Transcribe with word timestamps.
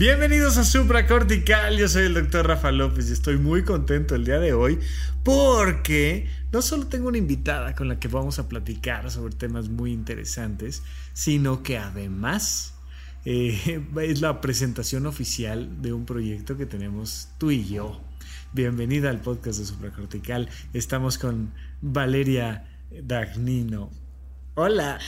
Bienvenidos 0.00 0.56
a 0.56 0.64
Supra 0.64 1.06
Cortical, 1.06 1.76
yo 1.76 1.86
soy 1.86 2.04
el 2.04 2.14
doctor 2.14 2.46
Rafa 2.46 2.72
López 2.72 3.10
y 3.10 3.12
estoy 3.12 3.36
muy 3.36 3.64
contento 3.64 4.14
el 4.14 4.24
día 4.24 4.38
de 4.38 4.54
hoy 4.54 4.78
porque 5.22 6.26
no 6.52 6.62
solo 6.62 6.86
tengo 6.86 7.08
una 7.08 7.18
invitada 7.18 7.74
con 7.74 7.86
la 7.86 8.00
que 8.00 8.08
vamos 8.08 8.38
a 8.38 8.48
platicar 8.48 9.10
sobre 9.10 9.34
temas 9.34 9.68
muy 9.68 9.92
interesantes, 9.92 10.82
sino 11.12 11.62
que 11.62 11.76
además 11.76 12.72
eh, 13.26 13.84
es 14.00 14.22
la 14.22 14.40
presentación 14.40 15.04
oficial 15.04 15.82
de 15.82 15.92
un 15.92 16.06
proyecto 16.06 16.56
que 16.56 16.64
tenemos 16.64 17.28
tú 17.36 17.50
y 17.50 17.68
yo. 17.68 18.00
Bienvenida 18.54 19.10
al 19.10 19.20
podcast 19.20 19.58
de 19.58 19.66
Supra 19.66 19.90
Cortical. 19.90 20.48
Estamos 20.72 21.18
con 21.18 21.52
Valeria 21.82 22.64
Dagnino. 23.02 23.90
Hola. 24.54 24.98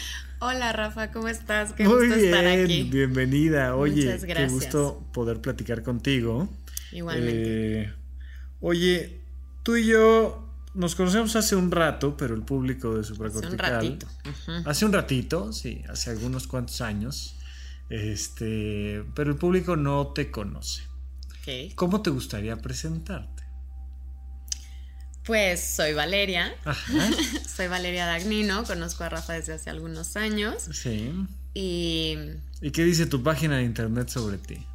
Hola 0.41 0.73
Rafa, 0.73 1.13
¿cómo 1.13 1.29
estás? 1.29 1.73
Qué 1.73 1.85
Muy 1.85 2.07
gusto 2.09 2.17
bien, 2.21 2.35
estar 2.35 2.47
aquí. 2.47 2.83
bienvenida. 2.85 3.77
Oye, 3.77 4.05
Muchas 4.07 4.21
qué 4.23 4.27
gracias. 4.29 4.53
gusto 4.53 5.05
poder 5.13 5.41
platicar 5.41 5.83
contigo. 5.83 6.49
Igualmente. 6.91 7.83
Eh, 7.83 7.93
oye, 8.61 9.21
tú 9.63 9.77
y 9.77 9.87
yo 9.87 10.49
nos 10.75 10.95
conocemos 10.95 11.37
hace 11.37 11.55
un 11.55 11.71
rato, 11.71 12.17
pero 12.17 12.35
el 12.35 12.43
público 12.43 12.95
de 12.95 13.01
Hace 13.01 13.13
un 13.13 13.17
Supracortical. 13.17 13.71
ratito. 13.73 14.07
Hace 14.65 14.85
un 14.85 14.93
ratito, 14.93 15.53
sí, 15.53 15.83
hace 15.89 16.11
algunos 16.11 16.47
cuantos 16.49 16.81
años. 16.81 17.37
Este, 17.89 19.05
pero 19.15 19.31
el 19.31 19.37
público 19.37 19.77
no 19.77 20.09
te 20.09 20.31
conoce. 20.31 20.83
Ok. 21.43 21.75
¿Cómo 21.75 22.03
te 22.03 22.11
gustaría 22.11 22.57
presentarte? 22.57 23.42
Pues 25.25 25.65
soy 25.65 25.93
Valeria. 25.93 26.55
Ajá. 26.65 27.11
Soy 27.57 27.69
Valeria 27.69 28.07
Dagnino. 28.07 28.65
Conozco 28.65 29.05
a 29.05 29.09
Rafa 29.09 29.35
desde 29.35 29.53
hace 29.53 29.71
algunos 29.71 30.17
años. 30.17 30.65
Sí. 30.73 31.13
Y 31.55 32.19
¿Y 32.61 32.71
qué 32.73 32.83
dice 32.85 33.07
tu 33.07 33.23
página 33.23 33.59
de 33.59 33.63
internet 33.65 34.09
sobre 34.09 34.39
ti? 34.39 34.67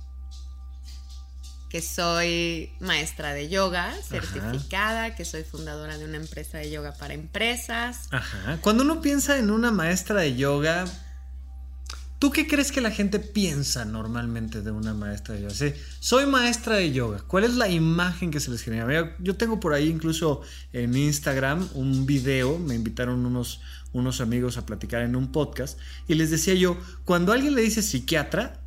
que 1.69 1.81
soy 1.81 2.71
maestra 2.79 3.33
de 3.33 3.49
yoga 3.49 3.93
certificada, 4.01 5.15
que 5.15 5.25
soy 5.25 5.43
fundadora 5.43 5.97
de 5.97 6.05
una 6.05 6.17
empresa 6.17 6.57
de 6.59 6.71
yoga 6.71 6.93
para 6.93 7.13
empresas. 7.13 8.07
Ajá. 8.11 8.57
Cuando 8.61 8.83
uno 8.83 9.01
piensa 9.01 9.37
en 9.37 9.51
una 9.51 9.71
maestra 9.71 10.21
de 10.21 10.35
yoga, 10.35 10.85
¿tú 12.19 12.31
qué 12.31 12.47
crees 12.47 12.71
que 12.71 12.81
la 12.81 12.91
gente 12.91 13.19
piensa 13.19 13.85
normalmente 13.85 14.61
de 14.61 14.71
una 14.71 14.93
maestra 14.93 15.35
de 15.35 15.41
yoga? 15.41 15.53
Sí, 15.53 15.73
soy 15.99 16.25
maestra 16.25 16.75
de 16.75 16.91
yoga. 16.91 17.23
¿Cuál 17.27 17.43
es 17.43 17.55
la 17.55 17.69
imagen 17.69 18.31
que 18.31 18.39
se 18.39 18.51
les 18.51 18.61
genera? 18.61 19.15
Yo 19.19 19.35
tengo 19.35 19.59
por 19.59 19.73
ahí 19.73 19.87
incluso 19.87 20.41
en 20.73 20.95
Instagram 20.95 21.67
un 21.73 22.05
video, 22.05 22.57
me 22.59 22.75
invitaron 22.75 23.25
unos, 23.25 23.61
unos 23.93 24.21
amigos 24.21 24.57
a 24.57 24.65
platicar 24.65 25.01
en 25.01 25.15
un 25.15 25.31
podcast 25.31 25.79
y 26.07 26.15
les 26.15 26.31
decía 26.31 26.53
yo, 26.53 26.77
cuando 27.05 27.33
alguien 27.33 27.55
le 27.55 27.61
dice 27.61 27.81
psiquiatra, 27.81 28.59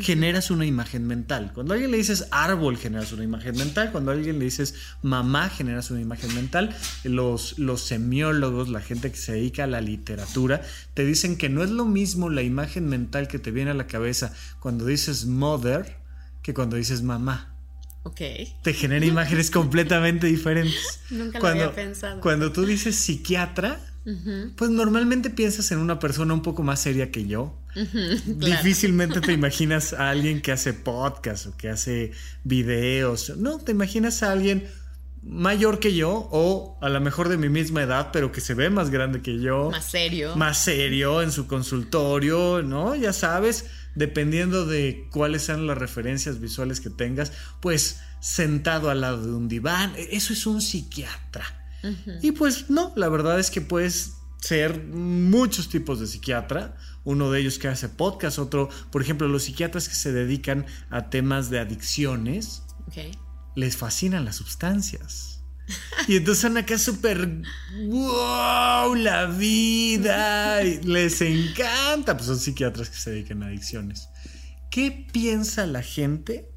generas 0.00 0.50
una 0.50 0.66
imagen 0.66 1.06
mental. 1.06 1.52
Cuando 1.54 1.72
a 1.72 1.74
alguien 1.74 1.90
le 1.90 1.96
dices 1.96 2.28
árbol, 2.30 2.76
generas 2.76 3.12
una 3.12 3.24
imagen 3.24 3.56
mental. 3.56 3.90
Cuando 3.92 4.10
a 4.10 4.14
alguien 4.14 4.38
le 4.38 4.44
dices 4.44 4.74
mamá, 5.02 5.48
generas 5.48 5.90
una 5.90 6.00
imagen 6.00 6.34
mental. 6.34 6.74
Los, 7.04 7.58
los 7.58 7.82
semiólogos, 7.82 8.68
la 8.68 8.80
gente 8.80 9.10
que 9.10 9.16
se 9.18 9.32
dedica 9.32 9.64
a 9.64 9.66
la 9.66 9.80
literatura, 9.80 10.62
te 10.94 11.04
dicen 11.04 11.36
que 11.36 11.48
no 11.48 11.62
es 11.62 11.70
lo 11.70 11.84
mismo 11.84 12.30
la 12.30 12.42
imagen 12.42 12.88
mental 12.88 13.28
que 13.28 13.38
te 13.38 13.50
viene 13.50 13.70
a 13.70 13.74
la 13.74 13.86
cabeza 13.86 14.32
cuando 14.60 14.86
dices 14.86 15.26
mother 15.26 15.96
que 16.42 16.54
cuando 16.54 16.76
dices 16.76 17.02
mamá. 17.02 17.54
Ok. 18.04 18.20
Te 18.62 18.72
genera 18.72 19.04
imágenes 19.04 19.50
completamente 19.50 20.26
diferentes. 20.26 21.00
Nunca 21.10 21.38
lo 21.38 21.42
Cuando, 21.42 21.64
había 21.64 21.74
pensado. 21.74 22.20
cuando 22.20 22.52
tú 22.52 22.64
dices 22.64 22.96
psiquiatra, 22.96 23.80
pues 24.56 24.70
normalmente 24.70 25.28
piensas 25.28 25.70
en 25.72 25.78
una 25.78 25.98
persona 25.98 26.32
un 26.32 26.40
poco 26.40 26.62
más 26.62 26.80
seria 26.80 27.10
que 27.10 27.26
yo. 27.26 27.54
Claro. 28.38 28.62
Difícilmente 28.62 29.20
te 29.20 29.32
imaginas 29.32 29.92
a 29.92 30.10
alguien 30.10 30.40
que 30.40 30.52
hace 30.52 30.72
podcast 30.72 31.46
o 31.46 31.56
que 31.56 31.68
hace 31.68 32.12
videos. 32.44 33.36
No, 33.36 33.58
te 33.58 33.72
imaginas 33.72 34.22
a 34.22 34.32
alguien 34.32 34.68
mayor 35.22 35.78
que 35.78 35.94
yo 35.94 36.28
o 36.30 36.78
a 36.80 36.88
lo 36.88 37.00
mejor 37.00 37.28
de 37.28 37.36
mi 37.36 37.48
misma 37.48 37.82
edad, 37.82 38.10
pero 38.12 38.32
que 38.32 38.40
se 38.40 38.54
ve 38.54 38.70
más 38.70 38.90
grande 38.90 39.20
que 39.20 39.40
yo. 39.40 39.70
Más 39.70 39.84
serio. 39.84 40.36
Más 40.36 40.58
serio 40.58 41.22
en 41.22 41.32
su 41.32 41.46
consultorio, 41.46 42.62
¿no? 42.62 42.94
Ya 42.94 43.12
sabes, 43.12 43.66
dependiendo 43.94 44.66
de 44.66 45.08
cuáles 45.10 45.42
sean 45.42 45.66
las 45.66 45.78
referencias 45.78 46.40
visuales 46.40 46.80
que 46.80 46.90
tengas, 46.90 47.32
pues 47.60 48.00
sentado 48.20 48.90
al 48.90 49.00
lado 49.00 49.24
de 49.24 49.32
un 49.32 49.48
diván. 49.48 49.92
E, 49.96 50.08
Eso 50.12 50.32
es 50.32 50.46
un 50.46 50.60
psiquiatra. 50.60 51.44
Y 52.22 52.32
pues 52.32 52.70
no, 52.70 52.92
la 52.96 53.08
verdad 53.08 53.38
es 53.38 53.52
que 53.52 53.60
puedes 53.60 54.14
ser 54.40 54.82
muchos 54.84 55.68
tipos 55.68 56.00
de 56.00 56.06
psiquiatra. 56.06 56.76
Uno 57.04 57.30
de 57.30 57.40
ellos 57.40 57.58
que 57.58 57.68
hace 57.68 57.88
podcast, 57.88 58.38
otro, 58.38 58.68
por 58.90 59.02
ejemplo, 59.02 59.28
los 59.28 59.44
psiquiatras 59.44 59.88
que 59.88 59.94
se 59.94 60.12
dedican 60.12 60.66
a 60.90 61.10
temas 61.10 61.50
de 61.50 61.58
adicciones, 61.58 62.62
les 63.54 63.76
fascinan 63.76 64.24
las 64.24 64.36
sustancias. 64.36 65.42
Y 66.06 66.16
entonces 66.16 66.42
son 66.42 66.56
acá 66.56 66.78
súper, 66.78 67.42
wow, 67.86 68.94
la 68.94 69.26
vida, 69.26 70.62
y 70.62 70.82
les 70.82 71.20
encanta. 71.20 72.16
Pues 72.16 72.26
son 72.26 72.38
psiquiatras 72.38 72.88
que 72.88 72.96
se 72.96 73.10
dedican 73.10 73.42
a 73.42 73.46
adicciones. 73.46 74.08
¿Qué 74.70 75.06
piensa 75.12 75.66
la 75.66 75.82
gente 75.82 76.50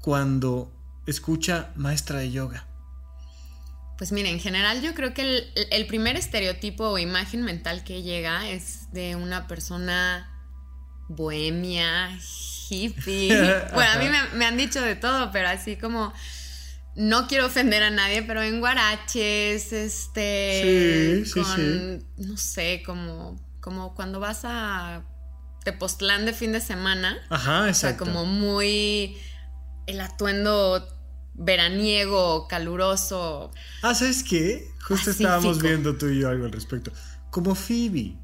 cuando 0.00 0.74
escucha 1.06 1.72
maestra 1.76 2.18
de 2.18 2.30
yoga? 2.30 2.71
Pues 4.02 4.10
mira, 4.10 4.30
en 4.30 4.40
general 4.40 4.82
yo 4.82 4.94
creo 4.94 5.14
que 5.14 5.22
el, 5.22 5.52
el 5.70 5.86
primer 5.86 6.16
estereotipo 6.16 6.88
o 6.88 6.98
imagen 6.98 7.42
mental 7.42 7.84
que 7.84 8.02
llega 8.02 8.48
es 8.48 8.92
de 8.92 9.14
una 9.14 9.46
persona 9.46 10.28
bohemia, 11.08 12.10
hippie. 12.68 13.28
bueno, 13.72 13.92
a 13.92 13.98
mí 13.98 14.08
me, 14.08 14.36
me 14.36 14.44
han 14.44 14.56
dicho 14.56 14.80
de 14.80 14.96
todo, 14.96 15.30
pero 15.30 15.50
así 15.50 15.76
como 15.76 16.12
no 16.96 17.28
quiero 17.28 17.46
ofender 17.46 17.84
a 17.84 17.90
nadie, 17.90 18.24
pero 18.24 18.42
en 18.42 18.58
guaraches, 18.58 19.72
este, 19.72 21.22
Sí, 21.24 21.32
sí, 21.32 21.40
con, 21.40 22.04
no 22.16 22.36
sé, 22.36 22.82
como, 22.84 23.40
como 23.60 23.94
cuando 23.94 24.18
vas 24.18 24.40
a 24.42 25.04
Tepoztlán 25.62 26.26
de 26.26 26.32
fin 26.32 26.50
de 26.50 26.60
semana. 26.60 27.24
Ajá, 27.30 27.60
O 27.60 27.62
sea, 27.62 27.90
exacto. 27.90 28.06
como 28.06 28.24
muy 28.24 29.16
el 29.86 30.00
atuendo 30.00 30.88
veraniego, 31.34 32.46
caluroso. 32.48 33.50
Ah, 33.82 33.94
¿sabes 33.94 34.22
qué? 34.22 34.68
Justo 34.80 35.06
Pacífico. 35.10 35.10
estábamos 35.10 35.62
viendo 35.62 35.96
tú 35.96 36.06
y 36.08 36.20
yo 36.20 36.28
algo 36.28 36.44
al 36.46 36.52
respecto. 36.52 36.92
Como 37.30 37.54
Phoebe. 37.54 38.16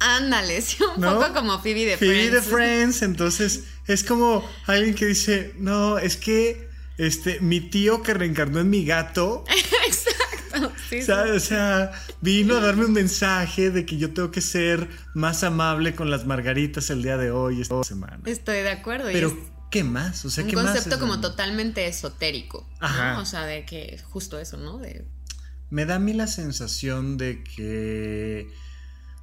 Ándale, 0.00 0.60
sí, 0.62 0.78
un 0.96 1.00
¿No? 1.00 1.18
poco 1.20 1.32
como 1.32 1.60
Phoebe 1.60 1.84
de 1.86 1.96
Phoebe 1.96 2.14
Friends. 2.28 2.32
de 2.32 2.42
Friends. 2.42 3.02
Entonces, 3.02 3.64
es 3.86 4.02
como 4.04 4.44
alguien 4.66 4.94
que 4.94 5.06
dice, 5.06 5.54
no, 5.58 5.98
es 5.98 6.16
que 6.16 6.68
este, 6.98 7.38
mi 7.40 7.60
tío 7.60 8.02
que 8.02 8.12
reencarnó 8.14 8.60
en 8.60 8.68
mi 8.70 8.84
gato, 8.84 9.44
Exacto, 9.86 10.72
sí. 10.88 11.00
O 11.00 11.40
sea, 11.40 11.92
vino 12.20 12.56
a 12.56 12.60
darme 12.60 12.84
un 12.84 12.92
mensaje 12.92 13.70
de 13.70 13.86
que 13.86 13.96
yo 13.96 14.12
tengo 14.12 14.30
que 14.30 14.40
ser 14.40 14.88
más 15.14 15.42
amable 15.44 15.94
con 15.94 16.10
las 16.10 16.26
margaritas 16.26 16.90
el 16.90 17.02
día 17.02 17.16
de 17.16 17.30
hoy, 17.30 17.60
esta 17.62 17.82
semana. 17.84 18.18
Estoy 18.26 18.56
de 18.58 18.70
acuerdo. 18.70 19.08
y 19.10 19.14
Pero, 19.14 19.34
¿qué 19.72 19.82
más? 19.82 20.24
O 20.24 20.30
sea, 20.30 20.44
un 20.44 20.50
¿qué 20.50 20.56
más? 20.56 20.66
concepto 20.66 21.00
como 21.00 21.20
totalmente 21.20 21.88
esotérico. 21.88 22.68
¿no? 22.80 22.86
Ajá. 22.86 23.18
O 23.18 23.24
sea, 23.24 23.44
de 23.46 23.64
que 23.64 23.98
justo 24.10 24.38
eso, 24.38 24.58
¿no? 24.58 24.78
De 24.78 25.04
Me 25.70 25.86
da 25.86 25.96
a 25.96 25.98
mí 25.98 26.12
la 26.12 26.28
sensación 26.28 27.16
de 27.16 27.42
que 27.42 28.48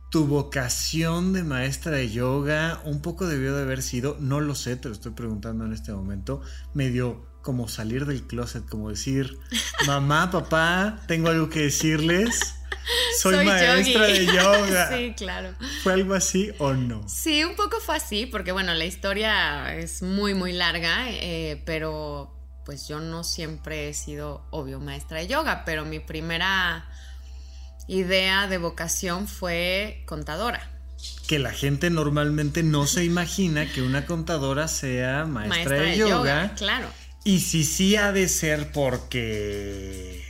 tu 0.10 0.26
vocación 0.26 1.34
de 1.34 1.44
maestra 1.44 1.92
de 1.92 2.10
yoga 2.10 2.82
un 2.84 3.02
poco 3.02 3.28
debió 3.28 3.56
de 3.56 3.62
haber 3.62 3.84
sido, 3.84 4.18
no 4.20 4.42
lo 4.42 4.56
sé, 4.56 4.76
te 4.76 4.90
lo 4.90 4.96
estoy 4.96 5.12
preguntando 5.12 5.66
en 5.66 5.72
este 5.74 5.94
momento, 5.94 6.42
medio 6.74 7.28
como 7.44 7.68
salir 7.68 8.06
del 8.08 8.24
closet, 8.24 8.68
como 8.68 8.90
decir, 8.90 9.38
mamá, 9.86 10.32
papá, 10.32 11.00
tengo 11.08 11.30
algo 11.30 11.50
que 11.50 11.62
decirles, 11.62 12.56
soy, 13.22 13.46
maestra 13.46 14.10
yogi. 14.10 14.26
de 14.26 14.26
yoga. 14.26 14.90
sí, 14.98 15.14
claro. 15.16 15.54
¿Fue 15.84 15.94
algo 15.94 16.14
así 16.14 16.52
o 16.60 16.74
no? 16.74 17.08
Sí, 17.08 17.44
un 17.44 17.56
poco 17.56 17.80
fue 17.80 17.96
así, 17.96 18.26
porque 18.26 18.52
bueno, 18.52 18.74
la 18.74 18.86
historia 18.86 19.76
es 19.76 20.02
muy, 20.02 20.34
muy 20.34 20.54
larga, 20.54 21.10
eh, 21.10 21.62
pero 21.66 22.36
pues 22.66 22.88
yo 22.88 23.00
no 23.00 23.24
siempre 23.24 23.90
he 23.90 23.94
sido, 23.94 24.46
obvio, 24.52 24.80
maestra 24.80 25.18
de 25.18 25.28
yoga, 25.28 25.64
pero 25.66 25.86
mi 25.86 26.00
primera 26.00 26.88
idea 27.88 28.48
de 28.48 28.60
vocación 28.60 29.28
fue 29.28 30.04
contadora. 30.06 30.70
Que 31.28 31.40
la 31.40 31.52
gente 31.52 31.90
normalmente 31.90 32.62
no 32.62 32.86
se 32.86 33.04
imagina 33.04 33.66
que 33.72 33.82
una 33.82 34.06
contadora 34.06 34.68
sea 34.68 35.26
maestra, 35.26 35.78
de, 35.78 35.98
yoga. 35.98 36.54
Claro, 36.56 36.88
Y 37.24 37.40
si 37.40 37.64
sí 37.64 37.96
ha 37.96 38.12
de 38.12 38.28
ser 38.28 38.72
porque... 38.72 40.29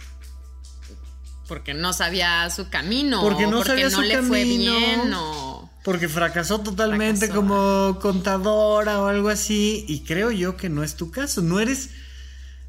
porque 1.50 1.74
no 1.74 1.92
sabía 1.92 2.50
su 2.50 2.69
camino, 2.69 3.19
Porque 3.22 3.44
no 3.46 3.57
porque 3.57 3.69
sabía 3.72 3.86
no 3.90 3.98
su 3.98 4.01
le 4.04 4.22
fue 4.22 4.40
camino. 4.44 4.78
bien, 4.78 5.13
o... 5.13 5.69
Porque 5.84 6.07
fracasó 6.07 6.60
totalmente 6.62 7.28
Fracasó. 7.28 7.40
como 7.42 8.00
contadora 8.01 9.01
o 9.01 9.07
algo 9.07 9.28
así. 9.30 9.84
Y 9.88 10.01
creo 10.06 10.30
yo 10.31 10.56
que 10.56 10.69
no 10.69 10.84
es 10.84 10.96
tu 10.96 11.10
caso. 11.12 11.42
No 11.42 11.60
eres, 11.60 11.90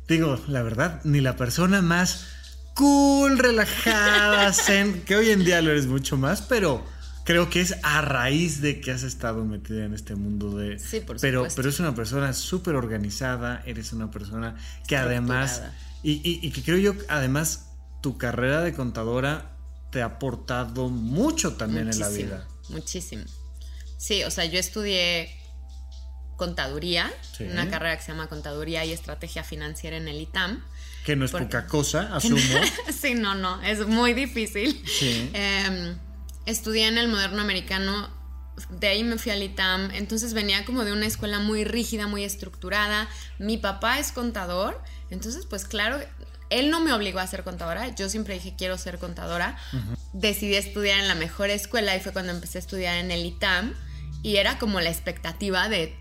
digo, 0.08 0.40
la 0.48 0.62
verdad, 0.62 1.00
ni 1.04 1.20
la 1.20 1.36
persona 1.36 1.82
más 1.82 2.26
cool, 2.74 3.38
relajada, 3.38 4.52
zen, 4.54 5.02
que 5.02 5.16
hoy 5.16 5.30
en 5.30 5.44
día 5.44 5.60
lo 5.60 5.70
eres 5.70 5.86
mucho 5.86 6.16
más, 6.16 6.40
pero 6.40 6.82
creo 7.24 7.50
que 7.50 7.60
es 7.60 7.74
a 7.82 8.00
raíz 8.00 8.60
de 8.62 8.80
que 8.80 8.90
has 8.92 9.02
estado 9.02 9.44
metida 9.44 9.84
en 9.84 9.92
este 9.92 10.14
mundo 10.14 10.56
de... 10.56 10.78
Sí, 10.78 11.00
por 11.00 11.20
pero, 11.20 11.40
supuesto. 11.40 11.56
pero 11.56 11.68
es 11.68 11.80
una 11.80 11.94
persona 11.94 12.32
súper 12.32 12.74
organizada, 12.76 13.62
eres 13.66 13.92
una 13.92 14.10
persona 14.10 14.54
que 14.86 14.96
además... 14.96 15.62
Y, 16.02 16.12
y- 16.12 16.40
y 16.46 16.50
que 16.52 16.62
creo 16.62 16.78
yo, 16.78 16.94
además, 17.08 17.66
tu 18.00 18.16
carrera 18.18 18.60
de 18.62 18.72
contadora 18.74 19.56
te 19.90 20.02
ha 20.02 20.06
aportado 20.06 20.88
mucho 20.88 21.54
también 21.54 21.88
en 21.90 21.98
la 21.98 22.08
vida. 22.08 22.46
Muchísimo. 22.68 23.24
Sí, 23.98 24.22
o 24.24 24.30
sea, 24.30 24.44
yo 24.44 24.58
estudié 24.58 25.36
contaduría, 26.36 27.12
Sí. 27.36 27.44
una 27.44 27.68
carrera 27.68 27.96
que 27.96 28.02
se 28.02 28.12
llama 28.12 28.28
Contaduría 28.28 28.84
y 28.84 28.92
Estrategia 28.92 29.44
Financiera 29.44 29.96
en 29.96 30.08
el 30.08 30.20
ITAM. 30.20 30.64
Que 31.04 31.16
no 31.16 31.24
es 31.24 31.30
Porque- 31.32 31.46
poca 31.46 31.66
cosa, 31.66 32.08
asumo. 32.16 32.38
sí, 32.98 33.14
no, 33.14 33.34
no, 33.34 33.60
es 33.62 33.86
muy 33.86 34.14
difícil. 34.14 34.82
Sí. 34.86 35.30
Eh, 35.34 35.96
estudié 36.46 36.88
en 36.88 36.96
el 36.98 37.08
moderno 37.08 37.42
americano, 37.42 38.08
de 38.70 38.88
ahí 38.88 39.04
me 39.04 39.18
fui 39.18 39.32
al 39.32 39.42
ITAM, 39.42 39.90
entonces 39.92 40.32
venía 40.34 40.64
como 40.64 40.84
de 40.84 40.92
una 40.92 41.06
escuela 41.06 41.38
muy 41.40 41.64
rígida, 41.64 42.06
muy 42.06 42.24
estructurada. 42.24 43.08
Mi 43.38 43.58
papá 43.58 43.98
es 43.98 44.12
contador, 44.12 44.82
entonces 45.10 45.44
pues 45.46 45.64
claro, 45.66 45.98
él 46.50 46.70
no 46.70 46.80
me 46.80 46.92
obligó 46.92 47.20
a 47.20 47.26
ser 47.26 47.44
contadora, 47.44 47.94
yo 47.94 48.08
siempre 48.08 48.34
dije 48.34 48.54
quiero 48.56 48.76
ser 48.76 48.98
contadora. 48.98 49.56
Decidí 50.12 50.56
estudiar 50.56 50.98
en 51.00 51.08
la 51.08 51.14
mejor 51.14 51.50
escuela 51.50 51.96
y 51.96 52.00
fue 52.00 52.12
cuando 52.12 52.32
empecé 52.32 52.58
a 52.58 52.60
estudiar 52.60 52.96
en 52.96 53.10
el 53.10 53.24
ITAM 53.24 53.74
y 54.22 54.36
era 54.36 54.58
como 54.58 54.80
la 54.80 54.90
expectativa 54.90 55.68
de 55.68 55.96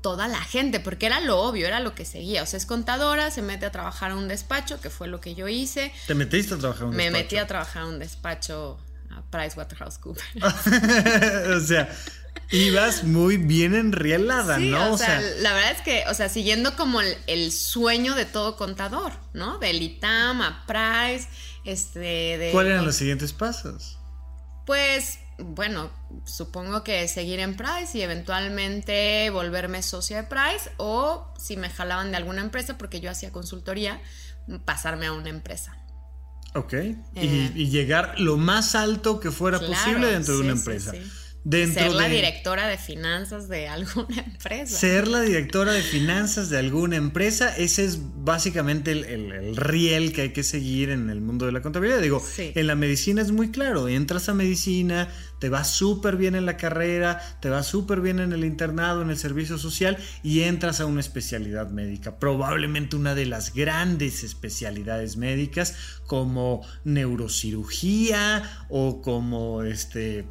toda 0.00 0.26
la 0.26 0.40
gente, 0.40 0.80
porque 0.80 1.06
era 1.06 1.20
lo 1.20 1.40
obvio, 1.40 1.66
era 1.66 1.78
lo 1.80 1.94
que 1.94 2.04
seguía. 2.04 2.42
O 2.42 2.46
sea, 2.46 2.56
es 2.56 2.66
contadora, 2.66 3.30
se 3.30 3.40
mete 3.42 3.66
a 3.66 3.70
trabajar 3.70 4.10
a 4.10 4.16
un 4.16 4.26
despacho, 4.26 4.80
que 4.80 4.90
fue 4.90 5.06
lo 5.06 5.20
que 5.20 5.34
yo 5.34 5.46
hice. 5.48 5.92
Te 6.06 6.14
metiste 6.14 6.54
a 6.54 6.58
trabajar 6.58 6.82
en 6.84 6.88
un 6.88 6.96
Me 6.96 7.04
despacho. 7.04 7.22
metí 7.24 7.36
a 7.36 7.46
trabajar 7.46 7.82
a 7.82 7.86
un 7.86 7.98
despacho 7.98 8.78
a 9.10 9.22
PricewaterhouseCoopers. 9.30 10.26
o 11.56 11.60
sea, 11.60 11.88
ibas 12.50 13.04
muy 13.04 13.36
bien 13.36 13.74
enrielada, 13.74 14.56
Sí, 14.58 14.70
¿no? 14.70 14.92
o 14.92 14.98
sea, 14.98 15.20
la 15.40 15.52
verdad 15.52 15.72
es 15.72 15.80
que, 15.82 16.04
o 16.10 16.14
sea, 16.14 16.28
siguiendo 16.28 16.76
como 16.76 17.00
el, 17.00 17.16
el 17.26 17.52
sueño 17.52 18.14
de 18.14 18.24
todo 18.24 18.56
contador, 18.56 19.12
¿no? 19.32 19.58
Del 19.58 19.80
ITAM 19.82 20.42
a 20.42 20.64
Price, 20.66 21.28
este, 21.64 21.98
de... 22.38 22.50
¿cuáles 22.52 22.72
eran 22.72 22.84
los 22.84 22.96
siguientes 22.96 23.32
pasos? 23.32 23.98
Pues, 24.66 25.18
bueno, 25.38 25.90
supongo 26.24 26.84
que 26.84 27.08
seguir 27.08 27.40
en 27.40 27.56
Price 27.56 27.96
y 27.96 28.02
eventualmente 28.02 29.30
volverme 29.30 29.82
socia 29.82 30.18
de 30.18 30.22
Price 30.24 30.70
o 30.76 31.32
si 31.38 31.56
me 31.56 31.70
jalaban 31.70 32.10
de 32.10 32.16
alguna 32.18 32.42
empresa, 32.42 32.78
porque 32.78 33.00
yo 33.00 33.10
hacía 33.10 33.32
consultoría, 33.32 34.00
pasarme 34.64 35.06
a 35.06 35.12
una 35.12 35.30
empresa. 35.30 35.76
Ok. 36.54 36.74
Eh. 36.74 36.98
y, 37.14 37.62
y 37.62 37.70
llegar 37.70 38.20
lo 38.20 38.36
más 38.36 38.74
alto 38.74 39.20
que 39.20 39.30
fuera 39.30 39.58
Claro, 39.58 39.72
posible 39.74 40.06
dentro 40.08 40.34
de 40.34 40.40
una 40.40 40.52
sí, 40.52 40.58
empresa. 40.58 40.90
sí. 40.92 41.02
Dentro 41.44 41.82
Ser 41.82 41.92
la 41.92 42.08
de 42.08 42.14
directora 42.14 42.68
de 42.68 42.78
finanzas 42.78 43.48
de 43.48 43.66
alguna 43.66 44.20
empresa. 44.26 44.78
ser 44.78 45.08
la 45.08 45.20
directora 45.22 45.72
de 45.72 45.82
finanzas 45.82 46.50
de 46.50 46.58
alguna 46.58 46.94
empresa, 46.96 47.54
ese 47.56 47.84
es 47.84 47.98
básicamente 48.24 48.92
el, 48.92 49.04
el- 49.04 49.32
el 49.32 49.56
riel 49.56 50.12
que 50.12 50.20
hay 50.22 50.32
que 50.32 50.44
seguir 50.44 50.90
en 50.90 51.10
el 51.10 51.20
mundo 51.20 51.44
de 51.46 51.50
la 51.52 51.60
contabilidad. 51.60 52.00
Digo, 52.00 52.20
Sí. 52.24 52.52
en 52.54 52.66
la 52.68 52.76
medicina 52.76 53.22
es 53.22 53.32
muy 53.32 53.50
claro, 53.50 53.88
entras 53.88 54.28
a 54.28 54.34
medicina, 54.34 55.08
te 55.42 55.48
va 55.48 55.64
súper 55.64 56.16
bien 56.16 56.36
en 56.36 56.46
la 56.46 56.56
carrera, 56.56 57.20
te 57.40 57.50
va 57.50 57.64
súper 57.64 58.00
bien 58.00 58.20
en 58.20 58.32
el 58.32 58.44
internado, 58.44 59.02
en 59.02 59.10
el 59.10 59.16
servicio 59.16 59.58
social 59.58 59.98
y 60.22 60.42
entras 60.42 60.80
a 60.80 60.86
una 60.86 61.00
especialidad 61.00 61.68
médica, 61.70 62.20
probablemente 62.20 62.94
una 62.94 63.16
de 63.16 63.26
las 63.26 63.52
grandes 63.52 64.22
especialidades 64.22 65.16
médicas 65.16 65.74
como 66.06 66.64
neurocirugía 66.84 68.66
o 68.68 69.02
como 69.02 69.64
este 69.64 70.26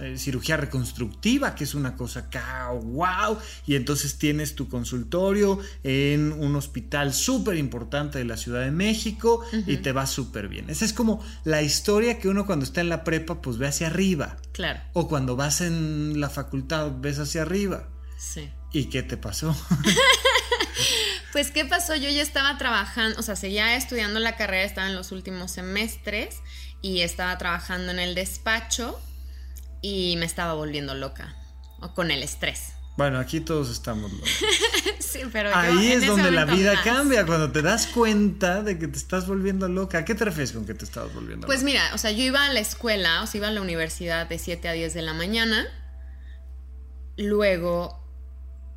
eh, 0.00 0.16
cirugía 0.16 0.56
reconstructiva, 0.56 1.54
que 1.54 1.62
es 1.62 1.76
una 1.76 1.94
cosa 1.94 2.20
acá, 2.20 2.70
wow, 2.72 3.38
y 3.68 3.76
entonces 3.76 4.18
tienes 4.18 4.56
tu 4.56 4.68
consultorio 4.68 5.60
en 5.84 6.32
un 6.32 6.56
hospital 6.56 7.14
súper 7.14 7.56
importante 7.56 8.18
de 8.18 8.24
la 8.24 8.36
Ciudad 8.36 8.62
de 8.62 8.72
México 8.72 9.44
y 9.68 9.76
te 9.76 9.92
va 9.92 10.06
súper 10.06 10.48
bien. 10.48 10.70
Esa 10.70 10.84
es 10.84 10.92
como 10.92 11.22
la 11.44 11.62
historia 11.62 12.18
que 12.18 12.26
uno 12.26 12.46
cuando 12.46 12.64
está 12.64 12.80
en 12.80 12.88
la 12.88 13.04
prepa 13.04 13.40
pues 13.40 13.58
ve 13.58 13.68
hacia 13.68 13.86
arriba. 13.86 14.38
Claro, 14.52 14.80
O 14.92 15.08
cuando 15.08 15.36
vas 15.36 15.60
en 15.60 16.20
la 16.20 16.28
facultad 16.30 16.90
ves 16.98 17.18
hacia 17.18 17.42
arriba. 17.42 17.88
sí. 18.18 18.50
¿Y 18.72 18.84
qué 18.84 19.02
te 19.02 19.16
pasó? 19.16 19.56
Pues, 21.32 21.52
¿qué 21.52 21.64
pasó? 21.64 21.94
Yo 21.94 22.10
ya 22.10 22.22
estaba 22.22 22.58
trabajando, 22.58 23.18
o 23.20 23.22
sea, 23.22 23.36
seguía 23.36 23.76
estudiando 23.76 24.18
la 24.18 24.36
carrera, 24.36 24.64
estaba 24.64 24.88
en 24.88 24.96
los 24.96 25.12
últimos 25.12 25.52
semestres 25.52 26.38
y 26.82 27.02
estaba 27.02 27.38
trabajando 27.38 27.92
en 27.92 28.00
el 28.00 28.16
despacho 28.16 29.00
y 29.80 30.16
me 30.16 30.26
estaba 30.26 30.54
volviendo 30.54 30.94
loca, 30.94 31.36
o 31.80 31.94
con 31.94 32.10
el 32.10 32.22
estrés. 32.24 32.72
bueno, 32.96 33.20
aquí 33.20 33.40
todos 33.40 33.70
estamos 33.70 34.10
locos. 34.12 34.28
Sí, 35.10 35.20
pero 35.32 35.50
Ahí 35.54 35.92
es 35.92 36.06
donde 36.06 36.30
la 36.30 36.44
vida 36.44 36.74
más. 36.74 36.84
cambia, 36.84 37.26
cuando 37.26 37.50
te 37.50 37.62
das 37.62 37.86
cuenta 37.88 38.62
de 38.62 38.78
que 38.78 38.86
te 38.88 38.96
estás 38.98 39.26
volviendo 39.26 39.68
loca. 39.68 39.98
¿A 39.98 40.04
qué 40.04 40.14
te 40.14 40.24
refieres 40.24 40.52
con 40.52 40.64
que 40.66 40.74
te 40.74 40.84
estás 40.84 41.12
volviendo 41.14 41.46
Pues 41.46 41.60
loca? 41.60 41.66
mira, 41.66 41.90
o 41.94 41.98
sea, 41.98 42.10
yo 42.12 42.22
iba 42.22 42.44
a 42.44 42.52
la 42.52 42.60
escuela, 42.60 43.22
o 43.22 43.26
sea, 43.26 43.38
iba 43.38 43.48
a 43.48 43.50
la 43.50 43.60
universidad 43.60 44.28
de 44.28 44.38
7 44.38 44.68
a 44.68 44.72
10 44.72 44.94
de 44.94 45.02
la 45.02 45.12
mañana. 45.14 45.66
Luego 47.16 48.02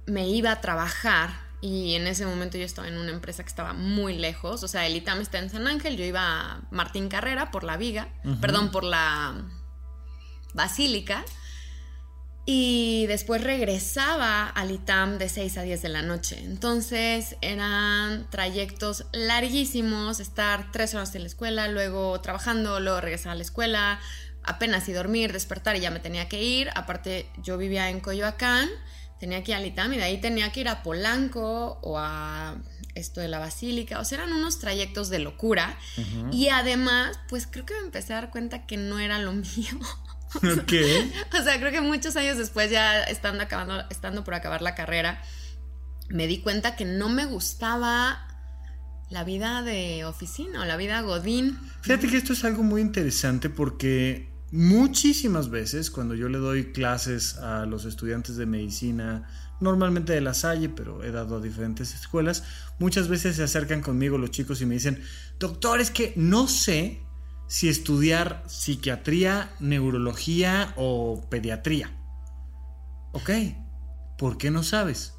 me 0.06 0.28
iba 0.28 0.52
a 0.52 0.60
trabajar 0.62 1.30
y 1.62 1.96
en 1.96 2.08
ese 2.08 2.26
momento 2.26 2.58
yo 2.58 2.66
estaba 2.66 2.88
en 2.90 2.98
una 2.98 3.12
empresa 3.12 3.44
que 3.44 3.50
estaba 3.50 3.74
muy 3.74 4.18
lejos. 4.18 4.64
O 4.64 4.68
sea, 4.68 4.86
el 4.86 4.96
ITAM 4.98 5.22
está 5.22 5.40
en 5.40 5.50
San 5.50 5.68
Ángel, 5.68 5.96
yo 5.96 6.04
iba 6.04 6.22
a 6.22 6.62
Martín 6.72 7.08
Carrera 7.08 7.52
por 7.52 7.64
la 7.64 7.78
Viga, 7.78 8.10
perdón, 8.42 8.72
por 8.72 8.84
la 8.84 9.34
Basílica. 10.54 11.24
Y 12.46 13.06
después 13.08 13.42
regresaba 13.42 14.50
al 14.50 14.72
ITAM 14.72 15.18
de 15.18 15.30
6 15.30 15.58
a 15.58 15.62
10 15.62 15.82
de 15.82 15.90
la 15.90 16.02
noche. 16.02 16.40
Entonces 16.44 17.38
eran 17.42 18.30
trayectos 18.30 19.06
larguísimos, 19.14 20.20
estar 20.20 20.70
tres 20.72 20.94
horas 20.94 21.16
en 21.16 21.22
la 21.22 21.28
escuela, 21.28 21.70
luego 21.70 22.20
trabajando, 22.20 22.82
luego 22.82 23.00
regresar 23.00 23.32
a 23.32 23.36
la 23.36 23.44
escuela, 23.44 24.00
apenas 24.44 24.90
y 24.90 24.94
dormir, 24.94 25.32
despertar 25.32 25.78
y 25.78 25.80
ya 25.80 25.92
me 25.92 26.02
tenía 26.02 26.28
que 26.28 26.44
ir. 26.44 26.70
Aparte 26.76 27.30
yo 27.42 27.58
vivía 27.58 27.90
en 27.90 28.02
Coyoacán, 28.02 28.70
tenía 29.22 29.42
que 29.42 29.52
ir 29.52 29.58
al 29.58 29.66
ITAM 29.66 29.94
y 29.94 29.98
de 29.98 30.04
ahí 30.04 30.20
tenía 30.20 30.52
que 30.52 30.60
ir 30.62 30.68
a 30.68 30.84
Polanco 30.84 31.80
o 31.82 31.98
a 31.98 32.58
esto 32.94 33.22
de 33.22 33.30
la 33.30 33.40
Basílica. 33.40 34.00
O 34.00 34.06
sea, 34.06 34.18
eran 34.18 34.34
unos 34.34 34.60
trayectos 34.60 35.10
de 35.10 35.20
locura. 35.20 35.78
Y 36.32 36.50
además, 36.50 37.20
pues 37.30 37.48
creo 37.48 37.66
que 37.66 37.74
me 37.74 37.86
empecé 37.86 38.14
a 38.14 38.18
dar 38.18 38.32
cuenta 38.32 38.66
que 38.66 38.76
no 38.76 39.00
era 39.00 39.18
lo 39.20 39.32
mío. 39.32 39.80
O 40.42 41.44
sea, 41.44 41.60
creo 41.60 41.72
que 41.72 41.82
muchos 41.82 42.16
años 42.16 42.38
después, 42.38 42.72
ya 42.72 43.04
estando, 43.04 43.44
acabando, 43.44 43.84
estando 43.90 44.24
por 44.24 44.34
acabar 44.34 44.62
la 44.62 44.76
carrera, 44.76 45.22
me 46.10 46.28
di 46.28 46.42
cuenta 46.42 46.76
que 46.76 46.86
no 46.86 47.10
me 47.10 47.26
gustaba 47.26 48.28
la 49.10 49.24
vida 49.24 49.62
de 49.62 50.06
oficina 50.06 50.62
o 50.62 50.66
la 50.66 50.78
vida 50.78 51.02
godín. 51.02 51.60
Fíjate 51.82 52.08
que 52.08 52.18
esto 52.18 52.34
es 52.34 52.44
algo 52.44 52.64
muy 52.64 52.82
interesante 52.82 53.50
porque 53.50 54.30
muchísimas 54.52 55.50
veces 55.50 55.92
cuando 55.92 56.16
yo 56.16 56.30
le 56.30 56.38
doy 56.38 56.72
clases 56.72 57.38
a 57.38 57.66
los 57.66 57.86
estudiantes 57.86 58.36
de 58.36 58.46
medicina, 58.46 59.28
normalmente 59.60 60.14
de 60.14 60.22
la 60.22 60.34
Salle, 60.34 60.70
pero 60.70 61.04
he 61.04 61.12
dado 61.12 61.38
a 61.38 61.42
diferentes 61.42 61.94
escuelas, 61.94 62.44
muchas 62.80 63.08
veces 63.08 63.36
se 63.36 63.44
acercan 63.44 63.82
conmigo 63.82 64.18
los 64.18 64.32
chicos 64.32 64.62
y 64.62 64.66
me 64.66 64.76
dicen, 64.76 65.02
doctor, 65.40 65.80
es 65.80 65.92
que 65.92 66.14
no 66.16 66.48
sé 66.48 67.02
si 67.48 67.70
estudiar 67.70 68.44
psiquiatría, 68.48 69.52
neurología 69.60 70.74
o 70.76 71.28
pediatría. 71.30 71.92
Ok, 73.12 73.30
¿por 74.18 74.38
qué 74.38 74.50
no 74.52 74.64
sabes? 74.64 75.14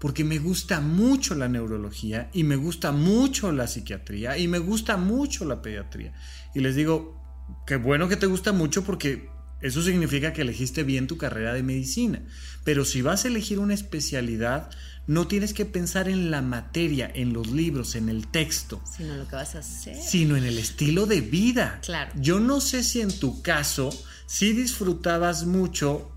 Porque 0.00 0.24
me 0.24 0.38
gusta 0.38 0.80
mucho 0.80 1.34
la 1.34 1.48
neurología 1.48 2.30
y 2.32 2.44
me 2.44 2.56
gusta 2.56 2.92
mucho 2.92 3.50
la 3.50 3.66
psiquiatría 3.66 4.38
y 4.38 4.46
me 4.46 4.58
gusta 4.58 4.96
mucho 4.96 5.44
la 5.44 5.62
pediatría. 5.62 6.12
Y 6.54 6.60
les 6.60 6.76
digo, 6.76 7.20
qué 7.66 7.76
bueno 7.76 8.08
que 8.08 8.16
te 8.16 8.26
gusta 8.26 8.52
mucho 8.52 8.84
porque 8.84 9.28
eso 9.60 9.82
significa 9.82 10.32
que 10.32 10.42
elegiste 10.42 10.84
bien 10.84 11.06
tu 11.06 11.16
carrera 11.16 11.54
de 11.54 11.62
medicina. 11.62 12.22
Pero 12.64 12.84
si 12.84 13.02
vas 13.02 13.24
a 13.24 13.28
elegir 13.28 13.58
una 13.58 13.74
especialidad, 13.74 14.70
no 15.06 15.26
tienes 15.28 15.54
que 15.54 15.64
pensar 15.64 16.08
en 16.08 16.30
la 16.30 16.42
materia, 16.42 17.10
en 17.14 17.32
los 17.32 17.48
libros, 17.48 17.94
en 17.94 18.08
el 18.08 18.26
texto, 18.26 18.82
Sino 18.96 19.14
lo 19.16 19.28
que 19.28 19.36
vas 19.36 19.54
a 19.54 19.60
hacer. 19.60 19.96
sino 19.96 20.36
en 20.36 20.44
el 20.44 20.58
estilo 20.58 21.06
de 21.06 21.20
vida. 21.20 21.80
Claro. 21.82 22.10
Yo 22.16 22.40
no 22.40 22.60
sé 22.60 22.82
si 22.82 23.00
en 23.00 23.16
tu 23.18 23.40
caso 23.42 23.90
sí 24.26 24.52
disfrutabas 24.52 25.44
mucho 25.44 26.10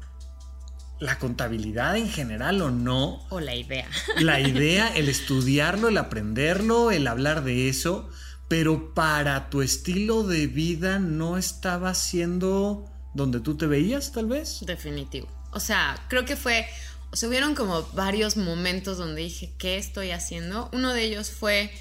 la 0.99 1.17
contabilidad 1.17 1.95
en 1.97 2.09
general 2.09 2.61
o 2.61 2.71
no. 2.71 3.25
O 3.29 3.39
la 3.39 3.55
idea. 3.55 3.87
La 4.17 4.39
idea, 4.41 4.87
el 4.95 5.07
estudiarlo, 5.07 5.87
el 5.87 5.97
aprenderlo, 5.97 6.91
el 6.91 7.07
hablar 7.07 7.43
de 7.43 7.69
eso, 7.69 8.09
pero 8.49 8.93
para 8.93 9.49
tu 9.49 9.61
estilo 9.61 10.23
de 10.23 10.47
vida 10.47 10.99
no 10.99 11.37
estaba 11.37 11.93
siendo 11.93 12.85
donde 13.13 13.39
tú 13.39 13.55
te 13.55 13.65
veías, 13.67 14.11
tal 14.11 14.25
vez. 14.25 14.59
Definitivo. 14.65 15.27
O 15.51 15.59
sea, 15.59 15.95
creo 16.09 16.25
que 16.25 16.35
fue. 16.35 16.65
O 17.11 17.15
sea, 17.15 17.29
hubieron 17.29 17.55
como 17.55 17.83
varios 17.93 18.37
momentos 18.37 18.97
donde 18.97 19.21
dije, 19.21 19.53
¿qué 19.57 19.77
estoy 19.77 20.11
haciendo? 20.11 20.69
Uno 20.73 20.93
de 20.93 21.03
ellos 21.03 21.31
fue. 21.31 21.73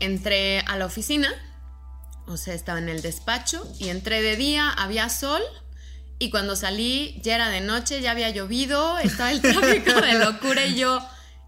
Entré 0.00 0.60
a 0.60 0.76
la 0.76 0.86
oficina. 0.86 1.28
O 2.26 2.36
sea, 2.36 2.54
estaba 2.54 2.78
en 2.78 2.88
el 2.88 3.00
despacho 3.00 3.66
y 3.78 3.88
entré 3.88 4.20
de 4.20 4.36
día, 4.36 4.68
había 4.68 5.08
sol 5.08 5.42
y 6.18 6.30
cuando 6.30 6.56
salí 6.56 7.20
ya 7.22 7.36
era 7.36 7.48
de 7.48 7.60
noche, 7.60 8.00
ya 8.00 8.10
había 8.10 8.30
llovido, 8.30 8.98
estaba 8.98 9.30
el 9.30 9.40
tráfico 9.40 10.00
de 10.00 10.14
locura 10.18 10.66
y 10.66 10.74
yo, 10.74 11.00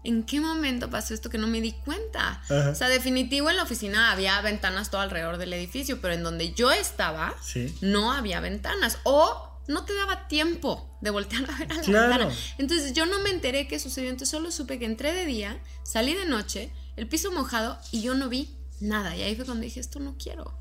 ¿en 0.03 0.23
qué 0.23 0.39
momento 0.39 0.89
pasó 0.89 1.13
esto 1.13 1.29
que 1.29 1.37
no 1.37 1.47
me 1.47 1.59
di 1.59 1.73
cuenta? 1.73 2.41
O 2.49 2.75
sea, 2.75 2.87
definitivo 2.87 3.49
en 3.49 3.57
la 3.57 3.63
oficina 3.63 4.11
había 4.11 4.39
ventanas 4.41 4.89
todo 4.89 5.01
alrededor 5.01 5.37
del 5.37 5.51
edificio, 5.53 5.99
pero 5.99 6.13
en 6.13 6.23
donde 6.23 6.53
yo 6.53 6.71
estaba 6.71 7.35
no 7.81 8.13
había 8.13 8.39
ventanas 8.39 8.97
o 9.03 9.50
no 9.67 9.85
te 9.85 9.93
daba 9.93 10.27
tiempo 10.27 10.97
de 11.01 11.09
voltear 11.09 11.49
a 11.49 11.57
ver 11.57 11.71
a 11.71 11.75
la 11.75 11.81
ventana. 11.81 12.35
Entonces 12.57 12.93
yo 12.93 13.05
no 13.05 13.19
me 13.19 13.29
enteré 13.29 13.67
qué 13.67 13.79
sucedió, 13.79 14.09
entonces 14.09 14.29
solo 14.29 14.51
supe 14.51 14.79
que 14.79 14.85
entré 14.85 15.13
de 15.13 15.25
día, 15.25 15.61
salí 15.83 16.13
de 16.13 16.25
noche, 16.25 16.71
el 16.95 17.07
piso 17.07 17.31
mojado 17.31 17.79
y 17.91 18.01
yo 18.01 18.13
no 18.15 18.29
vi 18.29 18.55
nada. 18.79 19.15
Y 19.15 19.21
ahí 19.23 19.35
fue 19.35 19.45
cuando 19.45 19.63
dije, 19.63 19.79
esto 19.79 19.99
no 19.99 20.15
quiero. 20.17 20.59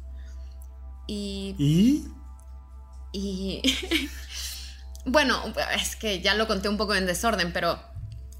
Y... 1.06 1.54
¿Y? 1.58 2.08
Y... 3.12 4.08
bueno, 5.04 5.42
es 5.74 5.96
que 5.96 6.20
ya 6.20 6.34
lo 6.34 6.46
conté 6.46 6.68
un 6.68 6.76
poco 6.76 6.94
en 6.94 7.06
desorden, 7.06 7.52
pero 7.52 7.80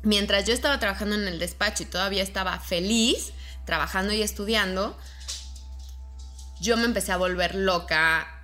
mientras 0.03 0.47
yo 0.47 0.55
estaba 0.55 0.79
trabajando 0.79 1.17
en 1.17 1.27
el 1.27 1.39
despacho 1.39 1.83
y 1.83 1.87
todavía 1.87 2.23
estaba 2.23 2.59
feliz, 2.61 3.33
trabajando 3.67 4.13
y 4.13 4.23
estudiando, 4.23 4.97
yo 6.61 6.77
me 6.77 6.85
empecé 6.85 7.13
a 7.13 7.17
volver 7.17 7.55
loca 7.55 8.41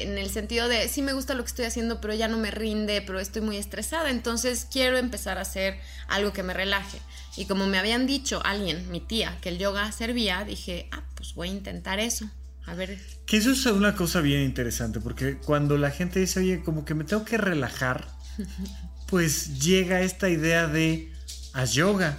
en 0.00 0.16
el 0.16 0.30
sentido 0.30 0.68
de 0.68 0.88
sí 0.88 1.02
me 1.02 1.12
gusta 1.12 1.34
lo 1.34 1.42
que 1.42 1.48
estoy 1.48 1.66
haciendo, 1.66 2.00
pero 2.00 2.14
ya 2.14 2.28
no 2.28 2.38
me 2.38 2.50
rinde, 2.50 3.02
pero 3.02 3.20
estoy 3.20 3.42
muy 3.42 3.58
estresada, 3.58 4.10
entonces 4.10 4.66
quiero 4.70 4.96
empezar 4.96 5.38
a 5.38 5.42
hacer 5.42 5.78
algo 6.08 6.32
que 6.32 6.42
me 6.42 6.54
relaje. 6.54 6.98
Y 7.36 7.44
como 7.44 7.66
me 7.66 7.78
habían 7.78 8.06
dicho 8.06 8.40
alguien, 8.44 8.90
mi 8.90 9.00
tía, 9.00 9.38
que 9.40 9.50
el 9.50 9.58
yoga 9.58 9.90
servía, 9.92 10.44
dije, 10.44 10.88
ah, 10.92 11.02
pues 11.14 11.34
voy 11.34 11.48
a 11.48 11.52
intentar 11.52 11.98
eso. 11.98 12.30
A 12.64 12.74
ver. 12.74 12.98
Que 13.26 13.36
eso 13.36 13.50
es 13.50 13.66
una 13.66 13.94
cosa 13.94 14.20
bien 14.20 14.42
interesante, 14.42 15.00
porque 15.00 15.36
cuando 15.36 15.76
la 15.78 15.90
gente 15.90 16.20
dice, 16.20 16.40
oye, 16.40 16.62
como 16.62 16.84
que 16.84 16.94
me 16.94 17.04
tengo 17.04 17.24
que 17.24 17.38
relajar, 17.38 18.08
pues 19.08 19.60
llega 19.60 20.00
esta 20.02 20.28
idea 20.28 20.66
de 20.66 21.12
haz 21.52 21.74
yoga. 21.74 22.18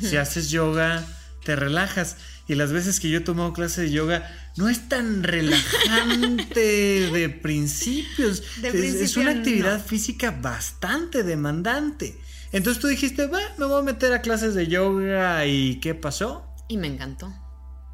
Si 0.00 0.16
haces 0.16 0.50
yoga, 0.50 1.04
te 1.44 1.56
relajas. 1.56 2.16
Y 2.48 2.54
las 2.54 2.72
veces 2.72 3.00
que 3.00 3.08
yo 3.10 3.18
he 3.18 3.22
tomado 3.22 3.52
clase 3.52 3.82
de 3.82 3.90
yoga, 3.90 4.30
no 4.56 4.68
es 4.68 4.88
tan 4.88 5.22
relajante 5.22 6.60
de 7.12 7.28
principios. 7.28 8.42
es, 8.62 9.16
una 9.16 9.32
actividad 9.32 9.84
física 9.84 10.30
bastante 10.30 11.22
demandante. 11.22 12.18
Entonces 12.52 12.80
tú 12.80 12.86
dijiste, 12.86 13.26
va, 13.26 13.40
me 13.58 13.66
voy 13.66 13.80
a 13.80 13.82
meter 13.82 14.12
a 14.12 14.22
clases 14.22 14.54
de 14.54 14.68
yoga 14.68 15.44
y 15.46 15.80
¿qué 15.80 15.94
pasó? 15.94 16.46
Y 16.68 16.76
me 16.76 16.86
encantó. 16.86 17.34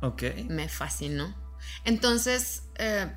Ok. 0.03 0.23
Me 0.49 0.69
fascinó. 0.69 1.35
Entonces, 1.85 2.65
eh, 2.79 3.11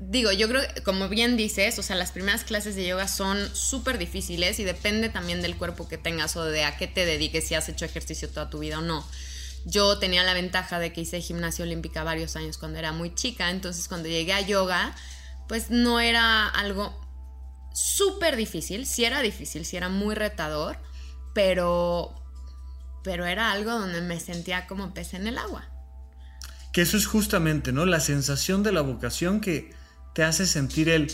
digo, 0.00 0.32
yo 0.32 0.48
creo, 0.48 0.62
como 0.84 1.08
bien 1.08 1.36
dices, 1.36 1.78
o 1.78 1.82
sea, 1.82 1.94
las 1.94 2.10
primeras 2.10 2.42
clases 2.42 2.74
de 2.74 2.86
yoga 2.86 3.06
son 3.06 3.38
súper 3.54 3.98
difíciles 3.98 4.58
y 4.58 4.64
depende 4.64 5.08
también 5.08 5.42
del 5.42 5.56
cuerpo 5.56 5.88
que 5.88 5.98
tengas 5.98 6.36
o 6.36 6.44
de 6.44 6.64
a 6.64 6.76
qué 6.76 6.88
te 6.88 7.04
dediques, 7.04 7.46
si 7.46 7.54
has 7.54 7.68
hecho 7.68 7.84
ejercicio 7.84 8.28
toda 8.28 8.50
tu 8.50 8.58
vida 8.58 8.78
o 8.78 8.82
no. 8.82 9.06
Yo 9.66 9.98
tenía 9.98 10.24
la 10.24 10.34
ventaja 10.34 10.78
de 10.78 10.92
que 10.92 11.02
hice 11.02 11.20
gimnasia 11.20 11.64
olímpica 11.64 12.02
varios 12.02 12.36
años 12.36 12.56
cuando 12.56 12.78
era 12.78 12.92
muy 12.92 13.14
chica, 13.14 13.50
entonces 13.50 13.88
cuando 13.88 14.08
llegué 14.08 14.32
a 14.32 14.40
yoga, 14.40 14.94
pues 15.48 15.70
no 15.70 16.00
era 16.00 16.48
algo 16.48 16.98
súper 17.74 18.36
difícil, 18.36 18.86
sí 18.86 19.04
era 19.04 19.20
difícil, 19.20 19.64
sí 19.64 19.76
era 19.76 19.88
muy 19.88 20.14
retador, 20.14 20.78
pero, 21.34 22.14
pero 23.04 23.26
era 23.26 23.52
algo 23.52 23.72
donde 23.72 24.00
me 24.00 24.18
sentía 24.18 24.66
como 24.66 24.94
pez 24.94 25.14
en 25.14 25.26
el 25.26 25.38
agua. 25.38 25.68
Que 26.72 26.82
eso 26.82 26.96
es 26.96 27.06
justamente, 27.06 27.72
¿no? 27.72 27.84
La 27.84 28.00
sensación 28.00 28.62
de 28.62 28.72
la 28.72 28.80
vocación 28.80 29.40
que 29.40 29.74
te 30.14 30.22
hace 30.22 30.46
sentir 30.46 30.88
el, 30.88 31.12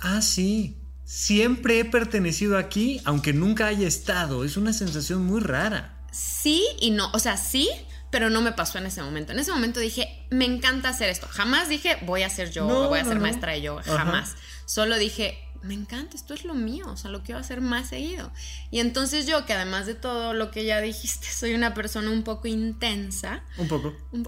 ah, 0.00 0.20
sí, 0.20 0.76
siempre 1.04 1.80
he 1.80 1.84
pertenecido 1.84 2.58
aquí, 2.58 3.00
aunque 3.04 3.32
nunca 3.32 3.66
haya 3.66 3.86
estado. 3.86 4.44
Es 4.44 4.56
una 4.56 4.72
sensación 4.72 5.24
muy 5.24 5.40
rara 5.40 5.99
sí 6.10 6.66
y 6.80 6.90
no. 6.90 7.10
O 7.12 7.18
sea, 7.18 7.36
sí, 7.36 7.68
pero 8.10 8.30
no 8.30 8.42
me 8.42 8.52
pasó 8.52 8.78
en 8.78 8.86
ese 8.86 9.02
momento. 9.02 9.32
En 9.32 9.38
ese 9.38 9.52
momento 9.52 9.80
dije, 9.80 10.26
me 10.30 10.44
encanta 10.44 10.88
hacer 10.88 11.08
esto. 11.08 11.26
Jamás 11.28 11.68
dije, 11.68 11.96
voy 12.02 12.22
a 12.22 12.30
ser 12.30 12.50
yo, 12.50 12.66
voy 12.66 12.98
a 12.98 13.04
ser 13.04 13.20
maestra 13.20 13.52
de 13.52 13.62
yoga. 13.62 13.82
Jamás. 13.82 14.34
Solo 14.66 14.98
dije, 14.98 15.38
me 15.62 15.74
encanta, 15.74 16.16
esto 16.16 16.32
es 16.32 16.44
lo 16.44 16.54
mío, 16.54 16.86
o 16.88 16.96
sea, 16.96 17.10
lo 17.10 17.22
quiero 17.22 17.40
hacer 17.40 17.60
más 17.60 17.88
seguido. 17.88 18.32
Y 18.70 18.80
entonces 18.80 19.26
yo, 19.26 19.44
que 19.44 19.52
además 19.52 19.86
de 19.86 19.94
todo 19.94 20.32
lo 20.32 20.50
que 20.50 20.64
ya 20.64 20.80
dijiste, 20.80 21.28
soy 21.30 21.54
una 21.54 21.74
persona 21.74 22.10
un 22.10 22.22
poco 22.22 22.48
intensa. 22.48 23.42
Un 23.58 23.68
poco. 23.68 23.94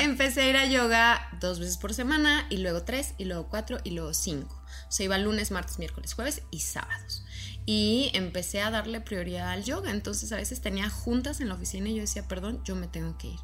empecé 0.00 0.42
a 0.42 0.48
ir 0.48 0.56
a 0.56 0.66
yoga 0.66 1.28
dos 1.40 1.58
veces 1.58 1.76
por 1.76 1.92
semana, 1.92 2.46
y 2.50 2.58
luego 2.58 2.82
tres, 2.82 3.14
y 3.18 3.24
luego 3.24 3.48
cuatro, 3.48 3.78
y 3.84 3.90
luego 3.90 4.14
cinco. 4.14 4.62
O 4.88 4.92
sea, 4.92 5.04
iba 5.04 5.18
lunes, 5.18 5.50
martes, 5.50 5.78
miércoles, 5.78 6.14
jueves 6.14 6.42
y 6.50 6.60
sábados 6.60 7.24
y 7.64 8.10
empecé 8.14 8.60
a 8.60 8.70
darle 8.70 9.00
prioridad 9.00 9.50
al 9.50 9.64
yoga. 9.64 9.90
Entonces 9.90 10.32
a 10.32 10.36
veces 10.36 10.60
tenía 10.60 10.90
juntas 10.90 11.40
en 11.40 11.48
la 11.48 11.54
oficina 11.54 11.88
y 11.88 11.94
yo 11.94 12.00
decía, 12.00 12.26
perdón, 12.26 12.60
yo 12.64 12.74
me 12.74 12.88
tengo 12.88 13.16
que 13.18 13.28
ir. 13.28 13.38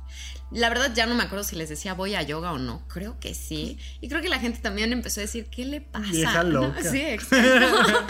La 0.50 0.68
verdad 0.68 0.92
ya 0.94 1.06
no 1.06 1.14
me 1.14 1.22
acuerdo 1.22 1.44
si 1.44 1.56
les 1.56 1.68
decía 1.68 1.94
voy 1.94 2.14
a 2.14 2.22
yoga 2.22 2.52
o 2.52 2.58
no. 2.58 2.86
Creo 2.88 3.20
que 3.20 3.34
sí. 3.34 3.78
Y 4.00 4.08
creo 4.08 4.20
que 4.20 4.28
la 4.28 4.40
gente 4.40 4.58
también 4.58 4.92
empezó 4.92 5.20
a 5.20 5.22
decir, 5.22 5.48
¿qué 5.50 5.64
le 5.64 5.80
pasa? 5.80 6.10
Vieja 6.10 6.42
loca. 6.44 6.82
Sí, 6.82 7.00
exacto. 7.00 8.06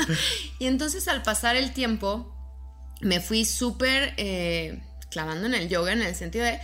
y 0.59 0.67
entonces 0.67 1.07
al 1.09 1.23
pasar 1.23 1.57
el 1.57 1.73
tiempo 1.73 2.35
me 3.00 3.21
fui 3.21 3.45
súper 3.45 4.15
eh, 4.17 4.83
clavando 5.11 5.47
en 5.47 5.55
el 5.55 5.69
yoga 5.69 5.93
en 5.93 6.03
el 6.03 6.15
sentido 6.15 6.45
de 6.45 6.59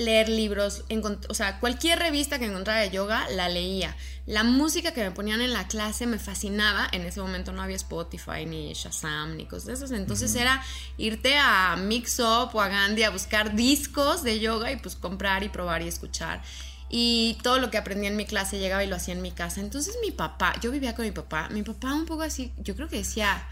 leer 0.00 0.28
libros, 0.28 0.84
o 1.28 1.34
sea, 1.34 1.60
cualquier 1.60 1.98
revista 1.98 2.38
que 2.38 2.46
encontrara 2.46 2.80
de 2.80 2.90
yoga 2.90 3.28
la 3.30 3.48
leía. 3.48 3.96
La 4.26 4.44
música 4.44 4.92
que 4.92 5.02
me 5.02 5.10
ponían 5.10 5.40
en 5.40 5.52
la 5.52 5.66
clase 5.66 6.06
me 6.06 6.18
fascinaba. 6.18 6.88
En 6.92 7.02
ese 7.02 7.20
momento 7.20 7.52
no 7.52 7.62
había 7.62 7.76
Spotify 7.76 8.46
ni 8.46 8.72
Shazam 8.72 9.36
ni 9.36 9.46
cosas 9.46 9.66
de 9.66 9.72
esas. 9.74 9.90
Entonces 9.90 10.34
era 10.34 10.62
irte 10.98 11.36
a 11.36 11.76
Mix 11.76 12.18
Up 12.20 12.50
o 12.52 12.60
a 12.60 12.68
Gandhi 12.68 13.02
a 13.02 13.10
buscar 13.10 13.54
discos 13.54 14.22
de 14.22 14.40
yoga 14.40 14.72
y 14.72 14.76
pues 14.76 14.96
comprar 14.96 15.42
y 15.42 15.48
probar 15.48 15.82
y 15.82 15.88
escuchar. 15.88 16.42
Y 16.88 17.38
todo 17.42 17.58
lo 17.58 17.70
que 17.70 17.78
aprendí 17.78 18.06
en 18.06 18.16
mi 18.16 18.26
clase 18.26 18.58
llegaba 18.58 18.82
y 18.84 18.88
lo 18.88 18.96
hacía 18.96 19.14
en 19.14 19.22
mi 19.22 19.30
casa. 19.30 19.60
Entonces 19.60 19.96
mi 20.02 20.10
papá, 20.10 20.54
yo 20.60 20.70
vivía 20.70 20.94
con 20.94 21.04
mi 21.04 21.12
papá, 21.12 21.48
mi 21.50 21.62
papá 21.62 21.94
un 21.94 22.06
poco 22.06 22.22
así, 22.22 22.52
yo 22.58 22.74
creo 22.74 22.88
que 22.88 22.96
decía, 22.96 23.46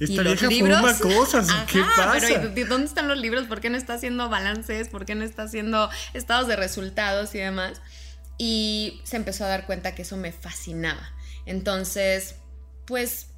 esta 0.00 0.22
vieja 0.22 0.46
libros? 0.46 1.00
cosas, 1.00 1.48
¿qué 1.70 1.80
pasa? 1.80 2.18
Pero 2.20 2.68
¿dónde 2.68 2.86
están 2.86 3.08
los 3.08 3.18
libros? 3.18 3.46
¿Por 3.46 3.60
qué 3.60 3.70
no 3.70 3.76
está 3.76 3.94
haciendo 3.94 4.28
balances? 4.28 4.88
¿Por 4.88 5.04
qué 5.04 5.14
no 5.14 5.24
está 5.24 5.44
haciendo 5.44 5.90
estados 6.14 6.48
de 6.48 6.56
resultados 6.56 7.34
y 7.34 7.38
demás? 7.38 7.80
Y 8.38 9.00
se 9.04 9.16
empezó 9.16 9.44
a 9.44 9.48
dar 9.48 9.66
cuenta 9.66 9.94
que 9.94 10.02
eso 10.02 10.16
me 10.16 10.32
fascinaba. 10.32 11.12
Entonces, 11.46 12.36
pues 12.86 13.28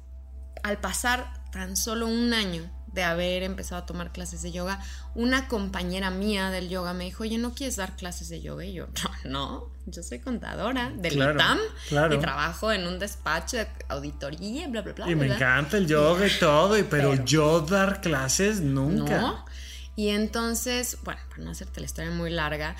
al 0.63 0.79
pasar 0.79 1.31
tan 1.51 1.77
solo 1.77 2.07
un 2.07 2.33
año 2.33 2.71
de 2.95 3.03
haber 3.03 3.43
empezado 3.43 3.81
a 3.83 3.85
tomar 3.85 4.11
clases 4.11 4.41
de 4.41 4.51
yoga, 4.51 4.79
una 5.13 5.47
compañera 5.47 6.09
mía 6.09 6.49
del 6.49 6.69
yoga 6.69 6.93
me 6.93 7.03
dijo, 7.03 7.23
oye, 7.23 7.37
¿no 7.37 7.53
quieres 7.53 7.75
dar 7.75 7.95
clases 7.95 8.29
de 8.29 8.41
yoga? 8.41 8.65
Y 8.65 8.73
yo, 8.73 8.87
no, 9.25 9.69
yo 9.85 10.01
soy 10.01 10.19
contadora 10.19 10.91
del 10.95 11.13
ITAM 11.13 11.59
y 12.11 12.17
trabajo 12.17 12.71
en 12.71 12.87
un 12.87 12.97
despacho 12.97 13.57
de 13.57 13.67
auditoría, 13.89 14.67
bla, 14.69 14.81
bla, 14.81 14.93
bla. 14.93 15.11
Y 15.11 15.15
me 15.15 15.27
encanta 15.27 15.77
el 15.77 15.85
yoga 15.85 16.25
y 16.25 16.31
todo, 16.39 16.77
y, 16.77 16.83
pero, 16.83 17.13
yo 17.25 17.61
dar 17.61 17.99
clases 18.01 18.61
nunca. 18.61 19.19
No. 19.19 19.45
Y 19.97 20.09
entonces, 20.09 20.97
bueno, 21.03 21.21
para 21.29 21.43
no 21.43 21.51
hacerte 21.51 21.79
la 21.79 21.85
historia 21.85 22.11
muy 22.11 22.29
larga, 22.29 22.75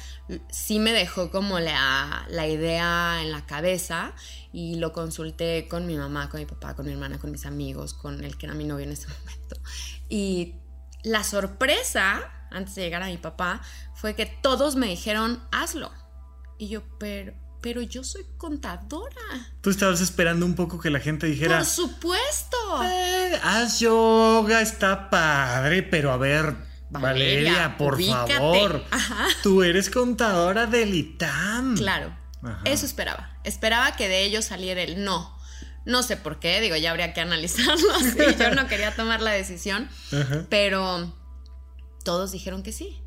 sí 0.50 0.80
me 0.80 0.92
dejó 0.92 1.32
como 1.32 1.60
la, 1.60 2.26
la, 2.30 2.46
idea 2.46 3.22
en 3.22 3.32
la 3.32 3.46
cabeza 3.46 4.12
y 4.52 4.76
lo 4.76 4.92
consulté 4.92 5.70
con 5.70 5.88
mi 5.88 5.96
mamá, 5.96 6.30
con 6.30 6.42
mi 6.42 6.46
papá, 6.46 6.76
con 6.76 6.86
mi 6.86 6.92
hermana, 6.92 7.18
con 7.18 7.32
mis 7.32 7.46
amigos, 7.46 7.94
con 7.94 8.22
el 8.24 8.38
que 8.38 8.48
era 8.48 8.56
mi 8.56 8.66
novio 8.66 8.86
en 8.86 8.92
ese 8.92 9.08
momento. 9.08 9.56
Y 10.10 10.56
la 11.04 11.24
sorpresa, 11.24 12.32
antes 12.52 12.76
de 12.76 12.84
llegar 12.84 13.04
a 13.04 13.08
mi 13.08 13.18
papá, 13.18 13.62
fue 13.94 14.16
que 14.16 14.26
todos 14.26 14.76
me 14.76 14.88
dijeron, 14.88 15.42
hazlo. 15.52 15.92
Y 16.58 16.70
yo, 16.70 16.84
pero, 17.00 17.34
pero 17.62 17.82
yo 17.82 18.04
soy 18.04 18.26
contadora. 18.38 19.16
Tú 19.62 19.70
estabas 19.70 20.02
esperando 20.02 20.46
un 20.46 20.56
poco 20.56 20.80
que 20.80 20.90
la 20.90 21.00
gente 21.00 21.28
dijera. 21.28 21.58
Por 21.58 21.66
supuesto. 21.66 22.58
Eh, 22.84 23.40
haz 23.44 23.80
yoga, 23.80 24.62
está 24.62 25.10
padre, 25.10 25.84
pero 25.84 26.12
a 26.12 26.18
ver, 26.18 26.56
Valeria, 26.90 27.76
por 27.78 28.02
favor. 28.02 28.84
Tú 29.44 29.64
eres 29.64 29.90
contadora 29.90 30.66
del 30.66 30.94
ITAM. 30.94 31.76
Claro. 31.76 32.16
Eso 32.64 32.86
esperaba. 32.86 33.38
Esperaba 33.44 33.96
que 33.96 34.08
de 34.08 34.24
ellos 34.24 34.46
saliera 34.46 34.82
el 34.82 35.04
no. 35.04 35.35
No 35.86 36.02
sé 36.02 36.18
por 36.18 36.40
qué, 36.40 36.60
digo, 36.62 36.76
ya 36.76 36.92
habría 36.92 37.14
que 37.14 37.22
analizarlo. 37.22 37.94
Yo 38.40 38.56
no 38.56 38.68
quería 38.68 38.96
tomar 38.96 39.22
la 39.22 39.32
decisión, 39.32 39.88
pero 40.50 41.14
todos 42.04 42.32
dijeron 42.32 42.64
que 42.64 42.72
sí. 42.72 43.02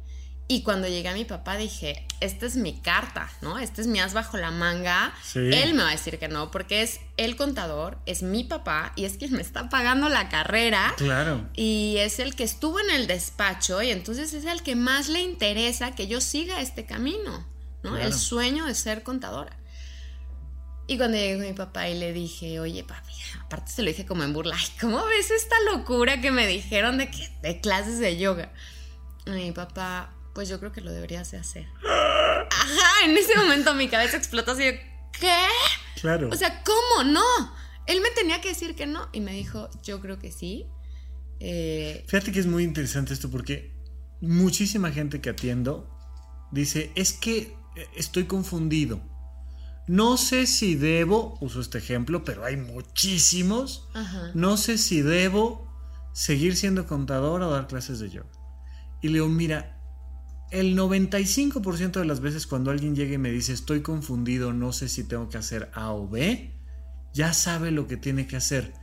Y 0.50 0.62
cuando 0.62 0.88
llegué 0.88 1.10
a 1.10 1.14
mi 1.14 1.26
papá 1.26 1.58
dije, 1.58 2.06
esta 2.20 2.46
es 2.46 2.56
mi 2.56 2.80
carta, 2.80 3.30
¿no? 3.42 3.58
Este 3.58 3.82
es 3.82 3.86
mi 3.86 4.00
as 4.00 4.14
bajo 4.14 4.38
la 4.38 4.50
manga. 4.50 5.14
Él 5.34 5.74
me 5.74 5.82
va 5.82 5.90
a 5.90 5.92
decir 5.92 6.18
que 6.18 6.28
no, 6.28 6.50
porque 6.50 6.80
es 6.80 7.00
el 7.18 7.36
contador, 7.36 7.98
es 8.06 8.22
mi 8.22 8.44
papá 8.44 8.94
y 8.96 9.04
es 9.04 9.18
quien 9.18 9.32
me 9.32 9.42
está 9.42 9.68
pagando 9.68 10.08
la 10.08 10.30
carrera. 10.30 10.94
Claro. 10.96 11.46
Y 11.54 11.96
es 11.98 12.18
el 12.18 12.34
que 12.34 12.44
estuvo 12.44 12.80
en 12.80 12.88
el 12.88 13.06
despacho 13.06 13.82
y 13.82 13.90
entonces 13.90 14.32
es 14.32 14.46
el 14.46 14.62
que 14.62 14.74
más 14.74 15.10
le 15.10 15.20
interesa 15.20 15.94
que 15.94 16.06
yo 16.06 16.22
siga 16.22 16.62
este 16.62 16.86
camino, 16.86 17.46
¿no? 17.82 17.98
El 17.98 18.14
sueño 18.14 18.64
de 18.64 18.74
ser 18.74 19.02
contadora. 19.02 19.54
Y 20.90 20.96
cuando 20.96 21.18
llegué 21.18 21.36
con 21.36 21.46
mi 21.46 21.52
papá 21.52 21.86
y 21.90 21.98
le 21.98 22.14
dije, 22.14 22.58
oye 22.60 22.82
papi, 22.82 23.12
aparte 23.42 23.70
se 23.70 23.82
lo 23.82 23.88
dije 23.88 24.06
como 24.06 24.24
en 24.24 24.32
burla, 24.32 24.56
¿cómo 24.80 25.04
ves 25.04 25.30
esta 25.30 25.54
locura 25.70 26.22
que 26.22 26.30
me 26.30 26.46
dijeron 26.46 26.96
de, 26.96 27.10
que, 27.10 27.28
de 27.42 27.60
clases 27.60 27.98
de 27.98 28.16
yoga? 28.16 28.50
Y 29.26 29.30
mi 29.32 29.52
papá, 29.52 30.14
pues 30.34 30.48
yo 30.48 30.58
creo 30.58 30.72
que 30.72 30.80
lo 30.80 30.90
deberías 30.90 31.30
de 31.30 31.36
hacer. 31.36 31.66
Ajá, 31.86 33.04
en 33.04 33.16
ese 33.18 33.36
momento 33.36 33.74
mi 33.74 33.88
cabeza 33.88 34.16
explotó 34.16 34.52
así 34.52 34.64
de, 34.64 34.80
¿qué? 35.20 35.36
Claro. 36.00 36.30
O 36.32 36.36
sea, 36.36 36.64
¿cómo? 36.64 37.04
No. 37.04 37.54
Él 37.86 38.00
me 38.00 38.10
tenía 38.10 38.40
que 38.40 38.48
decir 38.48 38.74
que 38.74 38.86
no. 38.86 39.10
Y 39.12 39.20
me 39.20 39.32
dijo, 39.32 39.68
yo 39.82 40.00
creo 40.00 40.18
que 40.18 40.32
sí. 40.32 40.66
Eh, 41.38 42.02
Fíjate 42.06 42.32
que 42.32 42.40
es 42.40 42.46
muy 42.46 42.64
interesante 42.64 43.12
esto 43.12 43.30
porque 43.30 43.74
muchísima 44.22 44.90
gente 44.90 45.20
que 45.20 45.28
atiendo 45.28 45.86
dice, 46.50 46.92
es 46.94 47.12
que 47.12 47.54
eh, 47.76 47.86
estoy 47.94 48.24
confundido. 48.24 49.02
No 49.88 50.18
sé 50.18 50.46
si 50.46 50.74
debo, 50.74 51.38
uso 51.40 51.60
este 51.60 51.78
ejemplo, 51.78 52.22
pero 52.22 52.44
hay 52.44 52.56
muchísimos. 52.56 53.88
No 54.34 54.56
sé 54.56 54.78
si 54.78 55.00
debo 55.00 55.66
seguir 56.12 56.56
siendo 56.56 56.86
contador 56.86 57.42
o 57.42 57.50
dar 57.50 57.66
clases 57.66 57.98
de 57.98 58.10
yoga. 58.10 58.30
Y 59.00 59.08
le 59.08 59.14
digo, 59.14 59.28
mira, 59.28 59.78
el 60.50 60.76
95% 60.76 61.92
de 61.92 62.04
las 62.04 62.20
veces 62.20 62.46
cuando 62.46 62.70
alguien 62.70 62.94
llega 62.94 63.14
y 63.14 63.18
me 63.18 63.30
dice 63.30 63.52
estoy 63.52 63.82
confundido, 63.82 64.52
no 64.52 64.72
sé 64.72 64.88
si 64.88 65.04
tengo 65.04 65.28
que 65.28 65.38
hacer 65.38 65.70
A 65.74 65.92
o 65.92 66.08
B, 66.08 66.54
ya 67.12 67.32
sabe 67.32 67.70
lo 67.70 67.86
que 67.86 67.96
tiene 67.96 68.26
que 68.26 68.36
hacer, 68.36 68.74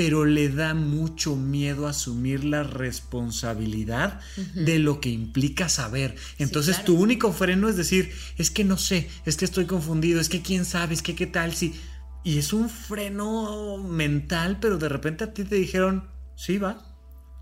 pero 0.00 0.24
le 0.24 0.48
da 0.48 0.72
mucho 0.72 1.36
miedo 1.36 1.86
asumir 1.86 2.42
la 2.42 2.62
responsabilidad 2.62 4.18
de 4.54 4.78
lo 4.78 4.98
que 4.98 5.10
implica 5.10 5.68
saber. 5.68 6.16
Entonces 6.38 6.82
tu 6.86 6.96
único 6.96 7.34
freno 7.34 7.68
es 7.68 7.76
decir, 7.76 8.10
es 8.38 8.50
que 8.50 8.64
no 8.64 8.78
sé, 8.78 9.10
es 9.26 9.36
que 9.36 9.44
estoy 9.44 9.66
confundido, 9.66 10.18
es 10.18 10.30
que 10.30 10.40
quién 10.40 10.64
sabe, 10.64 10.94
es 10.94 11.02
que 11.02 11.14
qué 11.14 11.26
tal 11.26 11.54
si... 11.54 11.78
Y 12.24 12.38
es 12.38 12.54
un 12.54 12.70
freno 12.70 13.76
mental, 13.76 14.56
pero 14.58 14.78
de 14.78 14.88
repente 14.88 15.24
a 15.24 15.34
ti 15.34 15.44
te 15.44 15.56
dijeron, 15.56 16.08
sí, 16.34 16.56
va. 16.56 16.82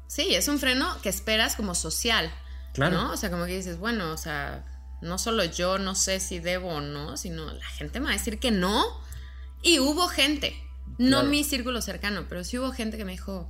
Sí, 0.09 0.35
es 0.35 0.49
un 0.49 0.59
freno 0.59 1.01
que 1.01 1.11
esperas 1.11 1.55
como 1.55 1.77
social. 1.77 2.29
¿No? 2.77 3.13
O 3.13 3.17
sea, 3.17 3.31
como 3.31 3.47
que 3.47 3.57
dices, 3.57 3.79
bueno, 3.79 4.11
o 4.11 4.17
sea, 4.17 4.67
no 5.01 5.19
solo 5.19 5.45
yo 5.45 5.79
no 5.79 5.95
sé 5.95 6.19
si 6.19 6.41
debo 6.41 6.71
o 6.71 6.81
no, 6.81 7.17
sino 7.17 7.53
la 7.53 7.67
gente 7.67 8.01
me 8.01 8.07
va 8.07 8.11
a 8.11 8.15
decir 8.15 8.41
que 8.41 8.51
no. 8.51 8.85
Y 9.63 9.79
hubo 9.79 10.09
gente, 10.09 10.57
no 10.99 11.25
mi 11.25 11.45
círculo 11.45 11.81
cercano, 11.81 12.27
pero 12.29 12.45
sí 12.45 12.59
hubo 12.59 12.73
gente 12.73 12.97
que 12.97 13.05
me 13.05 13.13
dijo, 13.13 13.49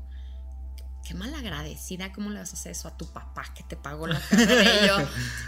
qué 1.07 1.15
mal 1.15 1.35
agradecida, 1.35 2.13
¿cómo 2.13 2.31
le 2.31 2.39
vas 2.39 2.51
a 2.51 2.57
hacer 2.57 2.73
eso 2.73 2.89
a 2.89 2.97
tu 2.97 3.11
papá 3.13 3.45
que 3.55 3.63
te 3.63 3.77
pagó 3.77 4.07
la 4.07 4.21
carrera? 4.31 4.85
Y 4.85 4.87
yo, 4.87 4.97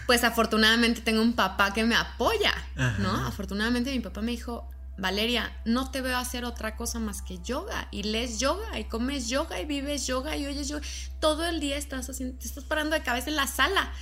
pues 0.06 0.24
afortunadamente 0.24 1.02
tengo 1.02 1.20
un 1.22 1.34
papá 1.34 1.72
que 1.72 1.84
me 1.84 1.94
apoya, 1.94 2.54
¿no? 2.98 3.26
Afortunadamente 3.26 3.90
mi 3.90 4.00
papá 4.00 4.22
me 4.22 4.30
dijo, 4.30 4.68
Valeria, 5.00 5.50
no 5.64 5.90
te 5.90 6.02
veo 6.02 6.16
hacer 6.18 6.44
otra 6.44 6.76
cosa 6.76 6.98
más 6.98 7.22
que 7.22 7.38
yoga 7.38 7.88
y 7.90 8.02
lees 8.02 8.38
yoga 8.38 8.78
y 8.78 8.84
comes 8.84 9.28
yoga 9.28 9.58
y 9.58 9.64
vives 9.64 10.06
yoga 10.06 10.36
y 10.36 10.46
oyes 10.46 10.68
yoga. 10.68 10.82
Todo 11.20 11.46
el 11.48 11.58
día 11.58 11.78
estás 11.78 12.08
haciendo, 12.10 12.38
te 12.38 12.46
estás 12.46 12.64
parando 12.64 12.94
de 12.94 13.02
cabeza 13.02 13.30
en 13.30 13.36
la 13.36 13.46
sala. 13.46 13.92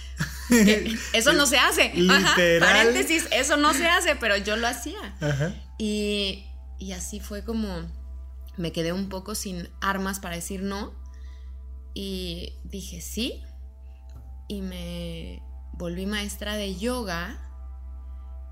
eso 1.13 1.33
no 1.35 1.47
se 1.47 1.59
hace. 1.59 1.93
Ajá, 2.11 2.35
paréntesis, 2.59 3.29
eso 3.31 3.57
no 3.57 3.75
se 3.75 3.87
hace, 3.87 4.17
pero 4.17 4.37
yo 4.37 4.57
lo 4.57 4.67
hacía. 4.67 5.15
Y, 5.79 6.48
y 6.79 6.93
así 6.93 7.21
fue 7.21 7.45
como 7.45 7.87
me 8.57 8.73
quedé 8.73 8.93
un 8.93 9.09
poco 9.09 9.35
sin 9.35 9.69
armas 9.81 10.21
para 10.21 10.35
decir 10.37 10.63
no. 10.63 10.93
Y 11.95 12.55
dije 12.65 13.01
sí. 13.01 13.43
Y 14.49 14.63
me 14.63 15.43
volví 15.73 16.07
maestra 16.07 16.57
de 16.57 16.77
yoga 16.77 17.39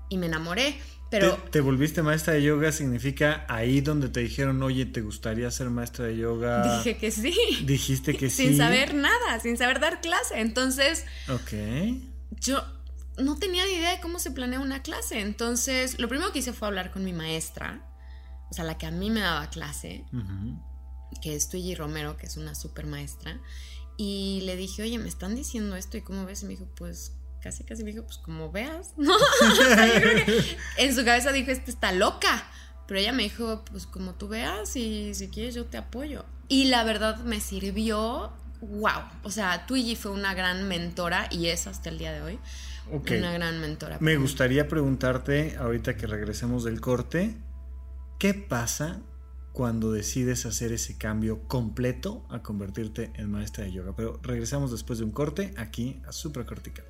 y 0.09 0.17
me 0.17 0.27
enamoré. 0.27 0.79
Pero 1.09 1.35
¿Te, 1.51 1.61
volviste 1.61 2.03
maestra 2.03 2.33
de 2.33 2.43
yoga 2.43 2.71
significa 2.71 3.45
ahí 3.47 3.79
donde 3.79 4.09
te 4.09 4.19
dijeron, 4.19 4.61
oye, 4.61 4.85
¿te 4.85 5.01
gustaría 5.01 5.49
ser 5.51 5.69
maestra 5.69 6.05
de 6.05 6.17
yoga? 6.17 6.77
Dije 6.77 6.97
que 6.97 7.11
sí. 7.11 7.33
Dijiste 7.63 8.15
que 8.15 8.29
sí. 8.29 8.47
Sin 8.47 8.57
saber 8.57 8.93
nada, 8.93 9.39
sin 9.39 9.57
saber 9.57 9.79
dar 9.79 10.01
clase. 10.01 10.39
Entonces, 10.39 11.05
ok. 11.29 12.01
Yo 12.41 12.61
no 13.17 13.37
tenía 13.37 13.65
ni 13.65 13.73
idea 13.73 13.91
de 13.91 14.01
cómo 14.01 14.19
se 14.19 14.31
planea 14.31 14.59
una 14.59 14.81
clase. 14.81 15.21
Entonces, 15.21 15.97
lo 15.99 16.09
primero 16.09 16.31
que 16.33 16.39
hice 16.39 16.53
fue 16.53 16.67
hablar 16.67 16.91
con 16.91 17.05
mi 17.05 17.13
maestra, 17.13 17.81
o 18.49 18.53
sea, 18.53 18.63
la 18.63 18.77
que 18.77 18.85
a 18.85 18.91
mí 18.91 19.09
me 19.09 19.19
daba 19.19 19.49
clase, 19.49 20.05
que 21.21 21.35
es 21.35 21.49
Tuyi 21.49 21.75
Romero, 21.75 22.17
que 22.17 22.25
es 22.25 22.37
una 22.37 22.55
super 22.55 22.85
maestra. 22.85 23.39
Y 23.97 24.41
le 24.45 24.55
dije, 24.55 24.83
oye, 24.83 24.99
me 24.99 25.09
están 25.09 25.35
diciendo 25.35 25.75
esto 25.75 25.97
y 25.97 26.01
cómo 26.01 26.25
ves. 26.25 26.43
Y 26.43 26.45
me 26.45 26.51
dijo, 26.51 26.67
pues 26.75 27.13
casi 27.41 27.63
casi 27.63 27.83
me 27.83 27.91
dijo, 27.91 28.03
pues 28.03 28.17
como 28.17 28.51
veas, 28.51 28.93
¿no? 28.97 29.15
en 30.77 30.95
su 30.95 31.03
cabeza 31.03 31.31
dijo, 31.31 31.51
esta 31.51 31.71
está 31.71 31.91
loca. 31.91 32.47
Pero 32.87 32.99
ella 32.99 33.11
me 33.11 33.23
dijo, 33.23 33.65
pues 33.65 33.85
como 33.85 34.13
tú 34.15 34.27
veas 34.29 34.75
y 34.75 35.13
si 35.13 35.27
quieres 35.27 35.55
yo 35.55 35.65
te 35.65 35.77
apoyo. 35.77 36.25
Y 36.47 36.65
la 36.65 36.83
verdad 36.83 37.17
me 37.17 37.41
sirvió, 37.41 38.31
wow. 38.61 39.01
O 39.23 39.31
sea, 39.31 39.65
Twiggy 39.65 39.95
fue 39.95 40.11
una 40.11 40.33
gran 40.33 40.67
mentora 40.67 41.27
y 41.29 41.47
es 41.47 41.67
hasta 41.67 41.89
el 41.89 41.97
día 41.97 42.13
de 42.13 42.21
hoy. 42.21 42.39
Una 42.89 43.33
gran 43.33 43.59
mentora. 43.59 43.97
Me 43.99 44.15
gustaría 44.15 44.69
preguntarte, 44.69 45.57
ahorita 45.57 45.97
que 45.97 46.07
regresemos 46.07 46.63
del 46.63 46.79
corte, 46.79 47.35
¿qué 48.17 48.33
pasa 48.33 49.01
cuando 49.53 49.91
decides 49.91 50.45
hacer 50.45 50.71
ese 50.71 50.97
cambio 50.97 51.41
completo 51.47 52.25
a 52.29 52.41
convertirte 52.41 53.11
en 53.15 53.31
maestra 53.31 53.65
de 53.65 53.71
yoga? 53.71 53.95
Pero 53.95 54.19
regresamos 54.21 54.71
después 54.71 54.99
de 54.99 55.05
un 55.05 55.11
corte 55.11 55.53
aquí 55.57 56.01
a 56.07 56.11
Supracortical. 56.11 56.85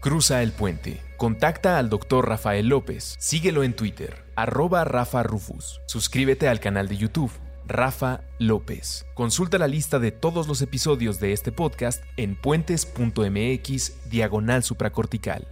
Cruza 0.00 0.42
el 0.42 0.52
puente. 0.52 1.02
Contacta 1.16 1.76
al 1.76 1.90
Dr. 1.90 2.28
Rafael 2.28 2.68
López. 2.68 3.16
Síguelo 3.18 3.64
en 3.64 3.74
Twitter, 3.74 4.24
arroba 4.36 4.84
Rafa 4.84 5.24
Rufus. 5.24 5.80
Suscríbete 5.86 6.46
al 6.48 6.60
canal 6.60 6.86
de 6.86 6.96
YouTube, 6.96 7.32
Rafa 7.66 8.22
López. 8.38 9.06
Consulta 9.14 9.58
la 9.58 9.66
lista 9.66 9.98
de 9.98 10.12
todos 10.12 10.46
los 10.46 10.62
episodios 10.62 11.18
de 11.18 11.32
este 11.32 11.50
podcast 11.50 12.04
en 12.16 12.36
puentes.mx 12.40 14.08
diagonal 14.08 14.62
supracortical. 14.62 15.48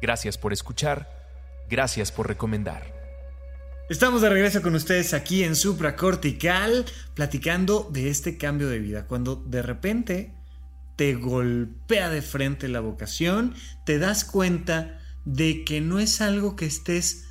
Gracias 0.00 0.38
por 0.38 0.52
escuchar. 0.52 1.08
Gracias 1.68 2.12
por 2.12 2.28
recomendar. 2.28 2.99
Estamos 3.90 4.22
de 4.22 4.28
regreso 4.28 4.62
con 4.62 4.76
ustedes 4.76 5.14
aquí 5.14 5.42
en 5.42 5.56
Supracortical, 5.56 6.84
platicando 7.14 7.90
de 7.92 8.08
este 8.08 8.38
cambio 8.38 8.68
de 8.68 8.78
vida. 8.78 9.08
Cuando 9.08 9.34
de 9.34 9.62
repente 9.62 10.32
te 10.94 11.16
golpea 11.16 12.08
de 12.08 12.22
frente 12.22 12.68
la 12.68 12.78
vocación, 12.78 13.52
te 13.84 13.98
das 13.98 14.24
cuenta 14.24 15.00
de 15.24 15.64
que 15.64 15.80
no 15.80 15.98
es 15.98 16.20
algo 16.20 16.54
que 16.54 16.66
estés 16.66 17.24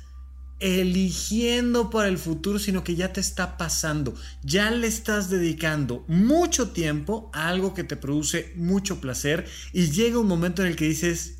eligiendo 0.58 1.88
para 1.88 2.08
el 2.08 2.18
futuro, 2.18 2.58
sino 2.58 2.84
que 2.84 2.94
ya 2.94 3.10
te 3.10 3.20
está 3.20 3.56
pasando. 3.56 4.14
Ya 4.42 4.70
le 4.70 4.86
estás 4.86 5.30
dedicando 5.30 6.04
mucho 6.08 6.72
tiempo 6.72 7.30
a 7.32 7.48
algo 7.48 7.72
que 7.72 7.84
te 7.84 7.96
produce 7.96 8.52
mucho 8.54 9.00
placer 9.00 9.48
y 9.72 9.90
llega 9.92 10.18
un 10.18 10.28
momento 10.28 10.60
en 10.60 10.68
el 10.68 10.76
que 10.76 10.88
dices, 10.88 11.38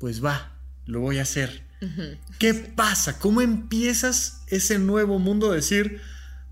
pues 0.00 0.24
va, 0.24 0.58
lo 0.86 0.98
voy 0.98 1.20
a 1.20 1.22
hacer. 1.22 1.69
¿Qué 2.38 2.54
pasa? 2.54 3.18
¿Cómo 3.18 3.40
empiezas 3.40 4.42
ese 4.48 4.78
nuevo 4.78 5.18
mundo? 5.18 5.50
Decir, 5.50 6.00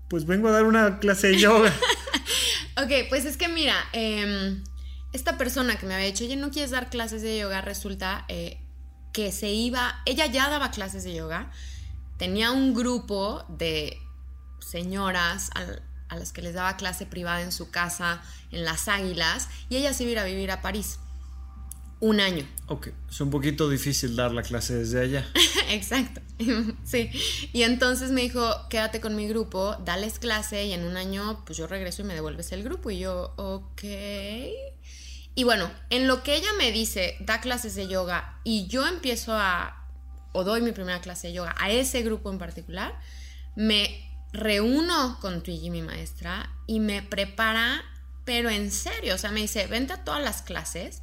pues 0.07 0.25
vengo 0.25 0.47
a 0.47 0.51
dar 0.51 0.65
una 0.65 0.99
clase 0.99 1.27
de 1.27 1.39
yoga. 1.39 1.73
ok, 2.83 2.91
pues 3.09 3.25
es 3.25 3.37
que 3.37 3.47
mira, 3.47 3.75
em, 3.93 4.63
esta 5.13 5.37
persona 5.37 5.77
que 5.77 5.85
me 5.85 5.93
había 5.93 6.07
dicho, 6.07 6.23
oye, 6.23 6.35
¿no 6.35 6.51
quieres 6.51 6.71
dar 6.71 6.89
clases 6.89 7.21
de 7.21 7.37
yoga? 7.37 7.61
Resulta 7.61 8.25
eh, 8.27 8.59
que 9.13 9.31
se 9.31 9.49
iba, 9.49 10.01
ella 10.05 10.25
ya 10.25 10.49
daba 10.49 10.71
clases 10.71 11.03
de 11.03 11.13
yoga, 11.15 11.51
tenía 12.17 12.51
un 12.51 12.73
grupo 12.73 13.45
de 13.49 13.97
señoras 14.59 15.51
a, 15.55 16.15
las 16.15 16.31
que 16.31 16.41
les 16.41 16.53
daba 16.55 16.75
clase 16.75 17.05
privada 17.05 17.41
en 17.41 17.51
su 17.51 17.69
casa, 17.69 18.21
en 18.51 18.65
las 18.65 18.87
Águilas, 18.87 19.47
y 19.69 19.77
ella 19.77 19.93
se 19.93 20.03
iba 20.03 20.09
a 20.09 20.13
ir 20.13 20.19
a 20.19 20.23
vivir 20.25 20.51
a 20.51 20.61
París. 20.61 20.99
Un 22.01 22.21
año. 22.21 22.47
Ok, 22.67 22.89
es 23.09 23.19
un 23.19 23.29
poquito 23.29 23.69
difícil 23.69 24.15
dar 24.15 24.31
la 24.31 24.41
clase 24.41 24.73
desde 24.73 25.01
allá. 25.01 25.27
Exacto, 25.69 26.21
sí. 26.85 27.09
Y 27.51 27.63
entonces 27.63 28.11
me 28.11 28.21
dijo, 28.21 28.41
quédate 28.69 29.01
con 29.01 29.15
mi 29.15 29.27
grupo, 29.27 29.75
dales 29.83 30.17
clase 30.17 30.65
y 30.65 30.73
en 30.73 30.85
un 30.85 30.95
año 30.95 31.43
pues 31.45 31.57
yo 31.57 31.67
regreso 31.67 32.01
y 32.01 32.05
me 32.05 32.13
devuelves 32.13 32.53
el 32.53 32.63
grupo. 32.63 32.89
Y 32.89 32.99
yo, 32.99 33.33
ok. 33.35 33.83
Y 35.35 35.43
bueno, 35.43 35.69
en 35.89 36.07
lo 36.07 36.23
que 36.23 36.35
ella 36.35 36.51
me 36.57 36.71
dice, 36.71 37.17
da 37.19 37.41
clases 37.41 37.75
de 37.75 37.87
yoga 37.87 38.39
y 38.43 38.67
yo 38.67 38.87
empiezo 38.87 39.33
a, 39.33 39.85
o 40.31 40.43
doy 40.43 40.61
mi 40.61 40.71
primera 40.71 41.01
clase 41.01 41.27
de 41.27 41.33
yoga 41.33 41.55
a 41.59 41.69
ese 41.69 42.01
grupo 42.01 42.31
en 42.31 42.37
particular, 42.37 42.97
me 43.55 44.09
reúno 44.31 45.17
con 45.21 45.41
Twiggy, 45.43 45.69
mi 45.69 45.81
maestra, 45.81 46.53
y 46.67 46.79
me 46.79 47.01
prepara, 47.01 47.83
pero 48.25 48.49
en 48.49 48.71
serio, 48.71 49.15
o 49.15 49.17
sea, 49.17 49.31
me 49.31 49.41
dice, 49.41 49.67
vente 49.67 49.93
a 49.93 50.03
todas 50.03 50.21
las 50.21 50.41
clases 50.41 51.01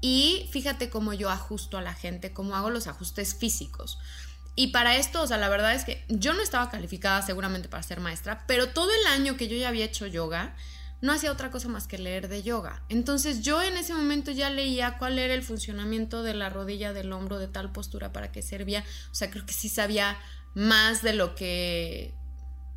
Y 0.00 0.48
fíjate 0.52 0.90
cómo 0.90 1.12
yo 1.12 1.30
ajusto 1.30 1.78
a 1.78 1.82
la 1.82 1.94
gente, 1.94 2.32
cómo 2.32 2.54
hago 2.54 2.70
los 2.70 2.86
ajustes 2.86 3.34
físicos. 3.34 3.98
Y 4.54 4.68
para 4.68 4.96
esto, 4.96 5.22
o 5.22 5.26
sea, 5.26 5.36
la 5.36 5.48
verdad 5.48 5.74
es 5.74 5.84
que 5.84 6.04
yo 6.08 6.34
no 6.34 6.42
estaba 6.42 6.70
calificada 6.70 7.22
seguramente 7.22 7.68
para 7.68 7.82
ser 7.82 8.00
maestra, 8.00 8.44
pero 8.46 8.68
todo 8.70 8.90
el 8.92 9.06
año 9.06 9.36
que 9.36 9.48
yo 9.48 9.56
ya 9.56 9.68
había 9.68 9.84
hecho 9.84 10.06
yoga, 10.06 10.56
no 11.00 11.12
hacía 11.12 11.30
otra 11.30 11.50
cosa 11.50 11.68
más 11.68 11.86
que 11.86 11.98
leer 11.98 12.28
de 12.28 12.42
yoga. 12.42 12.82
Entonces 12.88 13.42
yo 13.42 13.62
en 13.62 13.76
ese 13.76 13.94
momento 13.94 14.32
ya 14.32 14.50
leía 14.50 14.98
cuál 14.98 15.18
era 15.18 15.34
el 15.34 15.42
funcionamiento 15.42 16.22
de 16.22 16.34
la 16.34 16.50
rodilla, 16.50 16.92
del 16.92 17.12
hombro, 17.12 17.38
de 17.38 17.46
tal 17.46 17.70
postura, 17.70 18.12
para 18.12 18.32
qué 18.32 18.42
servía. 18.42 18.84
O 19.12 19.14
sea, 19.14 19.30
creo 19.30 19.46
que 19.46 19.52
sí 19.52 19.68
sabía 19.68 20.18
más 20.54 21.02
de 21.02 21.14
lo 21.14 21.34
que... 21.34 22.14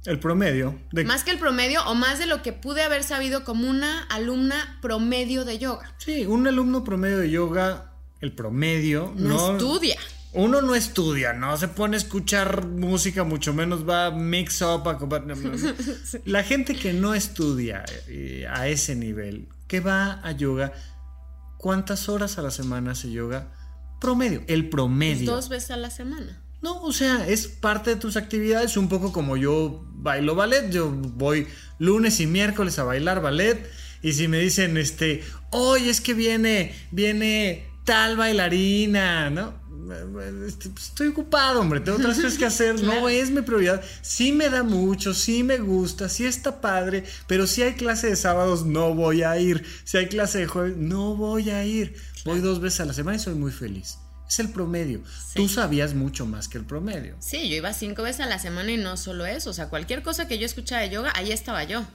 El 0.05 0.19
promedio. 0.19 0.79
Más 1.05 1.23
que 1.23 1.31
el 1.31 1.37
promedio 1.37 1.83
o 1.85 1.93
más 1.93 2.17
de 2.17 2.25
lo 2.25 2.41
que 2.41 2.53
pude 2.53 2.81
haber 2.81 3.03
sabido 3.03 3.43
como 3.43 3.69
una 3.69 4.03
alumna 4.03 4.79
promedio 4.81 5.45
de 5.45 5.59
yoga. 5.59 5.93
Sí, 5.99 6.25
un 6.25 6.47
alumno 6.47 6.83
promedio 6.83 7.19
de 7.19 7.29
yoga, 7.29 7.93
el 8.19 8.33
promedio... 8.33 9.13
No, 9.15 9.53
estudia. 9.53 9.97
Uno 10.33 10.61
no 10.61 10.75
estudia, 10.75 11.33
no 11.33 11.57
se 11.57 11.67
pone 11.67 11.97
a 11.97 11.99
escuchar 11.99 12.65
música, 12.65 13.25
mucho 13.25 13.53
menos 13.53 13.87
va 13.87 14.07
a 14.07 14.11
mix 14.11 14.61
up. 14.61 14.87
A... 14.87 14.97
La 16.25 16.43
gente 16.43 16.75
que 16.75 16.93
no 16.93 17.13
estudia 17.13 17.83
eh, 18.07 18.47
a 18.49 18.69
ese 18.69 18.95
nivel, 18.95 19.49
que 19.67 19.81
va 19.81 20.21
a 20.23 20.31
yoga, 20.31 20.71
¿cuántas 21.57 22.07
horas 22.07 22.37
a 22.37 22.41
la 22.41 22.51
semana 22.51 22.91
hace 22.91 23.11
yoga? 23.11 23.51
Promedio, 23.99 24.41
el 24.47 24.69
promedio. 24.69 25.29
Dos 25.29 25.49
veces 25.49 25.71
a 25.71 25.77
la 25.77 25.91
semana. 25.91 26.40
No, 26.62 26.82
o 26.84 26.93
sea, 26.93 27.28
es 27.28 27.47
parte 27.47 27.91
de 27.91 27.95
tus 27.95 28.17
actividades, 28.17 28.78
un 28.78 28.88
poco 28.88 29.12
como 29.12 29.36
yo 29.36 29.84
bailo 29.93 30.36
ballet, 30.36 30.69
yo 30.69 30.91
voy 30.91 31.47
lunes 31.80 32.19
y 32.19 32.28
miércoles 32.28 32.78
a 32.78 32.84
bailar 32.84 33.21
ballet 33.21 33.67
y 34.04 34.13
si 34.13 34.28
me 34.28 34.39
dicen, 34.39 34.78
este, 34.78 35.24
hoy 35.52 35.89
es 35.89 36.02
que 36.02 36.13
viene, 36.13 36.76
viene 36.91 37.67
tal 37.84 38.17
bailarina, 38.17 39.30
¿no? 39.30 39.62
Este, 40.47 40.69
pues, 40.69 40.86
estoy 40.86 41.08
ocupado, 41.08 41.60
hombre, 41.60 41.80
tengo 41.80 41.97
otras 41.97 42.15
cosas 42.15 42.38
que 42.38 42.45
hacer, 42.45 42.82
no 42.84 43.10
es 43.10 43.30
mi 43.30 43.41
prioridad. 43.41 43.82
Sí 44.02 44.32
me 44.32 44.50
da 44.50 44.63
mucho, 44.63 45.13
sí 45.13 45.43
me 45.43 45.58
gusta, 45.58 46.10
sí 46.10 46.26
está 46.26 46.62
padre, 46.62 47.04
pero 47.28 47.45
si 47.47 47.62
hay 47.62 47.74
clase 47.74 48.08
de 48.08 48.15
sábados 48.15 48.65
no 48.65 48.93
voy 48.93 49.24
a 49.24 49.38
ir, 49.38 49.63
si 49.84 49.97
hay 49.97 50.08
clase 50.08 50.39
de 50.39 50.47
jueves 50.47 50.78
no 50.78 51.15
voy 51.15 51.50
a 51.50 51.63
ir. 51.65 51.95
Voy 52.24 52.39
dos 52.39 52.62
veces 52.62 52.82
a 52.82 52.86
la 52.86 52.93
semana 52.93 53.17
y 53.17 53.19
soy 53.19 53.34
muy 53.34 53.52
feliz. 53.52 53.97
Es 54.31 54.39
el 54.39 54.49
promedio. 54.49 55.03
Tú 55.35 55.49
sabías 55.49 55.93
mucho 55.93 56.25
más 56.25 56.47
que 56.47 56.57
el 56.57 56.63
promedio. 56.63 57.17
Sí, 57.19 57.49
yo 57.49 57.57
iba 57.57 57.73
cinco 57.73 58.03
veces 58.03 58.21
a 58.21 58.27
la 58.27 58.39
semana 58.39 58.71
y 58.71 58.77
no 58.77 58.95
solo 58.95 59.25
eso. 59.25 59.49
O 59.49 59.53
sea, 59.53 59.67
cualquier 59.67 60.03
cosa 60.03 60.25
que 60.29 60.39
yo 60.39 60.45
escuchaba 60.45 60.83
de 60.83 60.89
yoga, 60.89 61.11
ahí 61.15 61.33
estaba 61.33 61.65
yo. 61.65 61.85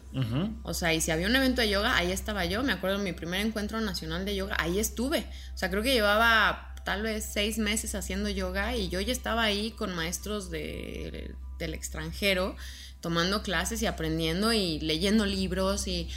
O 0.63 0.75
sea, 0.75 0.93
y 0.93 1.01
si 1.01 1.11
había 1.11 1.29
un 1.29 1.35
evento 1.35 1.63
de 1.63 1.71
yoga, 1.71 1.97
ahí 1.97 2.13
estaba 2.13 2.45
yo. 2.45 2.63
Me 2.63 2.75
acuerdo 2.75 2.99
de 2.99 3.05
mi 3.05 3.15
primer 3.15 3.41
encuentro 3.41 3.81
nacional 3.81 4.27
de 4.27 4.37
yoga, 4.37 4.55
ahí 4.59 4.79
estuve. 4.79 5.21
O 5.55 5.57
sea, 5.57 5.71
creo 5.71 5.83
que 5.83 5.95
llevaba 5.95 6.75
tal 6.85 7.01
vez 7.01 7.25
seis 7.25 7.57
meses 7.57 7.95
haciendo 7.95 8.29
yoga 8.29 8.77
y 8.77 8.91
yo 8.91 9.01
ya 9.01 9.15
estaba 9.15 9.43
ahí 9.43 9.71
con 9.71 9.95
maestros 9.97 10.51
del 10.51 11.35
extranjero, 11.59 12.55
tomando 13.01 13.43
clases 13.43 13.81
y 13.81 13.87
aprendiendo 13.87 14.53
y 14.53 14.79
leyendo 14.81 15.25
libros 15.25 15.89
y 15.89 16.11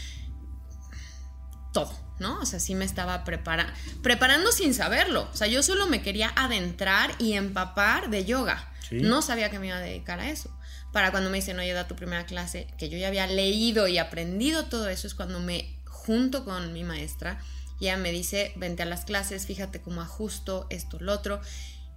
todo. 1.72 2.09
¿No? 2.20 2.40
O 2.40 2.46
sea, 2.46 2.60
sí 2.60 2.76
me 2.76 2.86
estaba 2.86 3.24
preparando 3.24 4.52
sin 4.52 4.74
saberlo. 4.74 5.30
O 5.32 5.36
sea, 5.36 5.48
yo 5.48 5.64
solo 5.64 5.88
me 5.88 6.02
quería 6.02 6.32
adentrar 6.36 7.12
y 7.20 7.34
empapar 7.34 8.10
de 8.10 8.26
yoga. 8.26 8.72
No 8.92 9.22
sabía 9.22 9.50
que 9.50 9.60
me 9.60 9.68
iba 9.68 9.78
a 9.78 9.82
dedicar 9.82 10.20
a 10.20 10.30
eso. 10.30 10.50
Para 10.92 11.12
cuando 11.12 11.30
me 11.30 11.38
dicen, 11.38 11.60
oye, 11.60 11.74
da 11.74 11.88
tu 11.88 11.96
primera 11.96 12.26
clase, 12.26 12.68
que 12.78 12.90
yo 12.90 12.98
ya 12.98 13.08
había 13.08 13.28
leído 13.28 13.88
y 13.88 14.00
aprendido 14.00 14.66
todo 14.66 14.90
eso, 14.90 15.06
es 15.06 15.14
cuando 15.14 15.40
me 15.40 15.78
junto 15.86 16.44
con 16.44 16.74
mi 16.74 16.84
maestra 16.84 17.40
y 17.80 17.86
ella 17.86 17.98
me 17.98 18.12
dice, 18.12 18.52
vente 18.56 18.84
a 18.84 18.86
las 18.86 19.06
clases, 19.06 19.46
fíjate 19.46 19.80
cómo 19.80 20.02
ajusto 20.02 20.68
esto, 20.70 20.98
lo 21.00 21.14
otro. 21.14 21.40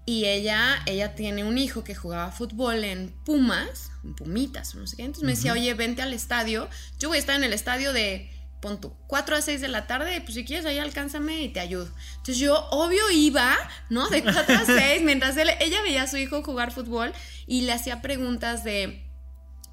Y 0.04 0.26
ella, 0.26 0.82
ella 0.86 1.14
tiene 1.14 1.44
un 1.44 1.58
hijo 1.58 1.84
que 1.84 1.94
jugaba 1.94 2.32
fútbol 2.32 2.84
en 2.84 3.10
Pumas, 3.24 3.90
en 4.04 4.14
Pumitas, 4.14 4.74
no 4.74 4.86
sé 4.86 4.96
qué. 4.96 5.04
Entonces 5.04 5.24
me 5.24 5.32
decía, 5.32 5.52
oye, 5.52 5.72
vente 5.74 6.02
al 6.02 6.12
estadio. 6.12 6.68
Yo 6.98 7.08
voy 7.08 7.16
a 7.16 7.20
estar 7.20 7.36
en 7.36 7.44
el 7.44 7.52
estadio 7.52 7.92
de 7.92 8.30
pon 8.62 8.80
tú, 8.80 8.96
4 9.08 9.36
a 9.36 9.42
6 9.42 9.60
de 9.60 9.68
la 9.68 9.86
tarde, 9.86 10.20
pues 10.22 10.34
si 10.34 10.44
quieres 10.44 10.64
ahí 10.64 10.78
alcánzame 10.78 11.42
y 11.42 11.48
te 11.50 11.60
ayudo. 11.60 11.90
Entonces 12.12 12.38
yo 12.38 12.66
obvio 12.70 13.10
iba, 13.10 13.54
¿no? 13.90 14.08
De 14.08 14.22
4 14.22 14.40
a 14.54 14.64
6, 14.64 15.02
mientras 15.02 15.36
ella 15.36 15.82
veía 15.82 16.04
a 16.04 16.06
su 16.06 16.16
hijo 16.16 16.42
jugar 16.42 16.72
fútbol 16.72 17.12
y 17.46 17.62
le 17.62 17.72
hacía 17.72 18.00
preguntas 18.00 18.64
de 18.64 19.04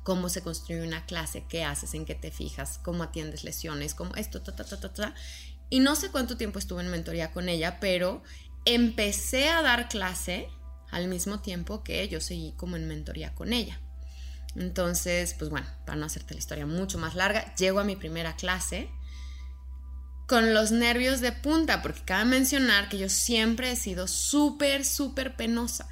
cómo 0.03 0.27
se 0.27 0.41
construye 0.41 0.81
una 0.81 1.05
clase, 1.05 1.45
qué 1.47 1.63
haces, 1.63 1.93
en 1.93 2.03
qué 2.03 2.15
te 2.15 2.31
fijas, 2.31 2.79
cómo 2.83 3.03
atiendes 3.03 3.43
lesiones, 3.43 3.93
cómo 3.93 4.15
esto, 4.15 4.41
ta, 4.41 4.55
ta, 4.55 4.65
ta, 4.65 4.79
ta, 4.79 4.91
ta. 4.91 5.15
Y 5.69 5.81
no 5.81 5.95
sé 5.95 6.09
cuánto 6.09 6.35
tiempo 6.35 6.57
estuve 6.57 6.81
en 6.81 6.89
mentoría 6.89 7.31
con 7.31 7.47
ella, 7.47 7.79
pero 7.79 8.23
empecé 8.65 9.49
a 9.49 9.61
dar 9.61 9.87
clase 9.87 10.49
al 10.89 11.07
mismo 11.07 11.41
tiempo 11.41 11.83
que 11.83 12.07
yo 12.07 12.19
seguí 12.21 12.53
como 12.57 12.75
en 12.75 12.87
mentoría 12.87 13.35
con 13.35 13.53
ella. 13.53 13.79
Entonces, 14.55 15.35
pues 15.37 15.49
bueno, 15.49 15.67
para 15.85 15.97
no 15.97 16.05
hacerte 16.05 16.33
la 16.33 16.39
historia 16.39 16.65
mucho 16.65 16.97
más 16.97 17.15
larga, 17.15 17.53
llego 17.55 17.79
a 17.79 17.83
mi 17.83 17.95
primera 17.95 18.35
clase 18.35 18.89
con 20.27 20.53
los 20.53 20.71
nervios 20.71 21.21
de 21.21 21.31
punta, 21.31 21.81
porque 21.81 22.01
cabe 22.05 22.25
mencionar 22.25 22.87
que 22.87 22.99
yo 22.99 23.09
siempre 23.09 23.71
he 23.71 23.75
sido 23.75 24.07
súper, 24.07 24.85
súper 24.85 25.35
penosa. 25.35 25.87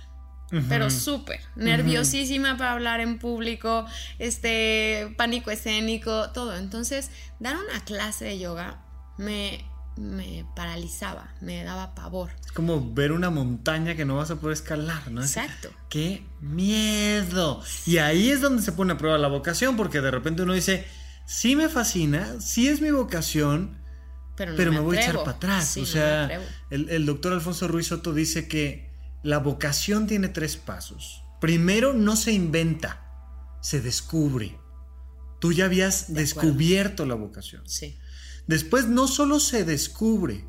Pero 0.69 0.89
súper, 0.89 1.41
nerviosísima 1.57 2.55
para 2.55 2.71
hablar 2.71 3.01
en 3.01 3.19
público, 3.19 3.85
este, 4.17 5.13
pánico 5.17 5.51
escénico, 5.51 6.29
todo. 6.29 6.55
Entonces, 6.55 7.11
dar 7.41 7.57
una 7.57 7.83
clase 7.83 8.23
de 8.23 8.39
yoga 8.39 8.81
me 9.17 9.65
me 9.97 10.45
paralizaba, 10.55 11.33
me 11.41 11.63
daba 11.63 11.95
pavor. 11.95 12.31
Es 12.45 12.51
como 12.51 12.93
ver 12.93 13.11
una 13.11 13.29
montaña 13.29 13.95
que 13.95 14.05
no 14.05 14.17
vas 14.17 14.31
a 14.31 14.35
poder 14.37 14.53
escalar, 14.53 15.11
¿no? 15.11 15.21
Exacto. 15.21 15.69
¡Qué 15.89 16.25
miedo! 16.41 17.61
Y 17.85 17.97
ahí 17.97 18.29
es 18.29 18.41
donde 18.41 18.61
se 18.61 18.71
pone 18.71 18.93
a 18.93 18.97
prueba 18.97 19.17
la 19.17 19.27
vocación, 19.27 19.75
porque 19.77 20.01
de 20.01 20.11
repente 20.11 20.43
uno 20.43 20.53
dice, 20.53 20.85
sí 21.25 21.55
me 21.55 21.69
fascina, 21.69 22.39
sí 22.39 22.67
es 22.67 22.81
mi 22.81 22.91
vocación, 22.91 23.77
pero, 24.35 24.71
me, 24.71 24.79
voy 24.79 24.97
a 24.97 25.01
echar 25.01 25.17
para 25.17 25.31
atrás. 25.31 25.77
o 25.77 25.85
sea, 25.85 26.29
el, 26.69 26.89
el 26.89 27.05
doctor 27.07 27.33
Alfonso 27.33 27.67
Ruiz 27.67 27.87
Soto 27.87 28.13
dice 28.13 28.47
que 28.47 28.87
la 29.23 29.39
vocación 29.39 30.05
tiene 30.05 30.29
tres 30.29 30.57
pasos. 30.57 31.23
Primero, 31.41 31.93
no 31.93 32.15
se 32.15 32.33
inventa, 32.33 33.57
se 33.61 33.81
descubre. 33.81 34.57
Tú 35.39 35.53
ya 35.53 35.65
habías 35.65 36.13
descubierto 36.13 37.05
la 37.05 37.15
vocación. 37.15 37.61
Sí. 37.67 37.97
Después 38.47 38.87
no 38.87 39.07
solo 39.07 39.39
se 39.39 39.65
descubre, 39.65 40.45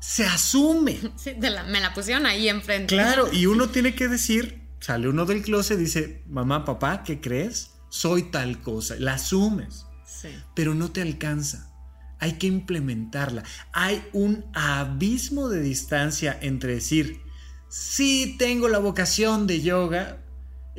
se 0.00 0.24
asume. 0.24 0.98
Sí, 1.16 1.34
me 1.38 1.80
la 1.80 1.94
pusieron 1.94 2.26
ahí 2.26 2.48
enfrente. 2.48 2.94
Claro, 2.94 3.32
y 3.32 3.46
uno 3.46 3.68
tiene 3.70 3.94
que 3.94 4.08
decir, 4.08 4.62
sale 4.80 5.08
uno 5.08 5.26
del 5.26 5.42
closet 5.42 5.78
y 5.78 5.84
dice, 5.84 6.22
mamá, 6.26 6.64
papá, 6.64 7.02
¿qué 7.02 7.20
crees? 7.20 7.72
Soy 7.90 8.24
tal 8.30 8.60
cosa. 8.60 8.96
La 8.98 9.14
asumes. 9.14 9.86
Sí. 10.06 10.28
Pero 10.54 10.74
no 10.74 10.90
te 10.90 11.02
alcanza. 11.02 11.70
Hay 12.18 12.32
que 12.32 12.46
implementarla. 12.46 13.44
Hay 13.72 14.04
un 14.12 14.44
abismo 14.54 15.48
de 15.48 15.60
distancia 15.60 16.36
entre 16.40 16.74
decir, 16.74 17.20
sí 17.68 18.36
tengo 18.38 18.68
la 18.68 18.78
vocación 18.78 19.46
de 19.46 19.60
yoga, 19.60 20.24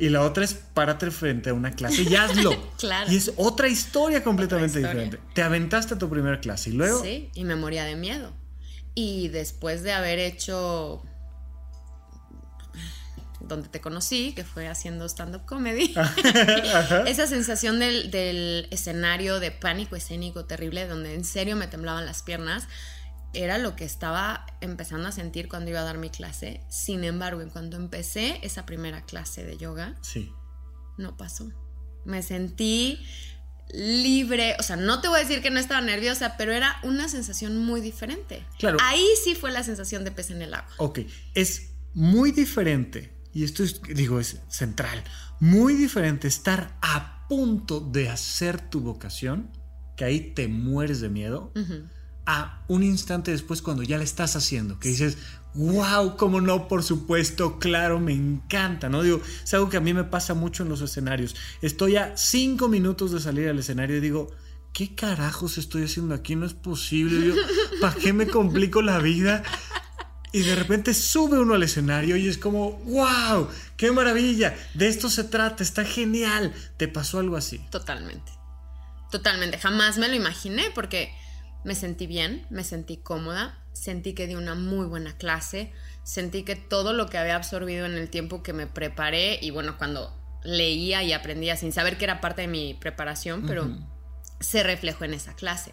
y 0.00 0.08
la 0.08 0.22
otra 0.22 0.44
es 0.44 0.54
párate 0.54 1.10
frente 1.10 1.50
a 1.50 1.54
una 1.54 1.72
clase 1.72 2.02
y 2.02 2.14
hazlo. 2.16 2.72
claro. 2.78 3.12
Y 3.12 3.16
es 3.16 3.32
otra 3.36 3.68
historia 3.68 4.24
completamente 4.24 4.78
diferente. 4.78 5.20
Te 5.34 5.42
aventaste 5.42 5.94
a 5.94 5.98
tu 5.98 6.08
primera 6.08 6.40
clase 6.40 6.70
y 6.70 6.72
luego. 6.72 7.02
Sí, 7.02 7.30
y 7.34 7.44
me 7.44 7.54
moría 7.54 7.84
de 7.84 7.96
miedo. 7.96 8.32
Y 8.94 9.28
después 9.28 9.82
de 9.82 9.92
haber 9.92 10.18
hecho 10.18 11.02
donde 13.40 13.68
te 13.68 13.80
conocí, 13.80 14.32
que 14.34 14.44
fue 14.44 14.68
haciendo 14.68 15.06
stand-up 15.06 15.44
comedy, 15.44 15.94
esa 17.06 17.26
sensación 17.26 17.78
del, 17.78 18.10
del, 18.10 18.68
escenario 18.70 19.40
de 19.40 19.50
pánico 19.50 19.96
escénico 19.96 20.46
terrible, 20.46 20.86
donde 20.86 21.14
en 21.14 21.24
serio 21.24 21.56
me 21.56 21.66
temblaban 21.66 22.06
las 22.06 22.22
piernas, 22.22 22.68
era 23.32 23.58
lo 23.58 23.76
que 23.76 23.84
estaba 23.84 24.46
empezando 24.60 25.08
a 25.08 25.12
sentir 25.12 25.48
cuando 25.48 25.70
iba 25.70 25.80
a 25.80 25.84
dar 25.84 25.98
mi 25.98 26.10
clase. 26.10 26.60
Sin 26.68 27.04
embargo, 27.04 27.40
en 27.40 27.50
cuanto 27.50 27.76
empecé 27.76 28.38
esa 28.42 28.66
primera 28.66 29.02
clase 29.02 29.44
de 29.44 29.56
yoga, 29.56 29.96
sí. 30.02 30.32
no 30.98 31.16
pasó. 31.16 31.50
Me 32.04 32.22
sentí 32.22 32.98
libre, 33.72 34.56
o 34.58 34.62
sea, 34.62 34.76
no 34.76 35.00
te 35.00 35.08
voy 35.08 35.20
a 35.20 35.22
decir 35.22 35.42
que 35.42 35.50
no 35.50 35.60
estaba 35.60 35.80
nerviosa, 35.80 36.36
pero 36.36 36.52
era 36.52 36.76
una 36.82 37.08
sensación 37.08 37.58
muy 37.58 37.80
diferente. 37.80 38.44
Claro. 38.58 38.78
Ahí 38.82 39.06
sí 39.22 39.34
fue 39.34 39.52
la 39.52 39.62
sensación 39.62 40.04
de 40.04 40.10
pez 40.10 40.30
en 40.30 40.42
el 40.42 40.54
agua. 40.54 40.72
Ok, 40.78 41.00
es 41.34 41.70
muy 41.94 42.32
diferente, 42.32 43.12
y 43.32 43.44
esto 43.44 43.62
es, 43.62 43.80
digo, 43.82 44.18
es 44.18 44.40
central, 44.48 45.02
muy 45.38 45.74
diferente 45.74 46.26
estar 46.26 46.76
a 46.82 47.26
punto 47.28 47.80
de 47.80 48.08
hacer 48.08 48.60
tu 48.60 48.80
vocación, 48.80 49.50
que 49.96 50.04
ahí 50.04 50.32
te 50.34 50.48
mueres 50.48 51.00
de 51.00 51.10
miedo 51.10 51.52
a 52.26 52.62
un 52.68 52.82
instante 52.82 53.30
después 53.30 53.62
cuando 53.62 53.82
ya 53.82 53.98
la 53.98 54.04
estás 54.04 54.36
haciendo, 54.36 54.78
que 54.78 54.88
dices, 54.88 55.18
wow, 55.54 56.16
cómo 56.16 56.40
no, 56.40 56.68
por 56.68 56.82
supuesto, 56.82 57.58
claro, 57.58 57.98
me 58.00 58.12
encanta, 58.12 58.88
¿no? 58.88 59.02
Digo, 59.02 59.20
es 59.42 59.52
algo 59.54 59.68
que 59.68 59.76
a 59.76 59.80
mí 59.80 59.92
me 59.94 60.04
pasa 60.04 60.34
mucho 60.34 60.62
en 60.62 60.68
los 60.68 60.80
escenarios. 60.80 61.34
Estoy 61.62 61.96
a 61.96 62.16
cinco 62.16 62.68
minutos 62.68 63.12
de 63.12 63.20
salir 63.20 63.48
al 63.48 63.58
escenario 63.58 63.96
y 63.96 64.00
digo, 64.00 64.30
¿qué 64.72 64.94
carajos 64.94 65.58
estoy 65.58 65.84
haciendo 65.84 66.14
aquí? 66.14 66.36
No 66.36 66.46
es 66.46 66.54
posible. 66.54 67.34
¿Para 67.80 67.94
qué 67.94 68.12
me 68.12 68.28
complico 68.28 68.82
la 68.82 68.98
vida? 68.98 69.42
Y 70.32 70.42
de 70.42 70.54
repente 70.54 70.94
sube 70.94 71.40
uno 71.40 71.54
al 71.54 71.62
escenario 71.64 72.16
y 72.16 72.28
es 72.28 72.38
como, 72.38 72.72
wow, 72.84 73.48
qué 73.76 73.90
maravilla, 73.90 74.56
de 74.74 74.86
esto 74.86 75.10
se 75.10 75.24
trata, 75.24 75.64
está 75.64 75.84
genial. 75.84 76.54
¿Te 76.76 76.86
pasó 76.86 77.18
algo 77.18 77.36
así? 77.36 77.58
Totalmente. 77.70 78.30
Totalmente. 79.10 79.58
Jamás 79.58 79.98
me 79.98 80.06
lo 80.06 80.14
imaginé 80.14 80.70
porque 80.72 81.12
me 81.64 81.74
sentí 81.74 82.06
bien, 82.06 82.46
me 82.50 82.64
sentí 82.64 82.96
cómoda, 82.96 83.62
sentí 83.72 84.14
que 84.14 84.26
di 84.26 84.34
una 84.34 84.54
muy 84.54 84.86
buena 84.86 85.16
clase, 85.16 85.72
sentí 86.04 86.42
que 86.42 86.56
todo 86.56 86.92
lo 86.92 87.06
que 87.06 87.18
había 87.18 87.36
absorbido 87.36 87.86
en 87.86 87.94
el 87.94 88.08
tiempo 88.10 88.42
que 88.42 88.52
me 88.52 88.66
preparé 88.66 89.38
y 89.42 89.50
bueno, 89.50 89.76
cuando 89.78 90.16
leía 90.42 91.02
y 91.02 91.12
aprendía 91.12 91.56
sin 91.56 91.72
saber 91.72 91.98
que 91.98 92.04
era 92.04 92.20
parte 92.20 92.42
de 92.42 92.48
mi 92.48 92.74
preparación, 92.74 93.44
pero 93.46 93.68
se 94.40 94.62
reflejó 94.62 95.04
en 95.04 95.14
esa 95.14 95.34
clase. 95.34 95.72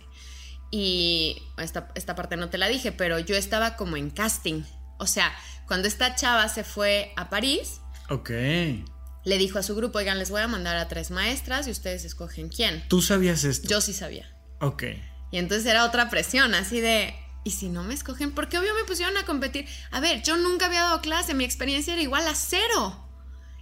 Y 0.72 1.42
esta, 1.58 1.88
esta 1.96 2.16
parte 2.16 2.36
no 2.36 2.50
te 2.50 2.58
la 2.58 2.68
dije, 2.68 2.92
pero 2.92 3.20
yo 3.20 3.36
estaba 3.38 3.78
como 3.78 3.96
en 3.96 4.10
casting. 4.10 4.64
O 5.00 5.08
sea, 5.08 5.34
cuando 5.68 5.88
esta 5.88 6.16
chava 6.16 6.50
se 6.50 6.66
fue 6.66 7.14
a 7.16 7.30
París, 7.30 7.80
Ok. 8.10 8.30
le 8.32 9.38
dijo 9.38 9.60
a 9.60 9.64
su 9.64 9.76
grupo, 9.76 10.00
oigan, 10.00 10.20
les 10.20 10.30
voy 10.30 10.42
a 10.42 10.48
mandar 10.50 10.76
a 10.76 10.90
tres 10.90 11.12
maestras 11.12 11.68
y 11.68 11.72
ustedes 11.72 12.04
escogen 12.04 12.50
quién. 12.50 12.84
¿Tú 12.90 13.02
sabías 13.02 13.46
esto? 13.46 13.70
Yo 13.70 13.80
sí 13.80 13.94
sabía. 13.94 14.30
Ok. 14.60 14.84
Y 15.32 15.38
entonces 15.38 15.66
era 15.66 15.86
otra 15.86 16.10
presión, 16.10 16.54
así 16.56 16.80
de, 16.80 17.14
¿y 17.44 17.52
si 17.52 17.70
no 17.70 17.84
me 17.84 17.94
escogen? 17.94 18.32
Porque 18.32 18.58
obvio 18.58 18.74
me 18.74 18.86
pusieron 18.86 19.18
a 19.18 19.26
competir. 19.26 19.68
A 19.92 20.00
ver, 20.00 20.24
yo 20.24 20.38
nunca 20.38 20.68
había 20.68 20.84
dado 20.84 21.02
clase, 21.02 21.34
mi 21.34 21.44
experiencia 21.44 21.94
era 21.94 22.02
igual 22.02 22.28
a 22.28 22.36
cero. 22.36 23.04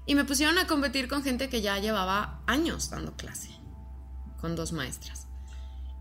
Y 0.06 0.16
me 0.16 0.26
pusieron 0.26 0.58
a 0.58 0.68
competir 0.68 1.08
con 1.08 1.24
gente 1.24 1.50
que 1.50 1.62
ya 1.62 1.80
llevaba 1.80 2.42
años 2.46 2.90
dando 2.90 3.16
clase, 3.16 3.50
con 4.40 4.56
dos 4.56 4.72
maestras. 4.72 5.28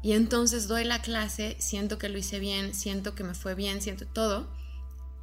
Y 0.03 0.13
entonces 0.13 0.69
doy 0.69 0.85
la 0.85 1.01
clase, 1.01 1.57
siento 1.61 1.97
que 1.97 2.11
lo 2.11 2.19
hice 2.19 2.39
bien, 2.39 2.75
siento 2.75 3.15
que 3.15 3.25
me 3.25 3.35
fue 3.35 3.55
bien, 3.55 3.81
siento 3.81 4.07
todo. 4.07 4.55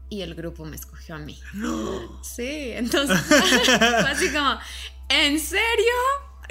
Y 0.09 0.23
el 0.23 0.33
grupo 0.33 0.65
me 0.65 0.75
escogió 0.75 1.15
a 1.15 1.19
mí. 1.19 1.39
No. 1.53 2.23
Sí, 2.23 2.71
entonces 2.71 3.19
fue 3.27 4.09
así 4.09 4.29
como, 4.31 4.57
¿en 5.07 5.39
serio? 5.39 5.93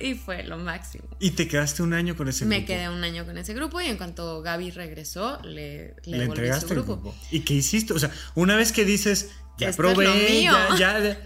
Y 0.00 0.14
fue 0.14 0.42
lo 0.44 0.56
máximo. 0.58 1.04
Y 1.20 1.32
te 1.32 1.46
quedaste 1.48 1.82
un 1.82 1.92
año 1.92 2.16
con 2.16 2.28
ese 2.28 2.44
Me 2.46 2.56
grupo. 2.58 2.66
quedé 2.68 2.88
un 2.88 3.04
año 3.04 3.24
con 3.26 3.36
ese 3.38 3.54
grupo 3.54 3.80
y 3.80 3.86
en 3.86 3.96
cuanto 3.96 4.40
Gaby 4.42 4.70
regresó, 4.70 5.40
le, 5.42 5.50
le, 5.52 5.94
Le 6.04 6.18
devolví 6.18 6.24
su 6.26 6.32
entregaste 6.32 6.66
el 6.74 6.80
grupo. 6.82 6.96
grupo. 7.02 7.16
¿Y 7.30 7.40
qué 7.40 7.54
hiciste? 7.54 7.92
O 7.92 7.98
sea, 7.98 8.10
una 8.34 8.56
vez 8.56 8.72
que 8.72 8.84
dices, 8.84 9.30
ya 9.58 9.68
Esto 9.68 9.82
probé, 9.82 10.42
ya, 10.42 10.68
ya. 10.78 11.20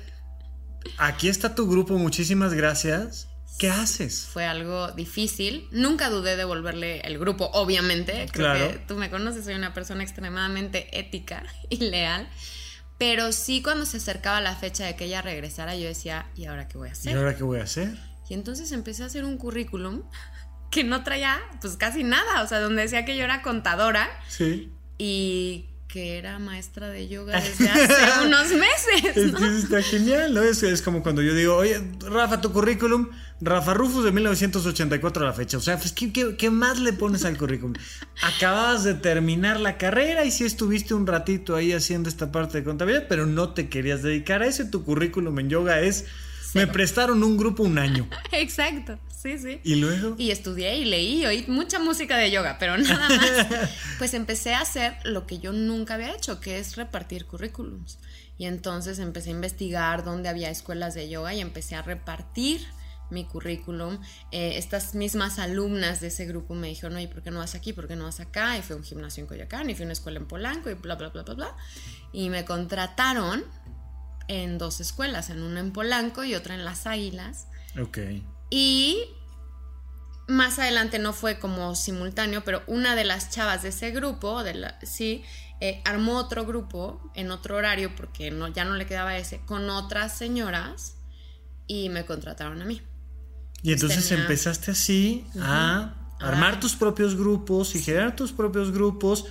Aquí 0.98 1.28
está 1.28 1.54
tu 1.54 1.68
grupo, 1.68 1.96
muchísimas 1.98 2.52
gracias. 2.52 3.28
¿Qué 3.58 3.70
haces? 3.70 4.28
Fue 4.32 4.44
algo 4.44 4.90
difícil. 4.92 5.68
Nunca 5.70 6.10
dudé 6.10 6.30
de 6.30 6.38
devolverle 6.38 7.00
el 7.02 7.18
grupo, 7.18 7.50
obviamente. 7.52 8.26
Creo 8.32 8.52
Claro. 8.52 8.70
que 8.72 8.78
tú 8.78 8.96
me 8.96 9.10
conoces, 9.10 9.44
soy 9.44 9.54
una 9.54 9.72
persona 9.72 10.02
extremadamente 10.02 10.98
ética 10.98 11.44
y 11.70 11.76
leal. 11.76 12.28
Pero 12.98 13.32
sí 13.32 13.62
cuando 13.62 13.86
se 13.86 13.96
acercaba 13.98 14.40
la 14.40 14.54
fecha 14.56 14.84
de 14.86 14.94
que 14.96 15.04
ella 15.06 15.22
regresara, 15.22 15.74
yo 15.76 15.86
decía, 15.86 16.26
¿y 16.36 16.46
ahora 16.46 16.68
qué 16.68 16.78
voy 16.78 16.88
a 16.88 16.90
¿Y 16.90 16.92
hacer? 16.92 17.16
ahora 17.16 17.36
qué 17.36 17.42
voy 17.44 17.60
a 17.60 17.64
hacer? 17.64 17.96
Y 18.28 18.34
entonces 18.34 18.72
empecé 18.72 19.02
a 19.02 19.06
hacer 19.06 19.24
un 19.24 19.36
currículum 19.38 20.02
que 20.70 20.82
no 20.84 21.04
traía 21.04 21.38
pues 21.60 21.76
casi 21.76 22.02
nada, 22.04 22.42
o 22.42 22.48
sea, 22.48 22.60
donde 22.60 22.82
decía 22.82 23.04
que 23.04 23.16
yo 23.16 23.24
era 23.24 23.42
contadora 23.42 24.08
Sí. 24.28 24.72
y 24.98 25.66
que 25.86 26.18
era 26.18 26.40
maestra 26.40 26.88
de 26.88 27.06
yoga 27.06 27.40
desde 27.40 27.68
hace 27.68 28.26
unos 28.26 28.48
meses, 28.50 29.16
Es 29.16 29.32
¿no? 29.32 29.38
que 29.38 29.56
está 29.58 29.80
genial, 29.82 30.34
¿no? 30.34 30.42
Es, 30.42 30.62
es 30.64 30.82
como 30.82 31.04
cuando 31.04 31.22
yo 31.22 31.32
digo, 31.34 31.54
oye, 31.54 31.80
Rafa, 32.00 32.40
tu 32.40 32.50
currículum, 32.50 33.10
Rafa 33.40 33.74
Rufus 33.74 34.04
de 34.04 34.10
1984 34.10 35.22
a 35.24 35.28
la 35.28 35.32
fecha. 35.32 35.56
O 35.56 35.60
sea, 35.60 35.76
pues, 35.78 35.92
¿qué, 35.92 36.12
qué, 36.12 36.36
qué 36.36 36.50
más 36.50 36.80
le 36.80 36.92
pones 36.94 37.24
al 37.24 37.36
currículum? 37.38 37.74
Acababas 38.22 38.82
de 38.82 38.94
terminar 38.94 39.60
la 39.60 39.78
carrera 39.78 40.24
y 40.24 40.32
sí 40.32 40.44
estuviste 40.44 40.94
un 40.94 41.06
ratito 41.06 41.54
ahí 41.54 41.72
haciendo 41.72 42.08
esta 42.08 42.32
parte 42.32 42.58
de 42.58 42.64
contabilidad, 42.64 43.06
pero 43.08 43.26
no 43.26 43.50
te 43.52 43.68
querías 43.68 44.02
dedicar 44.02 44.42
a 44.42 44.46
eso. 44.46 44.64
y 44.64 44.70
Tu 44.70 44.82
currículum 44.84 45.38
en 45.38 45.48
yoga 45.50 45.80
es, 45.80 46.06
me 46.54 46.66
prestaron 46.66 47.22
un 47.22 47.36
grupo 47.36 47.62
un 47.62 47.78
año. 47.78 48.08
Exacto, 48.32 48.98
sí, 49.08 49.38
sí. 49.38 49.60
Y 49.64 49.76
luego... 49.76 50.14
Y 50.18 50.30
estudié 50.30 50.76
y 50.78 50.84
leí 50.84 51.22
y 51.22 51.26
oí 51.26 51.44
mucha 51.48 51.78
música 51.78 52.16
de 52.16 52.30
yoga, 52.30 52.56
pero 52.58 52.76
nada 52.78 53.08
más. 53.08 53.46
Pues 53.98 54.14
empecé 54.14 54.54
a 54.54 54.60
hacer 54.60 54.96
lo 55.04 55.26
que 55.26 55.38
yo 55.38 55.52
nunca 55.52 55.94
había 55.94 56.14
hecho, 56.14 56.40
que 56.40 56.58
es 56.58 56.76
repartir 56.76 57.26
currículums. 57.26 57.98
Y 58.38 58.46
entonces 58.46 58.98
empecé 58.98 59.30
a 59.30 59.32
investigar 59.32 60.04
dónde 60.04 60.28
había 60.28 60.50
escuelas 60.50 60.94
de 60.94 61.08
yoga 61.08 61.34
y 61.34 61.40
empecé 61.40 61.76
a 61.76 61.82
repartir 61.82 62.60
mi 63.10 63.24
currículum. 63.24 63.98
Eh, 64.32 64.54
estas 64.56 64.94
mismas 64.94 65.38
alumnas 65.38 66.00
de 66.00 66.08
ese 66.08 66.26
grupo 66.26 66.54
me 66.54 66.68
dijeron, 66.68 66.96
oye, 66.96 67.08
¿por 67.08 67.22
qué 67.22 67.30
no 67.30 67.38
vas 67.38 67.54
aquí? 67.54 67.72
¿Por 67.72 67.86
qué 67.86 67.96
no 67.96 68.04
vas 68.04 68.20
acá? 68.20 68.58
Y 68.58 68.62
fui 68.62 68.74
a 68.74 68.76
un 68.76 68.84
gimnasio 68.84 69.22
en 69.22 69.26
Coyoacán 69.26 69.70
y 69.70 69.74
fui 69.74 69.84
a 69.84 69.86
una 69.86 69.92
escuela 69.92 70.18
en 70.18 70.26
Polanco 70.26 70.70
y 70.70 70.74
bla, 70.74 70.96
bla, 70.96 71.08
bla, 71.08 71.22
bla, 71.22 71.34
bla. 71.34 71.56
Y 72.12 72.28
me 72.28 72.44
contrataron 72.44 73.44
en 74.28 74.58
dos 74.58 74.80
escuelas, 74.80 75.30
en 75.30 75.42
una 75.42 75.60
en 75.60 75.72
Polanco 75.72 76.24
y 76.24 76.34
otra 76.34 76.54
en 76.54 76.64
Las 76.64 76.86
Águilas. 76.86 77.46
Ok. 77.80 77.98
Y 78.50 78.98
más 80.26 80.58
adelante 80.58 80.98
no 80.98 81.12
fue 81.12 81.38
como 81.38 81.74
simultáneo, 81.74 82.44
pero 82.44 82.62
una 82.66 82.94
de 82.96 83.04
las 83.04 83.30
chavas 83.30 83.62
de 83.62 83.68
ese 83.70 83.90
grupo, 83.90 84.42
de 84.42 84.54
la, 84.54 84.78
sí, 84.82 85.22
eh, 85.60 85.82
armó 85.84 86.16
otro 86.16 86.46
grupo 86.46 87.10
en 87.14 87.30
otro 87.30 87.56
horario 87.56 87.94
porque 87.94 88.30
no, 88.30 88.48
ya 88.48 88.64
no 88.64 88.74
le 88.74 88.86
quedaba 88.86 89.16
ese, 89.16 89.40
con 89.44 89.68
otras 89.70 90.16
señoras 90.16 90.96
y 91.66 91.88
me 91.90 92.04
contrataron 92.06 92.60
a 92.62 92.64
mí. 92.64 92.80
Y 93.62 93.72
entonces 93.72 94.08
Tenía- 94.08 94.22
empezaste 94.24 94.70
así 94.70 95.26
a 95.40 95.94
armar 96.20 96.54
Ah. 96.54 96.60
tus 96.60 96.74
propios 96.76 97.16
grupos 97.16 97.74
y 97.74 97.82
generar 97.82 98.14
tus 98.16 98.32
propios 98.32 98.72
grupos. 98.72 99.26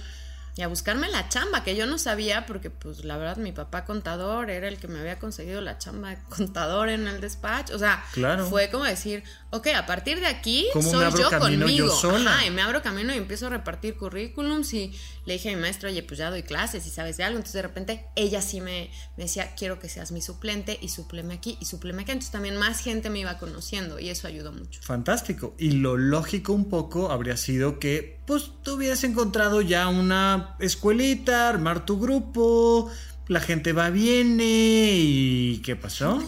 Y 0.56 0.62
a 0.62 0.68
buscarme 0.68 1.10
la 1.10 1.30
chamba, 1.30 1.64
que 1.64 1.76
yo 1.76 1.88
no 1.88 1.98
sabía, 1.98 2.46
porque 2.46 2.70
pues 2.70 3.04
la 3.06 3.18
verdad 3.18 3.38
mi 3.38 3.52
papá 3.52 3.86
contador 3.86 4.52
era 4.52 4.68
el 4.68 4.78
que 4.78 4.88
me 4.88 5.00
había 5.00 5.18
conseguido 5.18 5.62
la 5.62 5.80
chamba 5.80 6.12
de 6.12 6.18
contador 6.30 6.90
en 6.90 7.08
el 7.08 7.22
despacho. 7.22 7.76
O 7.76 7.80
sea, 7.80 8.04
Claro. 8.14 8.46
fue 8.48 8.70
como 8.70 8.84
decir, 8.84 9.24
ok, 9.50 9.68
a 9.76 9.86
partir 9.88 10.20
de 10.20 10.28
aquí 10.28 10.68
¿Cómo 10.74 10.92
me 10.92 11.12
soy 11.12 11.22
yo 11.24 11.30
camino 11.32 11.68
yo 11.68 11.86
conmigo. 11.88 11.90
sola? 11.90 12.36
Ajá, 12.36 12.46
y 12.46 12.52
me 12.52 12.62
abro 12.62 12.84
camino 12.84 13.14
y 13.16 13.18
empiezo 13.18 13.48
a 13.48 13.50
repartir 13.50 13.98
currículums 13.98 14.72
y 14.76 14.94
le 15.26 15.34
dije 15.34 15.50
a 15.52 15.56
mi 15.56 15.62
maestro, 15.62 15.90
oye, 15.90 16.04
pues 16.04 16.20
ya 16.20 16.30
doy 16.30 16.44
clases 16.44 16.86
y 16.86 16.92
sabes 16.92 17.18
de 17.18 17.24
algo. 17.24 17.38
Entonces 17.38 17.54
de 17.54 17.62
repente 17.64 18.06
ella 18.16 18.42
sí 18.44 18.62
me, 18.62 18.92
me 19.18 19.24
decía, 19.24 19.56
quiero 19.56 19.80
que 19.80 19.90
seas 19.90 20.12
mi 20.12 20.22
suplente 20.22 20.78
y 20.82 20.90
supleme 20.90 21.34
aquí 21.34 21.58
y 21.62 21.66
supleme 21.66 22.04
acá. 22.04 22.12
Entonces 22.12 22.32
también 22.32 22.58
más 22.58 22.80
gente 22.80 23.10
me 23.10 23.18
iba 23.20 23.40
conociendo 23.40 24.00
y 24.00 24.10
eso 24.10 24.28
ayudó 24.28 24.52
mucho. 24.52 24.82
Fantástico. 24.84 25.56
Y 25.58 25.72
lo 25.72 25.98
lógico 25.98 26.54
un 26.54 26.70
poco 26.70 27.12
habría 27.12 27.38
sido 27.38 27.80
que 27.80 28.22
pues 28.28 28.52
tú 28.64 28.76
hubieras 28.76 29.04
encontrado 29.04 29.62
ya 29.62 29.88
una 29.88 30.43
escuelita, 30.60 31.50
armar 31.50 31.86
tu 31.86 32.00
grupo, 32.00 32.92
la 33.28 33.40
gente 33.40 33.74
va, 33.74 33.90
viene 33.90 34.44
y 34.46 35.62
¿qué 35.64 35.76
pasó? 35.76 36.22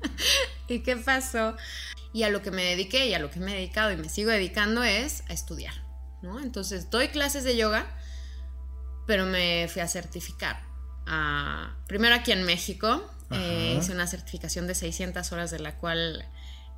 ¿Y 0.68 0.80
qué 0.80 0.96
pasó? 0.96 1.56
Y 2.12 2.22
a 2.24 2.30
lo 2.30 2.42
que 2.42 2.50
me 2.50 2.64
dediqué 2.64 3.06
y 3.06 3.14
a 3.14 3.18
lo 3.18 3.30
que 3.30 3.40
me 3.40 3.52
he 3.52 3.54
dedicado 3.56 3.92
y 3.92 3.96
me 3.96 4.08
sigo 4.08 4.30
dedicando 4.30 4.82
es 4.82 5.22
a 5.28 5.32
estudiar, 5.32 5.74
¿no? 6.22 6.40
Entonces 6.40 6.90
doy 6.90 7.08
clases 7.08 7.44
de 7.44 7.56
yoga, 7.56 7.86
pero 9.06 9.26
me 9.26 9.68
fui 9.68 9.82
a 9.82 9.88
certificar. 9.88 10.64
a- 11.08 11.76
primero 11.86 12.16
aquí 12.16 12.32
en 12.32 12.42
México, 12.42 13.00
eh, 13.30 13.76
hice 13.78 13.92
una 13.92 14.06
certificación 14.08 14.66
de 14.66 14.74
600 14.74 15.30
horas 15.32 15.50
de 15.52 15.60
la 15.60 15.76
cual 15.76 16.28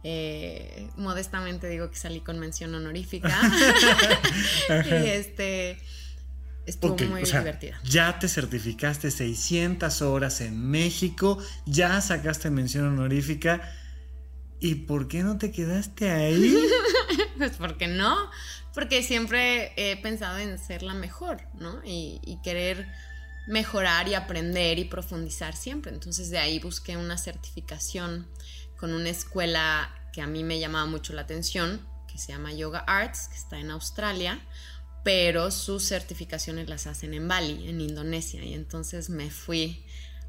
eh, 0.04 0.88
modestamente 0.96 1.66
digo 1.68 1.90
que 1.90 1.96
salí 1.96 2.20
con 2.20 2.38
mención 2.38 2.74
honorífica. 2.74 3.40
y 4.86 5.06
este 5.06 5.78
estuvo 6.68 6.96
muy 7.08 7.22
o 7.22 7.26
sea, 7.26 7.40
divertida. 7.40 7.80
ya 7.84 8.18
te 8.18 8.28
certificaste 8.28 9.10
600 9.10 10.02
horas 10.02 10.40
en 10.40 10.70
México, 10.70 11.38
ya 11.66 12.00
sacaste 12.00 12.50
mención 12.50 12.86
honorífica. 12.86 13.74
¿Y 14.60 14.74
por 14.74 15.06
qué 15.06 15.22
no 15.22 15.38
te 15.38 15.50
quedaste 15.50 16.10
ahí? 16.10 16.56
Pues 17.38 17.52
porque 17.56 17.86
no, 17.86 18.16
porque 18.74 19.04
siempre 19.04 19.72
he 19.76 19.96
pensado 20.02 20.38
en 20.38 20.58
ser 20.58 20.82
la 20.82 20.92
mejor, 20.92 21.40
¿no? 21.54 21.80
Y, 21.84 22.20
y 22.24 22.42
querer 22.42 22.88
mejorar 23.46 24.08
y 24.08 24.14
aprender 24.14 24.80
y 24.80 24.86
profundizar 24.86 25.54
siempre. 25.54 25.92
Entonces 25.92 26.30
de 26.30 26.38
ahí 26.38 26.58
busqué 26.58 26.96
una 26.96 27.16
certificación 27.16 28.26
con 28.76 28.92
una 28.92 29.08
escuela 29.10 29.94
que 30.12 30.20
a 30.20 30.26
mí 30.26 30.42
me 30.42 30.58
llamaba 30.58 30.86
mucho 30.86 31.12
la 31.12 31.22
atención, 31.22 31.86
que 32.10 32.18
se 32.18 32.32
llama 32.32 32.52
Yoga 32.52 32.80
Arts, 32.80 33.28
que 33.28 33.36
está 33.36 33.58
en 33.58 33.70
Australia, 33.70 34.40
pero 35.08 35.50
sus 35.50 35.84
certificaciones 35.88 36.68
las 36.68 36.86
hacen 36.86 37.14
en 37.14 37.28
Bali, 37.28 37.66
en 37.66 37.80
Indonesia. 37.80 38.44
Y 38.44 38.52
entonces 38.52 39.08
me 39.08 39.30
fui 39.30 39.82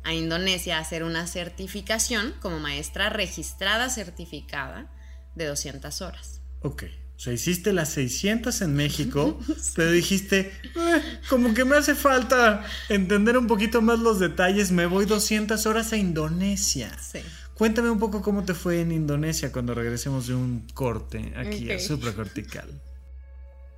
a 0.03 0.13
Indonesia 0.13 0.77
a 0.77 0.79
hacer 0.79 1.03
una 1.03 1.27
certificación 1.27 2.33
como 2.39 2.61
maestra 2.61 3.09
registrada 3.09 3.89
certificada 3.89 4.89
de 5.35 5.47
200 5.47 6.01
horas. 6.01 6.39
Ok, 6.61 6.83
o 7.17 7.19
sea, 7.19 7.33
hiciste 7.33 7.73
las 7.73 7.89
600 7.89 8.61
en 8.61 8.73
México, 8.73 9.37
pero 9.75 9.91
dijiste, 9.91 10.53
"Eh, 10.63 11.01
como 11.27 11.53
que 11.53 11.65
me 11.65 11.75
hace 11.75 11.93
falta 11.93 12.65
entender 12.87 13.37
un 13.37 13.47
poquito 13.47 13.81
más 13.81 13.99
los 13.99 14.17
detalles, 14.21 14.71
me 14.71 14.85
voy 14.85 15.05
200 15.05 15.65
horas 15.65 15.91
a 15.91 15.97
Indonesia. 15.97 16.97
Sí. 17.01 17.19
Cuéntame 17.53 17.89
un 17.89 17.99
poco 17.99 18.21
cómo 18.21 18.45
te 18.45 18.53
fue 18.53 18.79
en 18.79 18.93
Indonesia 18.93 19.51
cuando 19.51 19.73
regresemos 19.75 20.27
de 20.27 20.35
un 20.35 20.65
corte 20.73 21.33
aquí 21.35 21.69
a 21.69 21.75
Ok. 21.75 21.81
supracortical. 21.81 22.81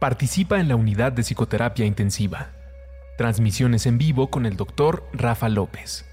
Participa 0.02 0.60
en 0.60 0.68
la 0.68 0.76
unidad 0.76 1.12
de 1.12 1.22
psicoterapia 1.22 1.86
intensiva. 1.86 2.50
Transmisiones 3.20 3.86
en 3.86 4.00
vivo 4.00 4.32
con 4.32 4.48
el 4.48 4.58
doctor 4.58 5.08
Rafa 5.14 5.48
López. 5.48 6.06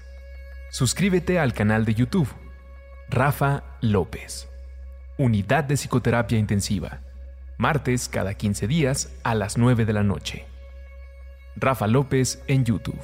Suscríbete 0.69 1.39
al 1.39 1.55
canal 1.55 1.85
de 1.85 1.95
YouTube. 1.95 2.29
Rafa 3.09 3.63
López. 3.81 4.47
Unidad 5.17 5.63
de 5.63 5.73
psicoterapia 5.73 6.37
intensiva. 6.37 7.01
Martes 7.57 8.07
cada 8.07 8.35
15 8.35 8.67
días 8.67 9.11
a 9.23 9.33
las 9.33 9.57
9 9.57 9.85
de 9.85 9.93
la 9.93 10.03
noche. 10.03 10.45
Rafa 11.55 11.87
López 11.87 12.43
en 12.45 12.65
YouTube. 12.65 13.01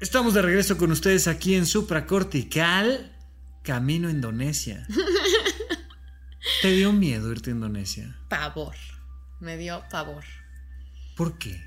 Estamos 0.00 0.32
de 0.32 0.40
regreso 0.40 0.78
con 0.78 0.90
ustedes 0.90 1.28
aquí 1.28 1.54
en 1.54 1.66
Supracortical, 1.66 3.14
camino 3.62 4.08
a 4.08 4.12
Indonesia. 4.12 4.86
¿Te 6.62 6.70
dio 6.70 6.94
miedo 6.94 7.30
irte 7.30 7.50
a 7.50 7.52
Indonesia? 7.52 8.16
Pavor. 8.30 8.74
Me 9.42 9.56
dio 9.56 9.82
pavor. 9.90 10.22
¿Por 11.16 11.36
qué? 11.36 11.60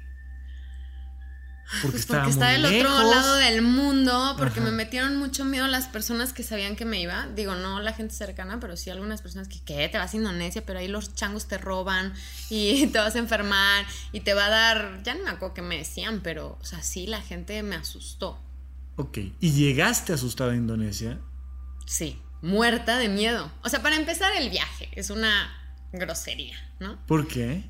Porque, 1.82 1.98
pues 1.98 2.06
porque 2.06 2.30
está 2.30 2.50
del 2.50 2.64
otro 2.64 3.12
lado 3.12 3.36
del 3.36 3.62
mundo, 3.62 4.36
porque 4.38 4.62
me 4.62 4.72
metieron 4.72 5.18
mucho 5.18 5.44
miedo 5.44 5.68
las 5.68 5.88
personas 5.88 6.32
que 6.32 6.42
sabían 6.42 6.78
que 6.78 6.86
me 6.86 7.02
iba. 7.02 7.28
Digo, 7.36 7.56
no 7.56 7.82
la 7.82 7.92
gente 7.92 8.16
cercana, 8.16 8.62
pero 8.62 8.78
sí 8.78 8.92
algunas 8.92 9.22
personas 9.22 9.50
que, 9.50 9.60
¿qué? 9.60 9.90
Te 9.90 9.98
vas 9.98 10.14
a 10.14 10.16
Indonesia, 10.16 10.64
pero 10.66 10.80
ahí 10.80 10.88
los 10.88 11.16
changos 11.16 11.48
te 11.50 11.58
roban 11.58 12.14
y 12.50 12.88
te 12.94 13.00
vas 13.00 13.16
a 13.16 13.20
enfermar 13.20 13.86
y 14.14 14.22
te 14.22 14.34
va 14.34 14.46
a 14.46 14.50
dar. 14.50 15.02
Ya 15.04 15.16
no 15.16 15.26
me 15.26 15.32
acuerdo 15.32 15.56
qué 15.56 15.62
me 15.62 15.78
decían, 15.78 16.22
pero, 16.24 16.58
o 16.62 16.66
sea, 16.66 16.82
sí, 16.82 17.08
la 17.08 17.22
gente 17.22 17.62
me 17.62 17.76
asustó. 17.76 18.40
Ok, 18.96 19.18
¿y 19.42 19.52
llegaste 19.52 20.14
asustado 20.14 20.52
a 20.52 20.56
Indonesia? 20.56 21.20
Sí, 21.86 22.22
muerta 22.42 22.98
de 23.00 23.10
miedo. 23.10 23.52
O 23.64 23.70
sea, 23.70 23.82
para 23.82 23.98
empezar, 23.98 24.32
el 24.38 24.50
viaje 24.50 24.88
es 24.94 25.10
una 25.10 25.65
grosería, 26.00 26.58
¿no? 26.80 27.04
¿Por 27.06 27.28
qué? 27.28 27.64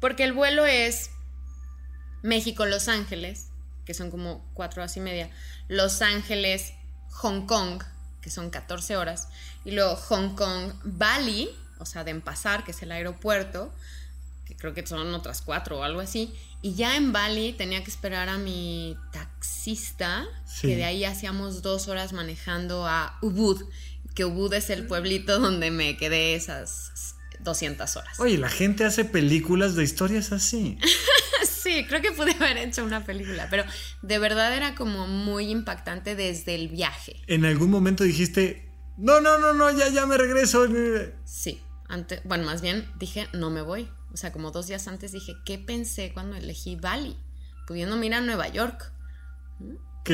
Porque 0.00 0.24
el 0.24 0.32
vuelo 0.32 0.64
es 0.66 1.10
México-Los 2.22 2.88
Ángeles, 2.88 3.48
que 3.84 3.94
son 3.94 4.10
como 4.10 4.44
cuatro 4.54 4.82
horas 4.82 4.96
y 4.96 5.00
media, 5.00 5.30
Los 5.68 6.02
Ángeles-Hong 6.02 7.46
Kong, 7.46 7.82
que 8.20 8.30
son 8.30 8.50
14 8.50 8.96
horas, 8.96 9.28
y 9.64 9.70
luego 9.70 9.96
Hong 9.96 10.34
Kong-Bali, 10.34 11.50
o 11.78 11.86
sea, 11.86 12.04
de 12.04 12.10
Empasar, 12.10 12.64
que 12.64 12.72
es 12.72 12.82
el 12.82 12.92
aeropuerto, 12.92 13.72
que 14.44 14.56
creo 14.56 14.74
que 14.74 14.86
son 14.86 15.14
otras 15.14 15.42
cuatro 15.42 15.78
o 15.78 15.82
algo 15.82 16.00
así, 16.00 16.34
y 16.60 16.74
ya 16.74 16.96
en 16.96 17.12
Bali 17.12 17.52
tenía 17.52 17.84
que 17.84 17.90
esperar 17.90 18.28
a 18.28 18.38
mi 18.38 18.96
taxista, 19.12 20.26
que 20.60 20.74
de 20.74 20.84
ahí 20.84 21.04
hacíamos 21.04 21.62
dos 21.62 21.86
horas 21.86 22.12
manejando 22.12 22.86
a 22.86 23.16
Ubud, 23.22 23.62
que 24.14 24.24
Ubud 24.24 24.52
es 24.54 24.68
el 24.70 24.86
pueblito 24.86 25.38
donde 25.38 25.70
me 25.70 25.96
quedé 25.96 26.34
esas 26.34 27.14
200 27.40 27.96
horas. 27.96 28.20
Oye, 28.20 28.38
la 28.38 28.48
gente 28.48 28.84
hace 28.84 29.04
películas 29.04 29.74
de 29.74 29.84
historias 29.84 30.32
así. 30.32 30.78
sí, 31.48 31.84
creo 31.86 32.00
que 32.00 32.12
pude 32.12 32.32
haber 32.32 32.58
hecho 32.58 32.84
una 32.84 33.04
película, 33.04 33.48
pero 33.50 33.64
de 34.02 34.18
verdad 34.18 34.54
era 34.56 34.74
como 34.74 35.06
muy 35.06 35.50
impactante 35.50 36.14
desde 36.14 36.54
el 36.54 36.68
viaje. 36.68 37.16
¿En 37.26 37.44
algún 37.44 37.70
momento 37.70 38.04
dijiste, 38.04 38.70
no, 38.96 39.20
no, 39.20 39.38
no, 39.38 39.52
no, 39.52 39.70
ya, 39.70 39.88
ya 39.88 40.06
me 40.06 40.16
regreso? 40.16 40.66
Sí, 41.24 41.60
antes, 41.88 42.20
bueno, 42.24 42.44
más 42.44 42.62
bien 42.62 42.88
dije, 42.98 43.28
no 43.32 43.50
me 43.50 43.62
voy. 43.62 43.88
O 44.12 44.16
sea, 44.16 44.32
como 44.32 44.50
dos 44.50 44.66
días 44.66 44.88
antes 44.88 45.12
dije, 45.12 45.34
¿qué 45.44 45.58
pensé 45.58 46.12
cuando 46.12 46.36
elegí 46.36 46.76
Bali? 46.76 47.16
Pudiendo 47.66 47.96
mirar 47.96 48.22
Nueva 48.22 48.48
York. 48.48 48.92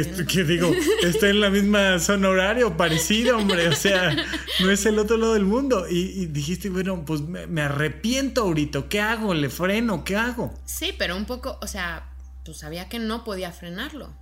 Que, 0.02 0.44
digo, 0.44 0.72
está 1.02 1.28
en 1.28 1.40
la 1.40 1.50
misma 1.50 2.00
zona 2.00 2.28
horaria 2.28 2.76
parecida, 2.76 3.36
hombre. 3.36 3.68
O 3.68 3.74
sea, 3.74 4.16
no 4.60 4.70
es 4.70 4.84
el 4.86 4.98
otro 4.98 5.16
lado 5.16 5.34
del 5.34 5.44
mundo. 5.44 5.86
Y, 5.88 6.26
dijiste, 6.26 6.68
bueno, 6.68 7.04
pues 7.04 7.20
me, 7.20 7.62
arrepiento 7.62 8.42
ahorita. 8.42 8.88
¿Qué 8.88 9.00
hago? 9.00 9.34
¿Le 9.34 9.48
freno? 9.50 10.02
¿Qué 10.02 10.16
hago? 10.16 10.52
Sí, 10.64 10.94
pero 10.98 11.16
un 11.16 11.26
poco, 11.26 11.58
o 11.62 11.66
sea, 11.66 12.10
pues 12.44 12.58
sabía 12.58 12.88
que 12.88 12.98
no 12.98 13.22
podía 13.22 13.52
frenarlo. 13.52 14.12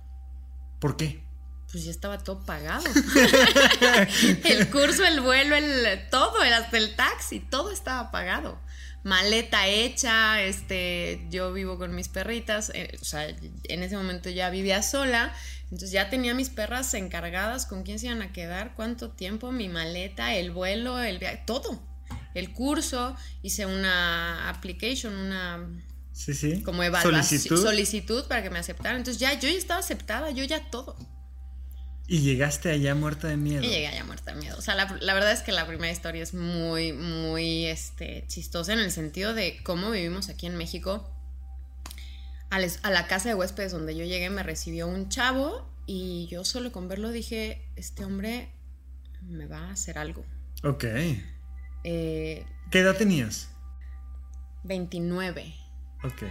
¿Por 0.79 0.95
qué? 0.95 1.23
Pues 1.71 1.85
ya 1.85 1.91
estaba 1.91 2.19
todo 2.19 2.45
pagado. 2.45 2.83
el 4.43 4.69
curso, 4.69 5.03
el 5.05 5.21
vuelo, 5.21 5.55
el 5.55 6.07
todo, 6.11 6.39
hasta 6.39 6.77
el 6.77 6.95
taxi, 6.95 7.39
todo 7.39 7.71
estaba 7.71 8.11
pagado 8.11 8.59
maleta 9.03 9.67
hecha, 9.67 10.41
este, 10.41 11.25
yo 11.29 11.51
vivo 11.53 11.77
con 11.77 11.93
mis 11.93 12.07
perritas, 12.07 12.71
eh, 12.73 12.97
o 13.01 13.05
sea, 13.05 13.27
en 13.27 13.83
ese 13.83 13.97
momento 13.97 14.29
ya 14.29 14.49
vivía 14.49 14.81
sola, 14.81 15.33
entonces 15.73 15.89
ya 15.89 16.07
tenía 16.11 16.35
mis 16.35 16.51
perras 16.51 16.93
encargadas 16.93 17.65
con 17.65 17.81
quién 17.81 17.97
se 17.97 18.05
iban 18.05 18.21
a 18.21 18.31
quedar, 18.31 18.75
cuánto 18.75 19.09
tiempo, 19.09 19.51
mi 19.51 19.69
maleta, 19.69 20.35
el 20.35 20.51
vuelo, 20.51 20.99
el 20.99 21.17
viaje, 21.17 21.41
todo. 21.47 21.81
El 22.35 22.53
curso, 22.53 23.15
hice 23.41 23.65
una 23.65 24.49
application, 24.49 25.15
una 25.15 25.67
sí, 26.11 26.35
sí. 26.35 26.61
como 26.61 26.83
evaluación, 26.83 27.57
solicitud. 27.57 28.27
para 28.27 28.43
que 28.43 28.51
me 28.51 28.59
aceptaran. 28.59 28.97
Entonces 28.97 29.19
ya 29.19 29.33
yo 29.33 29.49
ya 29.49 29.57
estaba 29.57 29.79
aceptada, 29.79 30.29
yo 30.29 30.43
ya 30.43 30.69
todo. 30.69 30.95
Y 32.05 32.19
llegaste 32.19 32.69
allá 32.69 32.93
muerta 32.93 33.27
de 33.27 33.37
miedo. 33.37 33.63
Y 33.63 33.69
llegué 33.69 33.87
allá 33.87 34.03
muerta 34.03 34.31
de 34.31 34.41
miedo. 34.41 34.55
O 34.59 34.61
sea, 34.61 34.75
la, 34.75 34.95
la, 35.01 35.13
verdad 35.15 35.31
es 35.31 35.41
que 35.41 35.51
la 35.51 35.65
primera 35.65 35.91
historia 35.91 36.21
es 36.21 36.35
muy, 36.35 36.93
muy 36.93 37.65
este, 37.65 38.25
chistosa 38.27 38.73
en 38.73 38.79
el 38.79 38.91
sentido 38.91 39.33
de 39.33 39.59
cómo 39.63 39.89
vivimos 39.89 40.29
aquí 40.29 40.45
en 40.45 40.55
México 40.55 41.09
a 42.53 42.89
la 42.89 43.07
casa 43.07 43.29
de 43.29 43.35
huéspedes 43.35 43.71
donde 43.71 43.95
yo 43.95 44.05
llegué 44.05 44.29
me 44.29 44.43
recibió 44.43 44.87
un 44.87 45.09
chavo 45.09 45.67
y 45.85 46.27
yo 46.29 46.45
solo 46.45 46.71
con 46.71 46.87
verlo 46.87 47.11
dije, 47.11 47.61
este 47.75 48.05
hombre 48.05 48.49
me 49.21 49.47
va 49.47 49.69
a 49.69 49.71
hacer 49.71 49.97
algo. 49.97 50.23
Ok. 50.63 50.85
Eh, 51.83 52.45
¿Qué 52.71 52.79
edad 52.79 52.95
tenías? 52.95 53.49
29. 54.63 55.53
Ok. 56.03 56.23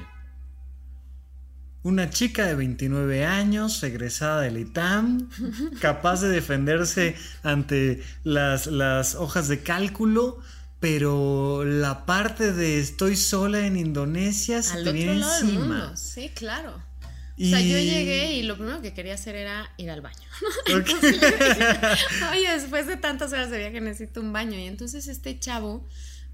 Una 1.85 2.11
chica 2.11 2.47
de 2.47 2.55
29 2.55 3.27
años, 3.27 3.83
egresada 3.83 4.43
del 4.43 4.57
ITAM, 4.57 5.29
capaz 5.81 6.21
de 6.21 6.29
defenderse 6.29 7.17
ante 7.43 8.03
las, 8.23 8.69
las 8.69 9.17
hojas 9.17 9.49
de 9.49 9.63
cálculo, 9.63 10.39
pero 10.83 11.65
la 11.65 12.07
parte 12.07 12.53
de 12.53 12.81
estoy 12.81 13.15
sola 13.15 13.69
en 13.69 13.77
Indonesia 13.77 14.65
se 14.65 14.83
te 14.83 14.91
viene 14.91 15.13
encima. 15.13 15.97
Sí, 15.97 16.29
claro. 16.35 16.75
O 16.75 17.45
sea, 17.45 17.61
yo 17.61 17.79
llegué 17.79 18.33
y 18.33 18.43
lo 18.43 18.57
primero 18.57 18.83
que 18.83 18.93
quería 18.93 19.15
hacer 19.15 19.37
era 19.37 19.73
ir 19.77 19.93
al 19.93 20.01
baño. 20.01 20.29
Oye, 22.33 22.51
después 22.53 22.89
de 22.89 22.97
tantas 22.97 23.33
horas 23.33 23.53
de 23.53 23.59
viaje 23.59 23.81
necesito 23.81 24.21
un 24.21 24.33
baño. 24.33 24.59
Y 24.59 24.65
entonces 24.65 25.07
este 25.07 25.39
chavo 25.39 25.87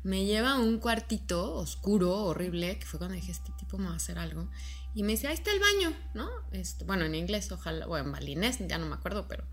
me 0.02 0.24
lleva 0.24 0.52
a 0.52 0.58
un 0.58 0.78
cuartito 0.78 1.52
oscuro, 1.52 2.14
horrible, 2.14 2.78
que 2.78 2.86
fue 2.86 2.96
cuando 2.96 3.16
dije, 3.16 3.32
este 3.32 3.52
tipo 3.58 3.76
me 3.76 3.88
va 3.88 3.92
a 3.92 3.96
hacer 3.96 4.18
algo. 4.18 4.48
Y 4.94 5.02
me 5.02 5.12
dice, 5.12 5.28
ahí 5.28 5.34
está 5.34 5.50
el 5.52 5.60
baño, 5.60 5.94
¿no? 6.14 6.30
Este, 6.52 6.86
bueno, 6.86 7.04
en 7.04 7.14
inglés, 7.14 7.52
ojalá, 7.52 7.86
o 7.86 7.98
en 7.98 8.10
balinés, 8.10 8.66
ya 8.66 8.78
no 8.78 8.86
me 8.86 8.94
acuerdo, 8.94 9.28
pero 9.28 9.44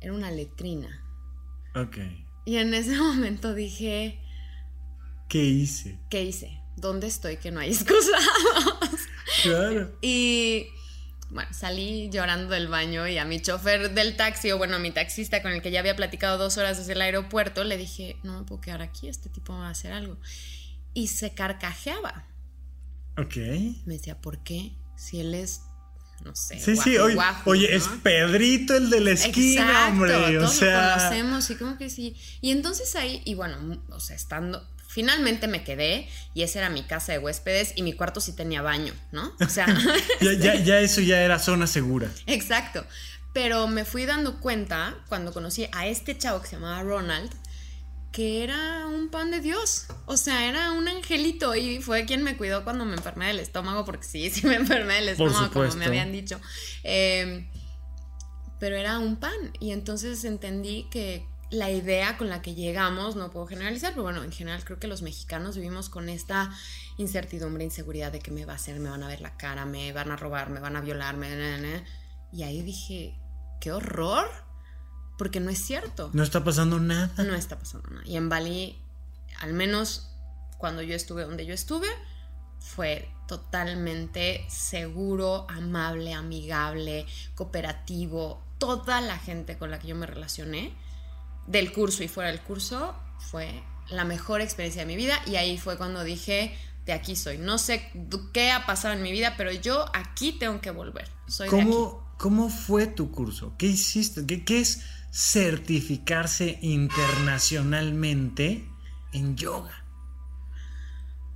era 0.00 0.12
una 0.12 0.32
letrina. 0.32 1.00
Ok. 1.76 1.98
Y 2.46 2.56
en 2.56 2.72
ese 2.72 2.96
momento 2.96 3.52
dije... 3.52 4.18
¿Qué 5.28 5.44
hice? 5.44 5.98
¿Qué 6.08 6.22
hice? 6.22 6.62
¿Dónde 6.76 7.08
estoy 7.08 7.36
que 7.36 7.50
no 7.50 7.60
hay 7.60 7.68
excusados? 7.72 9.00
Claro. 9.42 9.98
y 10.00 10.68
bueno, 11.30 11.52
salí 11.52 12.08
llorando 12.10 12.54
del 12.54 12.68
baño 12.68 13.08
y 13.08 13.18
a 13.18 13.24
mi 13.24 13.40
chofer 13.40 13.92
del 13.92 14.16
taxi, 14.16 14.52
o 14.52 14.58
bueno, 14.58 14.76
a 14.76 14.78
mi 14.78 14.92
taxista 14.92 15.42
con 15.42 15.50
el 15.52 15.60
que 15.60 15.72
ya 15.72 15.80
había 15.80 15.96
platicado 15.96 16.38
dos 16.38 16.56
horas 16.56 16.78
desde 16.78 16.92
el 16.92 17.02
aeropuerto, 17.02 17.64
le 17.64 17.76
dije, 17.76 18.16
no 18.22 18.38
me 18.38 18.46
puedo 18.46 18.60
quedar 18.60 18.82
aquí, 18.82 19.08
este 19.08 19.28
tipo 19.28 19.52
va 19.52 19.66
a 19.66 19.70
hacer 19.70 19.92
algo. 19.92 20.18
Y 20.94 21.08
se 21.08 21.34
carcajeaba. 21.34 22.26
Ok. 23.18 23.36
Me 23.84 23.94
decía, 23.94 24.20
¿por 24.20 24.42
qué? 24.44 24.72
Si 24.96 25.20
él 25.20 25.34
es 25.34 25.62
no 26.24 26.34
sé. 26.34 26.58
Sí, 26.58 26.76
sí, 26.76 26.98
oye, 26.98 27.16
oye 27.44 27.74
es 27.74 27.88
Pedrito 28.02 28.76
el 28.76 28.90
de 28.90 29.00
la 29.00 29.10
esquina, 29.12 29.88
hombre. 29.88 30.38
O 30.38 30.48
sea. 30.48 30.96
Lo 30.96 31.02
conocemos 31.02 31.50
y 31.50 31.54
como 31.56 31.78
que 31.78 31.90
sí. 31.90 32.16
Y 32.40 32.50
entonces 32.50 32.94
ahí, 32.96 33.22
y 33.24 33.34
bueno, 33.34 33.56
o 33.90 34.00
sea, 34.00 34.16
estando. 34.16 34.66
Finalmente 34.88 35.46
me 35.46 35.62
quedé 35.62 36.08
y 36.32 36.42
esa 36.42 36.60
era 36.60 36.70
mi 36.70 36.82
casa 36.82 37.12
de 37.12 37.18
huéspedes 37.18 37.74
y 37.76 37.82
mi 37.82 37.92
cuarto 37.92 38.20
sí 38.20 38.32
tenía 38.32 38.62
baño, 38.62 38.94
¿no? 39.12 39.32
O 39.40 39.48
sea. 39.48 39.66
ya, 40.20 40.32
ya, 40.32 40.54
ya 40.54 40.80
eso 40.80 41.00
ya 41.00 41.20
era 41.20 41.38
zona 41.38 41.66
segura. 41.66 42.10
Exacto. 42.26 42.84
Pero 43.34 43.68
me 43.68 43.84
fui 43.84 44.06
dando 44.06 44.40
cuenta 44.40 44.96
cuando 45.08 45.34
conocí 45.34 45.68
a 45.72 45.86
este 45.86 46.16
chavo 46.16 46.40
que 46.40 46.48
se 46.48 46.56
llamaba 46.56 46.82
Ronald, 46.82 47.30
que 48.16 48.42
era 48.42 48.86
un 48.86 49.10
pan 49.10 49.30
de 49.30 49.40
Dios. 49.40 49.88
O 50.06 50.16
sea, 50.16 50.48
era 50.48 50.72
un 50.72 50.88
angelito 50.88 51.54
y 51.54 51.82
fue 51.82 52.06
quien 52.06 52.22
me 52.22 52.38
cuidó 52.38 52.64
cuando 52.64 52.86
me 52.86 52.94
enfermé 52.94 53.26
del 53.26 53.40
estómago, 53.40 53.84
porque 53.84 54.06
sí, 54.06 54.30
sí 54.32 54.46
me 54.46 54.54
enfermé 54.54 54.94
del 54.94 55.10
estómago, 55.10 55.52
como 55.52 55.74
me 55.74 55.84
habían 55.84 56.12
dicho. 56.12 56.40
Em, 56.82 57.46
pero 58.58 58.76
era 58.76 58.98
un 58.98 59.16
pan 59.16 59.52
y 59.60 59.72
entonces 59.72 60.24
entendí 60.24 60.88
que 60.90 61.26
la 61.50 61.70
idea 61.70 62.16
con 62.16 62.30
la 62.30 62.40
que 62.40 62.54
llegamos, 62.54 63.16
no 63.16 63.30
puedo 63.30 63.46
generalizar, 63.48 63.92
pero 63.92 64.04
bueno, 64.04 64.24
en 64.24 64.32
general 64.32 64.64
creo 64.64 64.78
que 64.78 64.86
los 64.86 65.02
mexicanos 65.02 65.56
vivimos 65.56 65.90
con 65.90 66.08
esta 66.08 66.50
incertidumbre, 66.96 67.64
inseguridad 67.64 68.12
de 68.12 68.20
que 68.20 68.30
me 68.30 68.46
va 68.46 68.54
a 68.54 68.56
hacer, 68.56 68.80
me 68.80 68.88
van 68.88 69.02
a 69.02 69.08
ver 69.08 69.20
la 69.20 69.36
cara, 69.36 69.66
me 69.66 69.92
van 69.92 70.10
a 70.10 70.16
robar, 70.16 70.48
me 70.48 70.60
van 70.60 70.74
a 70.74 70.80
violar, 70.80 71.18
me... 71.18 71.84
Y 72.32 72.44
ahí 72.44 72.62
dije, 72.62 73.20
qué 73.60 73.72
horror 73.72 74.45
porque 75.18 75.40
no 75.40 75.50
es 75.50 75.58
cierto. 75.58 76.10
No 76.12 76.22
está 76.22 76.44
pasando 76.44 76.78
nada. 76.80 77.12
No 77.22 77.34
está 77.34 77.58
pasando 77.58 77.88
nada. 77.90 78.06
Y 78.06 78.16
en 78.16 78.28
Bali, 78.28 78.78
al 79.40 79.52
menos 79.52 80.10
cuando 80.58 80.82
yo 80.82 80.94
estuve 80.94 81.24
donde 81.24 81.46
yo 81.46 81.54
estuve, 81.54 81.88
fue 82.58 83.08
totalmente 83.28 84.44
seguro, 84.48 85.46
amable, 85.48 86.12
amigable, 86.14 87.06
cooperativo. 87.34 88.42
Toda 88.58 89.00
la 89.00 89.18
gente 89.18 89.58
con 89.58 89.70
la 89.70 89.78
que 89.78 89.88
yo 89.88 89.96
me 89.96 90.06
relacioné, 90.06 90.74
del 91.46 91.72
curso 91.72 92.02
y 92.02 92.08
fuera 92.08 92.30
del 92.30 92.40
curso, 92.40 92.94
fue 93.18 93.62
la 93.90 94.04
mejor 94.04 94.40
experiencia 94.40 94.82
de 94.82 94.86
mi 94.86 94.96
vida 94.96 95.20
y 95.26 95.36
ahí 95.36 95.58
fue 95.58 95.76
cuando 95.76 96.02
dije, 96.02 96.56
de 96.86 96.92
aquí 96.92 97.16
soy. 97.16 97.38
No 97.38 97.58
sé 97.58 97.90
qué 98.32 98.50
ha 98.50 98.66
pasado 98.66 98.94
en 98.94 99.02
mi 99.02 99.12
vida, 99.12 99.34
pero 99.36 99.52
yo 99.52 99.84
aquí 99.94 100.32
tengo 100.32 100.60
que 100.60 100.70
volver. 100.70 101.08
Soy 101.28 101.48
¿Cómo, 101.48 102.14
¿Cómo 102.18 102.48
fue 102.48 102.86
tu 102.86 103.10
curso? 103.10 103.54
¿Qué 103.58 103.66
hiciste? 103.66 104.26
¿Qué, 104.26 104.60
es 104.60 104.82
certificarse 105.16 106.58
internacionalmente 106.60 108.68
en 109.14 109.34
yoga? 109.36 109.82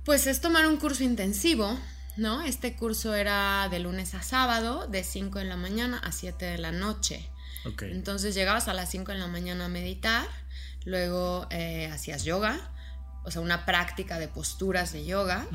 Pues 0.05 0.27
es 0.27 0.39
tomar 0.39 0.67
un 0.67 0.77
curso 0.77 1.03
intensivo, 1.03 1.79
¿no? 2.15 2.43
Este 2.43 2.75
curso 2.75 3.15
era 3.15 3.67
de 3.69 3.79
lunes 3.79 4.13
a 4.13 4.21
sábado, 4.21 4.85
de 4.85 5.03
5 5.03 5.39
de 5.39 5.45
la 5.45 5.57
mañana 5.57 5.97
a 5.97 6.11
7 6.11 6.45
de 6.45 6.59
la 6.59 6.71
noche. 6.71 7.27
Entonces 7.81 8.35
llegabas 8.35 8.67
a 8.67 8.75
las 8.75 8.91
5 8.91 9.13
de 9.13 9.17
la 9.17 9.25
mañana 9.27 9.65
a 9.65 9.69
meditar, 9.69 10.27
luego 10.85 11.47
eh, 11.49 11.89
hacías 11.91 12.23
yoga, 12.23 12.59
o 13.23 13.31
sea, 13.31 13.41
una 13.41 13.65
práctica 13.65 14.19
de 14.19 14.27
posturas 14.27 14.93
de 14.93 15.05
yoga, 15.05 15.47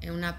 eh, 0.00 0.10
una 0.10 0.38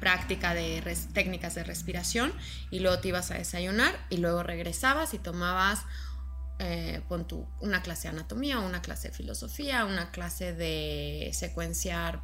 práctica 0.00 0.52
de 0.52 0.82
técnicas 1.14 1.54
de 1.54 1.64
respiración 1.64 2.34
y 2.70 2.80
luego 2.80 2.98
te 2.98 3.08
ibas 3.08 3.30
a 3.30 3.34
desayunar 3.34 3.98
y 4.10 4.18
luego 4.18 4.42
regresabas 4.42 5.14
y 5.14 5.18
tomabas 5.18 5.86
eh, 6.64 7.02
una 7.60 7.82
clase 7.82 8.08
de 8.08 8.14
anatomía, 8.14 8.58
una 8.58 8.82
clase 8.82 9.08
de 9.08 9.14
filosofía, 9.14 9.84
una 9.84 10.10
clase 10.10 10.52
de 10.52 11.30
secuenciar 11.32 12.22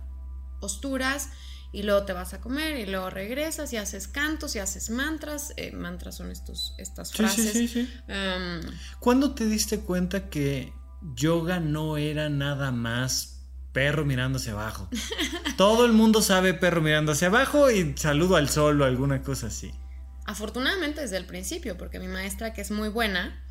posturas 0.60 1.30
y 1.72 1.82
luego 1.84 2.04
te 2.04 2.12
vas 2.12 2.34
a 2.34 2.40
comer 2.40 2.78
y 2.78 2.86
luego 2.86 3.10
regresas 3.10 3.72
y 3.72 3.76
haces 3.76 4.08
cantos 4.08 4.56
y 4.56 4.58
haces 4.58 4.90
mantras. 4.90 5.52
Eh, 5.56 5.72
mantras 5.72 6.16
son 6.16 6.30
estos, 6.30 6.74
estas 6.78 7.12
frases. 7.12 7.52
Sí, 7.52 7.68
sí, 7.68 7.86
sí, 7.86 7.92
em, 8.08 8.60
¿Cuándo 8.98 9.34
te 9.34 9.46
diste 9.46 9.80
cuenta 9.80 10.28
que 10.28 10.72
yoga 11.14 11.60
no 11.60 11.96
era 11.96 12.28
nada 12.28 12.72
más 12.72 13.46
perro 13.72 14.04
mirando 14.04 14.38
hacia 14.38 14.52
abajo? 14.52 14.88
Todo 15.56 15.86
el 15.86 15.92
mundo 15.92 16.22
sabe 16.22 16.54
perro 16.54 16.80
mirando 16.80 17.12
hacia 17.12 17.28
abajo 17.28 17.70
y 17.70 17.96
saludo 17.96 18.36
al 18.36 18.48
sol 18.48 18.80
o 18.80 18.84
alguna 18.84 19.22
cosa 19.22 19.46
así. 19.46 19.72
Afortunadamente 20.26 21.00
desde 21.00 21.16
el 21.16 21.26
principio, 21.26 21.76
porque 21.76 21.98
mi 22.00 22.08
maestra, 22.08 22.52
que 22.52 22.60
es 22.62 22.70
muy 22.70 22.88
buena, 22.88 23.44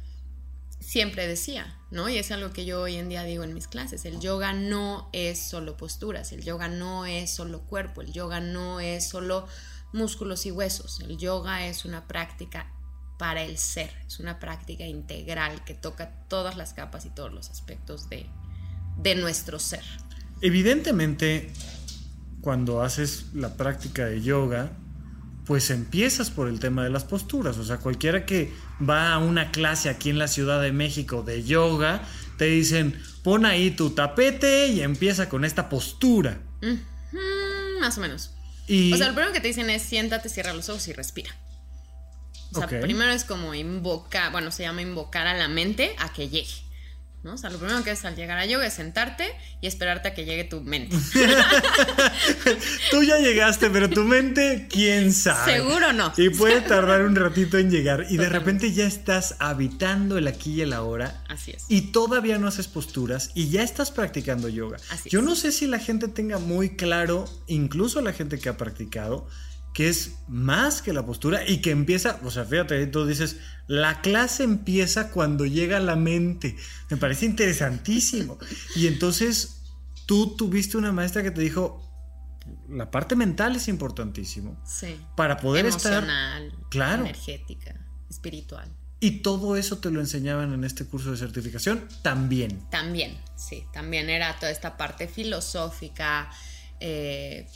siempre 0.90 1.28
decía, 1.28 1.78
¿no? 1.92 2.10
Y 2.10 2.18
es 2.18 2.32
algo 2.32 2.52
que 2.52 2.66
yo 2.66 2.82
hoy 2.82 2.96
en 2.96 3.10
día 3.10 3.22
digo 3.22 3.44
en 3.44 3.54
mis 3.54 3.68
clases, 3.68 4.06
el 4.06 4.20
yoga 4.20 4.54
no 4.54 5.08
es 5.14 5.38
solo 5.38 5.78
posturas, 5.78 6.32
el 6.32 6.44
yoga 6.44 6.68
no 6.68 7.06
es 7.06 7.30
solo 7.30 7.62
cuerpo, 7.62 8.02
el 8.02 8.12
yoga 8.12 8.40
no 8.40 8.80
es 8.80 9.08
solo 9.08 9.48
músculos 9.94 10.48
y 10.48 10.52
huesos, 10.52 11.00
el 11.02 11.20
yoga 11.20 11.68
es 11.68 11.86
una 11.86 12.08
práctica 12.08 12.74
para 13.20 13.44
el 13.44 13.60
ser, 13.60 13.92
es 14.08 14.20
una 14.20 14.40
práctica 14.40 14.84
integral 14.84 15.64
que 15.64 15.76
toca 15.76 16.10
todas 16.28 16.58
las 16.58 16.74
capas 16.74 17.06
y 17.06 17.12
todos 17.12 17.32
los 17.32 17.52
aspectos 17.52 18.10
de, 18.10 18.26
de 18.98 19.14
nuestro 19.14 19.60
ser. 19.60 19.84
Evidentemente, 20.42 21.52
cuando 22.42 22.82
haces 22.82 23.26
la 23.36 23.54
práctica 23.58 24.08
de 24.08 24.24
yoga, 24.24 24.72
pues 25.50 25.72
empiezas 25.72 26.30
por 26.30 26.48
el 26.48 26.60
tema 26.60 26.84
de 26.84 26.92
las 26.92 27.06
posturas. 27.06 27.58
O 27.58 27.66
sea, 27.66 27.78
cualquiera 27.78 28.24
que 28.24 28.54
va 28.88 29.14
a 29.14 29.18
una 29.18 29.50
clase 29.50 29.90
aquí 29.90 30.12
en 30.12 30.20
la 30.20 30.28
Ciudad 30.28 30.62
de 30.62 30.72
México 30.72 31.24
de 31.24 31.44
yoga, 31.44 32.04
te 32.38 32.46
dicen, 32.46 33.02
pon 33.24 33.48
ahí 33.48 33.72
tu 33.72 33.90
tapete 33.90 34.68
y 34.68 34.82
empieza 34.82 35.28
con 35.28 35.44
esta 35.44 35.68
postura. 35.68 36.40
más 37.82 37.98
o 37.98 38.02
menos. 38.02 38.30
O 38.94 38.98
sea, 38.98 39.08
lo 39.08 39.16
primero 39.16 39.34
que 39.34 39.42
te 39.42 39.48
dicen 39.48 39.72
es 39.72 39.82
siéntate, 39.82 40.30
cierra 40.30 40.54
los 40.54 40.70
ojos 40.70 40.88
y 40.88 40.94
respira. 40.94 41.36
O 42.54 42.60
sea, 42.60 42.68
primero 42.68 43.10
es 43.10 43.24
como 43.24 43.56
invocar, 43.56 44.32
bueno, 44.32 44.52
se 44.52 44.62
llama 44.62 44.84
invocar 44.84 45.26
a 45.26 45.34
la 45.34 45.48
mente 45.48 45.96
a 45.98 46.14
que 46.14 46.30
llegue. 46.30 46.54
¿No? 47.24 47.34
O 47.34 47.38
sea, 47.38 47.50
lo 47.50 47.58
primero 47.58 47.84
que 47.84 47.92
es 47.92 48.06
al 48.06 48.16
llegar 48.16 48.38
a 48.38 48.46
yoga 48.46 48.66
es 48.66 48.74
sentarte 48.74 49.26
y 49.62 49.68
esperarte 49.68 50.08
a 50.10 50.14
que 50.14 50.26
llegue 50.26 50.46
tu 50.46 50.62
mente. 50.62 50.96
Tú 52.92 53.04
ya 53.04 53.18
llegaste, 53.18 53.70
pero 53.70 53.90
tu 53.90 54.04
mente, 54.04 54.68
quién 54.70 55.14
sabe. 55.14 55.54
Seguro 55.54 55.92
no. 55.94 56.14
Y 56.18 56.30
puede 56.30 56.62
tardar 56.62 57.02
un 57.02 57.16
ratito 57.16 57.58
en 57.58 57.70
llegar. 57.70 58.06
Y 58.10 58.18
de 58.18 58.30
repente 58.30 58.72
ya 58.72 58.86
estás 58.86 59.36
habitando 59.40 60.18
el 60.18 60.28
aquí 60.28 60.54
y 60.56 60.62
el 60.62 60.74
ahora. 60.74 61.24
Así 61.28 61.52
es. 61.52 61.66
Y 61.68 61.92
todavía 61.92 62.38
no 62.38 62.48
haces 62.48 62.68
posturas 62.68 63.32
y 63.34 63.50
ya 63.50 63.64
estás 63.64 63.92
practicando 63.92 64.48
yoga. 64.48 64.78
Así 64.90 65.10
Yo 65.10 65.22
no 65.22 65.36
sé 65.36 65.52
si 65.52 65.68
la 65.68 65.80
gente 65.80 66.08
tenga 66.08 66.40
muy 66.40 66.76
claro, 66.76 67.26
incluso 67.48 68.02
la 68.02 68.14
gente 68.14 68.40
que 68.40 68.50
ha 68.50 68.58
practicado, 68.58 69.28
que 69.74 69.90
es 69.90 70.16
más 70.28 70.82
que 70.82 70.94
la 70.94 71.06
postura 71.06 71.48
y 71.48 71.62
que 71.62 71.72
empieza, 71.72 72.20
o 72.24 72.32
sea, 72.32 72.46
fíjate, 72.46 72.86
tú 72.88 73.06
dices, 73.06 73.38
la 73.68 74.02
clase 74.02 74.44
empieza 74.44 75.12
cuando 75.12 75.46
llega 75.46 75.80
la 75.80 75.96
mente. 75.96 76.56
Me 76.90 76.98
parece 76.98 77.26
interesantísimo. 77.26 78.38
Y 78.76 78.88
entonces 78.88 79.62
tú 80.06 80.36
tuviste 80.36 80.78
una 80.78 80.92
maestra 80.92 81.24
que 81.24 81.32
te 81.32 81.42
dijo, 81.42 81.86
la 82.68 82.90
parte 82.90 83.16
mental 83.16 83.56
es 83.56 83.68
importantísimo. 83.68 84.62
Sí. 84.66 85.00
Para 85.16 85.38
poder 85.38 85.66
Emocional, 85.66 86.48
estar... 86.48 86.70
Claro. 86.70 87.04
Energética, 87.04 87.76
espiritual. 88.10 88.70
¿Y 89.00 89.22
todo 89.22 89.56
eso 89.56 89.78
te 89.78 89.92
lo 89.92 90.02
enseñaban 90.02 90.54
en 90.54 90.64
este 90.66 90.86
curso 90.86 91.12
de 91.12 91.18
certificación? 91.18 91.88
También. 92.02 92.68
También, 92.70 93.18
sí. 93.38 93.64
También 93.72 94.10
era 94.10 94.38
toda 94.40 94.52
esta 94.52 94.76
parte 94.76 95.08
filosófica, 95.08 96.30
eh, 96.82 97.48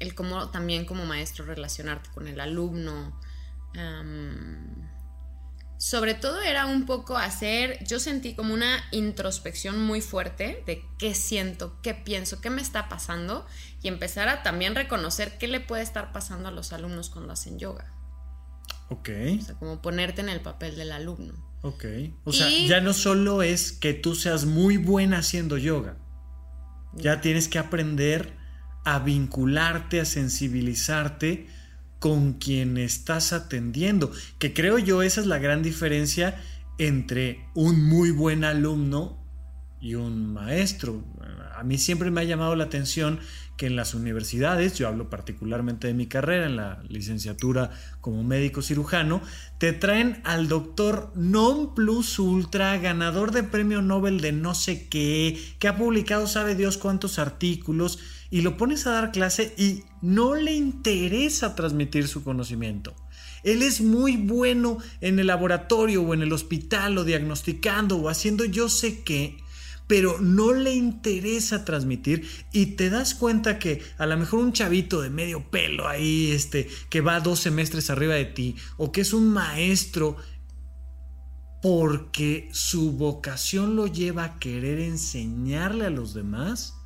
el 0.00 0.14
cómo 0.14 0.50
también 0.50 0.84
como 0.84 1.06
maestro 1.06 1.44
relacionarte 1.44 2.10
con 2.10 2.26
el 2.26 2.40
alumno. 2.40 3.18
sobre 5.78 6.14
todo 6.14 6.42
era 6.42 6.66
un 6.66 6.84
poco 6.84 7.16
hacer, 7.16 7.82
yo 7.86 8.00
sentí 8.00 8.34
como 8.34 8.52
una 8.52 8.84
introspección 8.90 9.80
muy 9.80 10.02
fuerte 10.02 10.62
de 10.66 10.84
qué 10.98 11.14
siento, 11.14 11.78
qué 11.82 11.94
pienso, 11.94 12.40
qué 12.40 12.50
me 12.50 12.60
está 12.60 12.88
pasando 12.88 13.46
y 13.82 13.88
empezar 13.88 14.28
a 14.28 14.42
también 14.42 14.74
reconocer 14.74 15.38
qué 15.38 15.48
le 15.48 15.60
puede 15.60 15.82
estar 15.82 16.12
pasando 16.12 16.48
a 16.48 16.50
los 16.50 16.72
alumnos 16.72 17.08
cuando 17.08 17.32
hacen 17.32 17.58
yoga. 17.58 17.94
Ok. 18.90 19.08
O 19.38 19.42
sea, 19.42 19.54
como 19.54 19.80
ponerte 19.80 20.20
en 20.20 20.28
el 20.28 20.40
papel 20.40 20.76
del 20.76 20.92
alumno. 20.92 21.34
Ok. 21.62 21.84
O 22.24 22.32
sea, 22.32 22.48
ya 22.48 22.80
no 22.80 22.92
solo 22.92 23.42
es 23.42 23.72
que 23.72 23.94
tú 23.94 24.14
seas 24.14 24.44
muy 24.44 24.76
buena 24.76 25.18
haciendo 25.18 25.56
yoga. 25.56 25.96
Ya 26.94 27.20
tienes 27.20 27.48
que 27.48 27.58
aprender 27.58 28.39
a 28.84 28.98
vincularte, 28.98 30.00
a 30.00 30.04
sensibilizarte 30.04 31.46
con 31.98 32.34
quien 32.34 32.78
estás 32.78 33.32
atendiendo. 33.32 34.10
Que 34.38 34.52
creo 34.52 34.78
yo 34.78 35.02
esa 35.02 35.20
es 35.20 35.26
la 35.26 35.38
gran 35.38 35.62
diferencia 35.62 36.40
entre 36.78 37.44
un 37.54 37.84
muy 37.84 38.10
buen 38.10 38.44
alumno 38.44 39.20
y 39.80 39.94
un 39.94 40.32
maestro. 40.32 41.04
A 41.56 41.62
mí 41.62 41.78
siempre 41.78 42.10
me 42.10 42.20
ha 42.20 42.24
llamado 42.24 42.56
la 42.56 42.64
atención 42.64 43.20
que 43.56 43.66
en 43.66 43.76
las 43.76 43.92
universidades, 43.92 44.78
yo 44.78 44.88
hablo 44.88 45.10
particularmente 45.10 45.86
de 45.86 45.92
mi 45.92 46.06
carrera, 46.06 46.46
en 46.46 46.56
la 46.56 46.82
licenciatura 46.88 47.70
como 48.00 48.22
médico 48.24 48.62
cirujano, 48.62 49.20
te 49.58 49.74
traen 49.74 50.22
al 50.24 50.48
doctor 50.48 51.12
non 51.14 51.74
plus 51.74 52.18
ultra, 52.18 52.78
ganador 52.78 53.32
de 53.32 53.42
premio 53.42 53.82
Nobel 53.82 54.22
de 54.22 54.32
no 54.32 54.54
sé 54.54 54.88
qué, 54.88 55.38
que 55.58 55.68
ha 55.68 55.76
publicado 55.76 56.26
sabe 56.26 56.54
Dios 56.54 56.78
cuántos 56.78 57.18
artículos, 57.18 57.98
y 58.30 58.42
lo 58.42 58.56
pones 58.56 58.86
a 58.86 58.92
dar 58.92 59.12
clase 59.12 59.54
y 59.58 59.84
no 60.00 60.34
le 60.34 60.54
interesa 60.54 61.54
transmitir 61.54 62.08
su 62.08 62.22
conocimiento. 62.22 62.94
Él 63.42 63.62
es 63.62 63.80
muy 63.80 64.16
bueno 64.16 64.78
en 65.00 65.18
el 65.18 65.26
laboratorio 65.26 66.02
o 66.02 66.14
en 66.14 66.22
el 66.22 66.32
hospital 66.32 66.98
o 66.98 67.04
diagnosticando 67.04 67.96
o 67.96 68.08
haciendo 68.08 68.44
yo 68.44 68.68
sé 68.68 69.02
qué, 69.02 69.38
pero 69.86 70.20
no 70.20 70.52
le 70.52 70.74
interesa 70.74 71.64
transmitir 71.64 72.28
y 72.52 72.66
te 72.76 72.90
das 72.90 73.14
cuenta 73.14 73.58
que 73.58 73.82
a 73.98 74.06
lo 74.06 74.16
mejor 74.16 74.40
un 74.40 74.52
chavito 74.52 75.00
de 75.00 75.10
medio 75.10 75.50
pelo 75.50 75.88
ahí, 75.88 76.30
este, 76.30 76.68
que 76.88 77.00
va 77.00 77.20
dos 77.20 77.40
semestres 77.40 77.90
arriba 77.90 78.14
de 78.14 78.26
ti 78.26 78.56
o 78.76 78.92
que 78.92 79.00
es 79.00 79.12
un 79.12 79.30
maestro 79.30 80.16
porque 81.62 82.48
su 82.52 82.92
vocación 82.92 83.76
lo 83.76 83.86
lleva 83.86 84.24
a 84.24 84.38
querer 84.38 84.78
enseñarle 84.80 85.86
a 85.86 85.90
los 85.90 86.14
demás, 86.14 86.79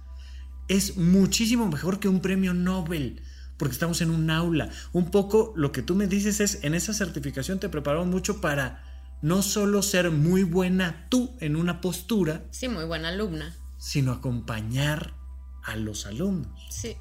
es 0.69 0.97
muchísimo 0.97 1.69
mejor 1.69 2.01
que 2.01 2.09
un 2.09 2.21
premio 2.21 2.55
Nobel, 2.55 3.23
porque 3.57 3.73
estamos 3.73 4.01
en 4.01 4.11
un 4.11 4.31
aula. 4.31 4.71
Un 4.93 5.11
poco 5.11 5.53
lo 5.57 5.73
que 5.73 5.83
tú 5.83 5.95
me 5.95 6.07
dices 6.07 6.41
es, 6.41 6.65
en 6.65 6.75
esa 6.75 6.95
certificación 6.95 7.61
te 7.61 7.69
prepararon 7.69 8.11
mucho 8.11 8.41
para 8.41 8.83
no 9.23 9.43
solo 9.43 9.83
ser 9.83 10.11
muy 10.11 10.43
buena 10.43 11.07
tú 11.09 11.37
en 11.41 11.57
una 11.57 11.81
postura, 11.81 12.45
sí, 12.51 12.69
muy 12.69 12.85
buena 12.85 13.09
alumna, 13.09 13.57
sino 13.79 14.13
acompañar 14.13 15.15
a 15.63 15.77
los 15.77 16.07
alumnos. 16.07 16.67
Sí, 16.71 16.97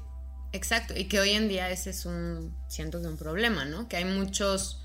exacto. 0.52 0.94
Y 0.96 1.04
que 1.04 1.20
hoy 1.20 1.30
en 1.30 1.48
día 1.48 1.70
ese 1.70 1.90
es 1.90 2.06
un, 2.06 2.56
siento 2.68 3.00
que 3.02 3.08
un 3.08 3.18
problema, 3.18 3.64
¿no? 3.64 3.88
Que 3.88 3.96
hay 3.96 4.06
muchos, 4.06 4.82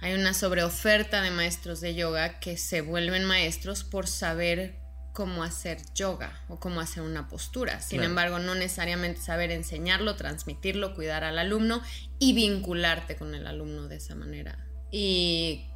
hay 0.00 0.14
una 0.14 0.32
sobreoferta 0.32 1.20
de 1.20 1.30
maestros 1.30 1.80
de 1.80 1.94
yoga 1.94 2.40
que 2.40 2.56
se 2.56 2.80
vuelven 2.80 3.24
maestros 3.24 3.84
por 3.84 4.06
saber 4.06 4.79
cómo 5.12 5.42
hacer 5.42 5.78
yoga 5.94 6.32
o 6.48 6.60
cómo 6.60 6.80
hacer 6.80 7.02
una 7.02 7.28
postura. 7.28 7.80
Sin 7.80 7.98
Claro. 7.98 8.10
embargo, 8.10 8.38
no 8.38 8.54
necesariamente 8.54 9.20
saber 9.20 9.50
enseñarlo, 9.50 10.16
transmitirlo, 10.16 10.94
cuidar 10.94 11.24
al 11.24 11.38
alumno 11.38 11.82
y 12.18 12.32
vincularte 12.32 13.16
con 13.16 13.34
el 13.34 13.46
alumno 13.46 13.88
de 13.88 13.96
esa 13.96 14.14
manera. 14.14 14.66
Y 14.90 15.66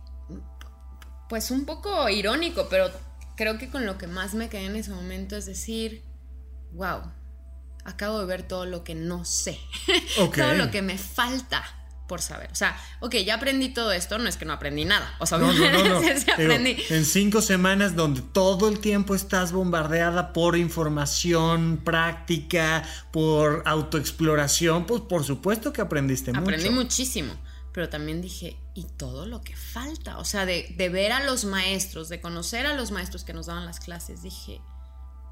pues 1.29 1.51
un 1.51 1.65
poco 1.65 2.09
irónico, 2.09 2.69
pero 2.69 2.91
creo 3.37 3.59
que 3.59 3.69
con 3.71 3.87
lo 3.87 3.99
que 3.99 4.07
más 4.07 4.35
me 4.35 4.49
quedé 4.49 4.67
en 4.67 4.77
ese 4.77 4.91
momento 4.91 5.37
es 5.37 5.47
decir, 5.47 6.05
wow, 6.73 7.01
acabo 7.85 8.21
de 8.21 8.27
ver 8.27 8.47
todo 8.47 8.67
lo 8.67 8.85
que 8.85 8.95
no 8.95 9.25
sé, 9.25 9.59
todo 10.35 10.55
lo 10.55 10.71
que 10.71 10.83
me 10.83 10.99
falta 10.99 11.65
por 12.07 12.21
saber. 12.21 12.51
O 12.53 12.55
sea, 12.55 12.77
ok, 13.01 13.15
ya 13.25 13.37
aprendí 13.37 13.71
todo 13.71 13.91
esto, 13.93 14.19
no 14.19 14.29
es 14.29 14.37
que 14.37 14.45
no 14.45 14.53
aprendí 14.53 14.85
nada. 14.85 15.15
O 15.21 15.27
sea, 15.27 15.39
No, 15.39 15.53
no, 15.53 15.71
no, 15.73 15.85
no. 15.85 16.01
sí, 16.03 16.09
sí 16.25 16.31
aprendí. 16.31 16.77
en 16.91 17.05
cinco 17.05 17.41
semanas 17.41 17.97
donde 17.97 18.21
todo 18.21 18.69
el 18.69 18.79
tiempo 18.81 19.15
estás 19.15 19.53
bombardeada 19.53 20.33
por 20.35 20.57
información 20.57 21.81
práctica, 21.85 22.83
por 23.11 23.63
autoexploración, 23.67 24.87
pues 24.87 25.01
por 25.03 25.25
supuesto 25.25 25.73
que 25.73 25.81
aprendiste 25.81 26.31
Aprendí 26.31 26.69
mucho. 26.69 26.83
muchísimo, 26.83 27.33
pero 27.73 27.89
también 27.89 28.21
dije, 28.21 28.57
y 28.75 28.85
todo 28.97 29.25
lo 29.27 29.41
que 29.43 29.57
falta, 29.57 30.19
o 30.19 30.25
sea, 30.25 30.45
de, 30.47 30.75
de 30.77 30.89
ver 30.91 31.13
a 31.13 31.25
los 31.25 31.45
maestros, 31.45 32.09
de 32.09 32.21
conocer 32.21 32.67
a 32.67 32.75
los 32.75 32.91
maestros 32.91 33.25
que 33.25 33.33
nos 33.33 33.47
daban 33.47 33.65
las 33.65 33.81
clases, 33.81 34.23
dije, 34.23 34.61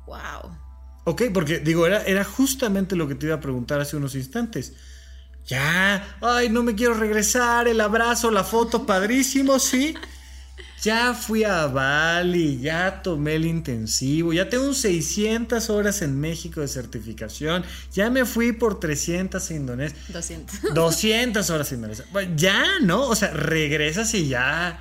wow. 0.06 0.56
Ok, 1.04 1.22
porque 1.34 1.58
digo, 1.58 1.86
era, 1.86 2.02
era 2.04 2.24
justamente 2.24 2.94
lo 2.96 3.08
que 3.08 3.14
te 3.14 3.26
iba 3.26 3.34
a 3.34 3.40
preguntar 3.40 3.80
hace 3.80 3.96
unos 3.96 4.14
instantes. 4.14 4.74
Ya, 5.46 6.16
ay, 6.20 6.48
no 6.48 6.62
me 6.62 6.74
quiero 6.74 6.94
regresar, 6.94 7.68
el 7.68 7.80
abrazo, 7.80 8.30
la 8.30 8.44
foto, 8.44 8.86
padrísimo, 8.86 9.58
sí. 9.58 9.94
Ya 10.82 11.14
fui 11.14 11.44
a 11.44 11.66
Bali, 11.66 12.58
ya 12.58 13.02
tomé 13.02 13.36
el 13.36 13.46
intensivo, 13.46 14.32
ya 14.32 14.48
tengo 14.48 14.74
600 14.74 15.70
horas 15.70 16.02
en 16.02 16.18
México 16.20 16.60
de 16.60 16.66
certificación, 16.66 17.64
ya 17.92 18.10
me 18.10 18.24
fui 18.24 18.52
por 18.52 18.80
300 18.80 19.48
a 19.48 19.54
Indonesia, 19.54 19.96
200. 20.08 20.74
200 20.74 21.50
horas 21.50 21.70
a 21.70 21.74
Indonesia. 21.76 22.04
Ya, 22.34 22.64
¿no? 22.82 23.06
O 23.06 23.14
sea, 23.14 23.30
regresas 23.30 24.12
y 24.14 24.26
ya. 24.26 24.80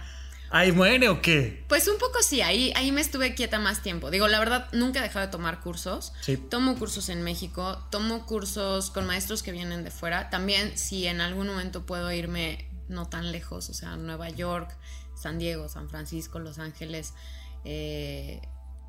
¿Ahí 0.54 0.74
muere 0.74 1.08
o 1.08 1.22
qué? 1.22 1.64
Pues 1.70 1.88
un 1.88 1.98
poco 1.98 2.22
sí, 2.22 2.42
ahí, 2.42 2.74
ahí 2.76 2.92
me 2.92 3.00
estuve 3.00 3.36
quieta 3.36 3.58
más 3.58 3.82
tiempo. 3.82 4.12
Digo, 4.12 4.28
la 4.28 4.38
verdad, 4.38 4.68
nunca 4.74 5.00
he 5.00 5.04
dejado 5.04 5.26
de 5.26 5.32
tomar 5.32 5.62
cursos. 5.62 6.12
Sí. 6.22 6.36
Tomo 6.36 6.78
cursos 6.78 7.08
en 7.08 7.24
México, 7.24 7.88
tomo 7.90 8.26
cursos 8.26 8.90
con 8.92 9.08
maestros 9.08 9.44
que 9.44 9.54
vienen 9.54 9.86
de 9.86 9.92
fuera. 9.92 10.30
También 10.30 10.78
si 10.78 11.08
en 11.08 11.22
algún 11.22 11.48
momento 11.48 11.86
puedo 11.86 12.12
irme 12.12 12.70
no 12.90 13.08
tan 13.08 13.32
lejos, 13.32 13.70
o 13.70 13.74
sea, 13.74 13.96
Nueva 13.96 14.30
York, 14.30 14.78
San 15.16 15.40
Diego, 15.40 15.70
San 15.70 15.90
Francisco, 15.90 16.40
Los 16.40 16.60
Ángeles, 16.60 17.14
eh, 17.64 18.42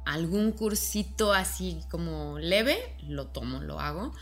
algún 0.05 0.51
cursito 0.53 1.33
así 1.33 1.81
como 1.91 2.39
leve, 2.39 2.77
lo 3.07 3.29
tomo, 3.29 3.61
lo 3.61 3.79
hago. 3.79 4.13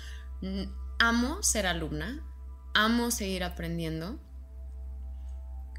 Amo 0.98 1.42
ser 1.42 1.66
alumna, 1.66 2.22
amo 2.74 3.10
seguir 3.10 3.44
aprendiendo. 3.44 4.18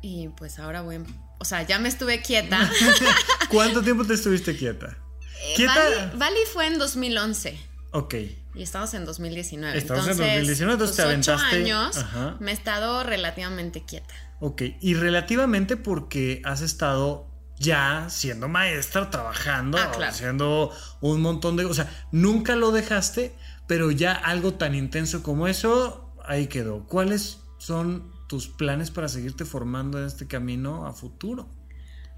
Y 0.02 0.30
pues 0.30 0.58
ahora 0.58 0.82
voy, 0.82 1.04
o 1.42 1.46
sea, 1.46 1.64
ya 1.64 1.80
me 1.80 1.90
estuve 1.90 2.22
quieta. 2.22 2.70
¿Cuánto 3.50 3.82
tiempo 3.82 4.06
te 4.06 4.14
estuviste 4.14 4.56
quieta? 4.56 4.98
Eh, 5.44 5.54
¿Quieta? 5.56 5.74
Bali, 5.76 6.18
Bali 6.18 6.40
fue 6.54 6.68
en 6.68 6.78
2011 6.78 7.60
Ok. 7.94 8.14
y 8.54 8.62
estamos 8.62 8.94
en 8.94 9.06
2019. 9.06 9.76
Estamos 9.78 10.06
en 10.06 10.12
entonces, 10.12 10.36
2019, 10.36 10.74
entonces 10.74 10.96
te 10.98 11.02
ocho 11.04 11.12
aventaste- 11.34 11.56
años 11.64 11.98
Ajá. 11.98 12.38
me 12.40 12.52
he 12.52 12.54
estado 12.54 13.04
relativamente 13.04 13.84
quieta. 13.84 14.14
Ok, 14.40 14.62
y 14.80 14.94
relativamente 14.94 15.78
porque 15.78 16.42
has 16.46 16.62
estado 16.62 17.28
ya 17.60 18.08
siendo 18.10 18.48
maestra, 18.48 19.10
trabajando, 19.10 19.78
Ah, 19.78 19.92
claro. 19.92 20.12
haciendo 20.12 20.72
un 21.02 21.22
montón 21.22 21.58
de... 21.58 21.66
O 21.66 21.74
sea, 21.74 21.90
nunca 22.12 22.56
lo 22.56 22.72
dejaste, 22.72 23.36
pero 23.68 23.92
ya 23.92 24.14
algo 24.14 24.54
tan 24.56 24.74
intenso 24.76 25.22
como 25.22 25.48
eso, 25.48 26.12
ahí 26.26 26.48
quedó. 26.48 26.88
¿Cuáles 26.88 27.38
son 27.60 28.12
tus 28.32 28.48
planes 28.48 28.92
para 28.92 29.10
seguirte 29.10 29.44
formando 29.44 30.00
en 30.00 30.06
este 30.06 30.26
camino 30.26 30.88
a 30.88 30.94
futuro? 30.94 31.50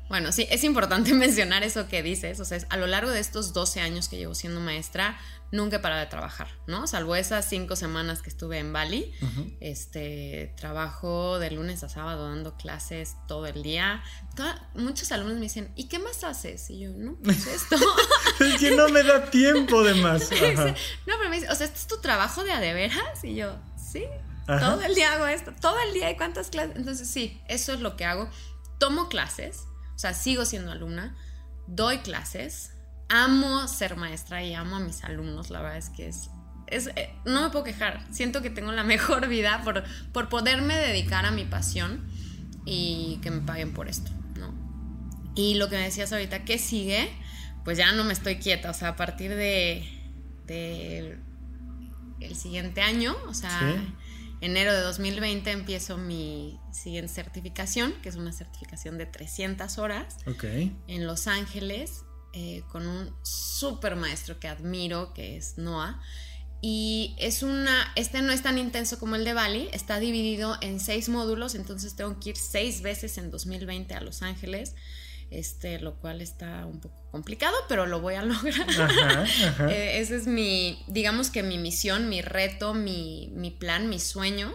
Bueno, 0.10 0.32
sí, 0.32 0.46
es 0.52 0.64
importante 0.64 1.12
mencionar 1.16 1.64
eso 1.64 1.88
que 1.88 2.04
dices. 2.04 2.40
O 2.40 2.46
sea, 2.46 2.58
es- 2.58 2.68
a 2.70 2.78
lo 2.78 2.86
largo 2.86 3.10
de 3.10 3.20
estos 3.20 3.52
12 3.52 3.82
años 3.82 4.10
que 4.10 4.18
llevo 4.18 4.36
siendo 4.36 4.60
maestra, 4.60 5.18
nunca 5.52 5.78
he 5.78 5.80
parado 5.80 6.02
de 6.02 6.08
trabajar, 6.08 6.50
¿no? 6.68 6.86
Salvo 6.86 7.16
esas 7.16 7.50
cinco 7.50 7.76
semanas 7.76 8.22
que 8.22 8.30
estuve 8.30 8.60
en 8.60 8.72
Bali. 8.74 9.12
Este, 9.60 10.54
trabajo 10.58 11.40
de 11.40 11.50
lunes 11.52 11.84
a 11.84 11.90
sábado 11.90 12.30
dando 12.30 12.58
clases 12.58 13.16
todo 13.28 13.48
el 13.48 13.64
día. 13.64 14.04
Toda- 14.36 14.70
muchos 14.76 15.12
alumnos 15.12 15.36
me 15.38 15.42
dicen, 15.44 15.72
¿y 15.76 15.88
qué 15.88 15.98
más 15.98 16.24
haces? 16.24 16.70
Y 16.70 16.82
yo, 16.82 16.92
no, 16.92 17.16
pues 17.24 17.48
esto. 17.58 17.76
Es 18.40 18.60
que 18.60 18.76
no 18.76 18.90
me 18.90 19.02
da 19.04 19.32
tiempo 19.32 19.84
de 19.84 19.96
más. 19.96 20.30
Ajá. 20.32 20.76
No, 21.08 21.14
pero 21.18 21.30
me 21.30 21.38
dice, 21.38 21.50
o 21.50 21.56
sea, 21.56 21.66
¿este 21.66 21.80
es 21.80 21.88
tu 21.88 22.00
trabajo 22.02 22.44
de 22.44 22.52
a 22.52 22.60
de 22.60 22.74
veras? 22.74 23.24
Y 23.24 23.34
yo, 23.36 23.58
sí, 23.78 24.04
Ajá. 24.48 24.60
todo 24.60 24.82
el 24.82 24.96
día 24.96 25.14
hago 25.14 25.28
esto, 25.28 25.54
todo 25.60 25.76
el 25.88 25.94
día 25.94 26.08
hay 26.08 26.18
cuántas 26.18 26.50
clases. 26.50 26.76
Entonces, 26.76 27.08
sí, 27.08 27.42
eso 27.48 27.74
es 27.74 27.80
lo 27.80 27.96
que 27.96 28.06
hago. 28.06 28.30
Tomo 28.78 29.08
clases, 29.08 29.66
o 29.96 30.00
sea, 30.00 30.14
sigo 30.14 30.46
siendo 30.46 30.72
alumna, 30.72 31.16
doy 31.68 32.00
clases, 32.00 32.72
amo 33.10 33.68
ser 33.68 33.96
maestra 33.96 34.44
y 34.44 34.54
amo 34.54 34.78
a 34.78 34.80
mis 34.80 35.04
alumnos, 35.04 35.50
la 35.50 35.62
verdad 35.62 35.78
es 35.78 35.90
que 35.90 36.08
es... 36.08 36.30
es 36.68 36.88
eh, 36.96 37.14
no 37.26 37.42
me 37.42 37.50
puedo 37.50 37.64
quejar, 37.64 38.06
siento 38.12 38.42
que 38.42 38.50
tengo 38.50 38.72
la 38.72 38.84
mejor 38.96 39.28
vida 39.28 39.62
por, 39.64 39.84
por 40.12 40.30
poderme 40.30 40.76
dedicar 40.76 41.26
a 41.26 41.32
mi 41.32 41.46
pasión 41.46 42.10
y 42.66 43.20
que 43.22 43.32
me 43.32 43.42
paguen 43.42 43.74
por 43.74 43.88
esto, 43.88 44.12
¿no? 44.38 44.54
Y 45.36 45.56
lo 45.56 45.70
que 45.70 45.78
me 45.78 45.84
decías 45.84 46.12
ahorita, 46.12 46.44
¿qué 46.44 46.58
sigue? 46.58 47.10
Pues 47.64 47.78
ya 47.78 47.92
no 47.94 48.04
me 48.04 48.14
estoy 48.14 48.38
quieta, 48.38 48.72
o 48.72 48.74
sea, 48.74 48.90
a 48.90 48.96
partir 48.96 49.34
de, 49.36 49.88
de 50.46 51.18
el 52.20 52.36
siguiente 52.36 52.82
año, 52.82 53.16
o 53.28 53.34
sea, 53.34 53.60
Sí. 53.60 53.94
Enero 54.44 54.74
de 54.74 54.82
2020 54.82 55.52
empiezo 55.52 55.98
mi 55.98 56.60
siguiente 56.72 57.12
certificación, 57.14 57.94
que 58.02 58.10
es 58.10 58.16
una 58.16 58.32
certificación 58.32 58.98
de 58.98 59.06
300 59.06 59.78
horas 59.78 60.18
Ok. 60.28 60.44
en 60.88 61.08
Los 61.08 61.28
Ángeles 61.28 62.04
eh, 62.34 62.64
con 62.72 62.88
un 62.88 63.14
super 63.24 63.96
maestro 63.96 64.40
que 64.40 64.48
admiro, 64.48 65.14
que 65.14 65.38
es 65.38 65.58
Noah. 65.58 66.02
Y 66.62 67.16
es 67.20 67.44
una, 67.44 67.92
este 67.96 68.22
no 68.22 68.32
es 68.32 68.42
tan 68.42 68.58
intenso 68.58 68.98
como 68.98 69.16
el 69.16 69.26
de 69.26 69.34
Bali, 69.34 69.68
está 69.74 70.00
dividido 70.00 70.58
en 70.62 70.80
seis 70.80 71.10
módulos, 71.10 71.56
entonces 71.56 71.96
tengo 71.96 72.18
que 72.20 72.30
ir 72.30 72.38
seis 72.38 72.82
veces 72.82 73.18
en 73.18 73.32
2020 73.32 73.94
a 73.94 74.02
Los 74.02 74.22
Ángeles, 74.22 74.74
este, 75.30 75.80
lo 75.80 75.96
cual 75.96 76.22
está 76.22 76.66
un 76.66 76.80
poco 76.80 77.04
complicado, 77.12 77.56
pero 77.70 77.86
lo 77.86 78.02
voy 78.02 78.16
a 78.16 78.24
lograr. 78.24 78.70
Ajá, 78.70 79.24
ajá. 79.48 79.72
Eh, 79.72 80.00
ese 80.00 80.16
es 80.16 80.28
mi, 80.28 80.84
digamos 80.88 81.30
que 81.30 81.44
mi 81.44 81.58
misión, 81.58 82.10
mi 82.10 82.22
reto, 82.22 82.74
mi, 82.74 83.32
mi 83.36 83.52
plan, 83.52 83.90
mi 83.90 84.00
sueño. 84.00 84.54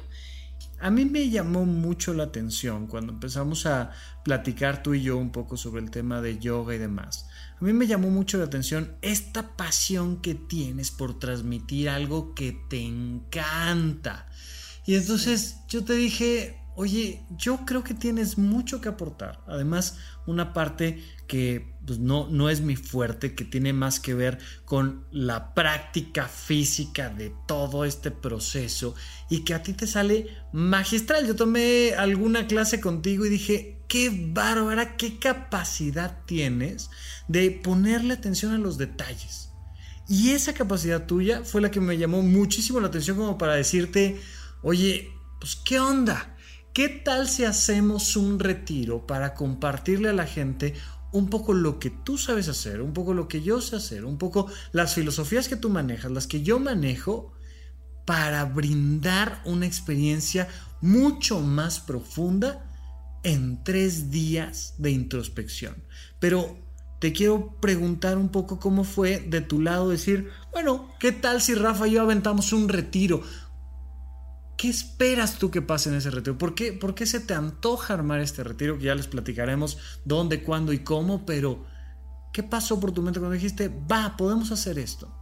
A 0.81 0.91
mí 0.91 1.05
me 1.05 1.29
llamó 1.29 1.65
mucho 1.65 2.15
la 2.15 2.25
atención 2.25 2.87
cuando 2.87 3.13
empezamos 3.13 3.67
a 3.67 3.91
platicar 4.23 4.83
tú 4.83 4.95
y 4.95 5.03
yo 5.03 5.17
un 5.17 5.33
poco 5.33 5.57
sobre 5.57 5.83
el 5.83 5.91
tema 5.91 6.21
de 6.21 6.39
yoga 6.39 6.75
y 6.75 6.79
demás. 6.79 7.27
A 7.61 7.65
mí 7.65 7.73
me 7.73 7.89
llamó 7.89 8.11
mucho 8.11 8.39
la 8.39 8.45
atención 8.45 8.97
esta 9.03 9.57
pasión 9.57 10.21
que 10.23 10.37
tienes 10.37 10.93
por 10.93 11.19
transmitir 11.19 11.89
algo 11.89 12.33
que 12.35 12.57
te 12.69 12.81
encanta. 12.81 14.29
Y 14.87 14.95
entonces 14.95 15.57
yo 15.67 15.85
te 15.85 15.95
dije, 15.95 16.58
oye, 16.79 17.25
yo 17.37 17.67
creo 17.67 17.83
que 17.83 17.93
tienes 17.93 18.39
mucho 18.39 18.81
que 18.81 18.89
aportar. 18.89 19.43
Además, 19.49 19.99
una 20.27 20.53
parte 20.53 21.03
que 21.27 21.75
pues, 21.85 21.99
no, 21.99 22.29
no 22.31 22.49
es 22.49 22.61
mi 22.61 22.77
fuerte, 22.77 23.35
que 23.35 23.45
tiene 23.45 23.73
más 23.73 23.99
que 23.99 24.15
ver 24.15 24.39
con 24.65 25.05
la 25.11 25.55
práctica 25.55 26.29
física 26.29 27.11
de 27.11 27.35
todo 27.49 27.85
este 27.85 28.13
proceso 28.13 28.95
y 29.29 29.41
que 29.41 29.55
a 29.55 29.63
ti 29.65 29.73
te 29.73 29.89
sale 29.89 30.29
magistral. 30.53 31.27
Yo 31.27 31.35
tomé 31.35 31.95
alguna 31.99 32.47
clase 32.47 32.81
contigo 32.81 33.27
y 33.27 33.31
dije, 33.31 33.81
qué 33.89 34.31
bárbara, 34.33 34.97
qué 34.97 35.19
capacidad 35.19 36.25
tienes 36.27 36.91
de 37.27 37.51
ponerle 37.51 38.15
atención 38.15 38.55
a 38.55 38.59
los 38.59 38.79
detalles. 38.79 39.51
Y 40.09 40.31
esa 40.31 40.55
capacidad 40.55 41.07
tuya 41.07 41.43
fue 41.43 41.61
la 41.61 41.73
que 41.73 41.81
me 41.81 41.99
llamó 41.99 42.23
muchísimo 42.23 42.79
la 42.79 42.87
atención 42.87 43.17
como 43.17 43.37
para 43.37 43.57
decirte, 43.57 44.21
oye, 44.63 45.11
pues 45.41 45.57
qué 45.57 45.81
onda, 45.81 46.37
¿qué 46.73 46.89
tal 46.89 47.29
si 47.29 47.45
hacemos 47.45 48.17
un 48.17 48.39
retiro 48.39 49.07
para 49.07 49.35
compartirle 49.35 50.09
a 50.09 50.15
la 50.15 50.27
gente 50.27 50.75
un 51.13 51.31
poco 51.31 51.55
lo 51.55 51.79
que 51.79 51.91
tú 51.91 52.19
sabes 52.19 52.49
hacer, 52.49 52.81
un 52.83 52.93
poco 52.93 53.15
lo 53.15 53.29
que 53.29 53.43
yo 53.43 53.61
sé 53.61 53.77
hacer, 53.77 54.05
un 54.05 54.19
poco 54.19 54.47
las 54.73 54.95
filosofías 54.95 55.49
que 55.49 55.57
tú 55.57 55.71
manejas, 55.71 56.11
las 56.11 56.27
que 56.27 56.43
yo 56.43 56.59
manejo, 56.59 57.33
para 58.05 58.45
brindar 58.47 59.43
una 59.45 59.67
experiencia 59.67 60.49
mucho 60.81 61.41
más 61.41 61.81
profunda 61.81 62.65
en 63.23 63.63
tres 63.65 64.11
días 64.11 64.75
de 64.79 64.91
introspección. 64.91 65.83
Pero 66.19 66.57
te 67.01 67.13
quiero 67.13 67.57
preguntar 67.61 68.17
un 68.17 68.31
poco 68.31 68.59
cómo 68.59 68.85
fue 68.85 69.21
de 69.21 69.41
tu 69.41 69.61
lado 69.61 69.91
decir, 69.91 70.31
bueno, 70.53 70.89
¿qué 70.99 71.13
tal 71.13 71.41
si 71.41 71.55
Rafa 71.55 71.87
y 71.87 71.93
yo 71.93 72.03
aventamos 72.03 72.53
un 72.53 72.69
retiro? 72.69 73.23
¿Qué 74.59 74.69
esperas 74.69 75.39
tú 75.39 75.51
que 75.51 75.63
pase 75.63 75.89
en 75.89 75.95
ese 75.95 76.11
retiro? 76.11 76.37
¿Por 76.37 76.55
qué, 76.55 76.73
¿Por 76.75 76.95
qué 76.95 77.07
se 77.07 77.21
te 77.21 77.33
antoja 77.33 77.95
armar 77.95 78.21
este 78.21 78.45
retiro? 78.45 78.77
Que 78.77 78.85
ya 78.85 78.95
les 78.95 79.07
platicaremos 79.07 79.79
dónde, 80.05 80.43
cuándo 80.43 80.75
y 80.75 80.81
cómo, 80.81 81.25
pero 81.25 81.65
¿Qué 82.33 82.43
pasó 82.43 82.79
por 82.79 82.93
tu 82.93 83.03
mente 83.03 83.19
cuando 83.19 83.35
dijiste, 83.35 83.69
va, 83.69 84.17
podemos 84.17 84.53
hacer 84.53 84.79
esto? 84.79 85.13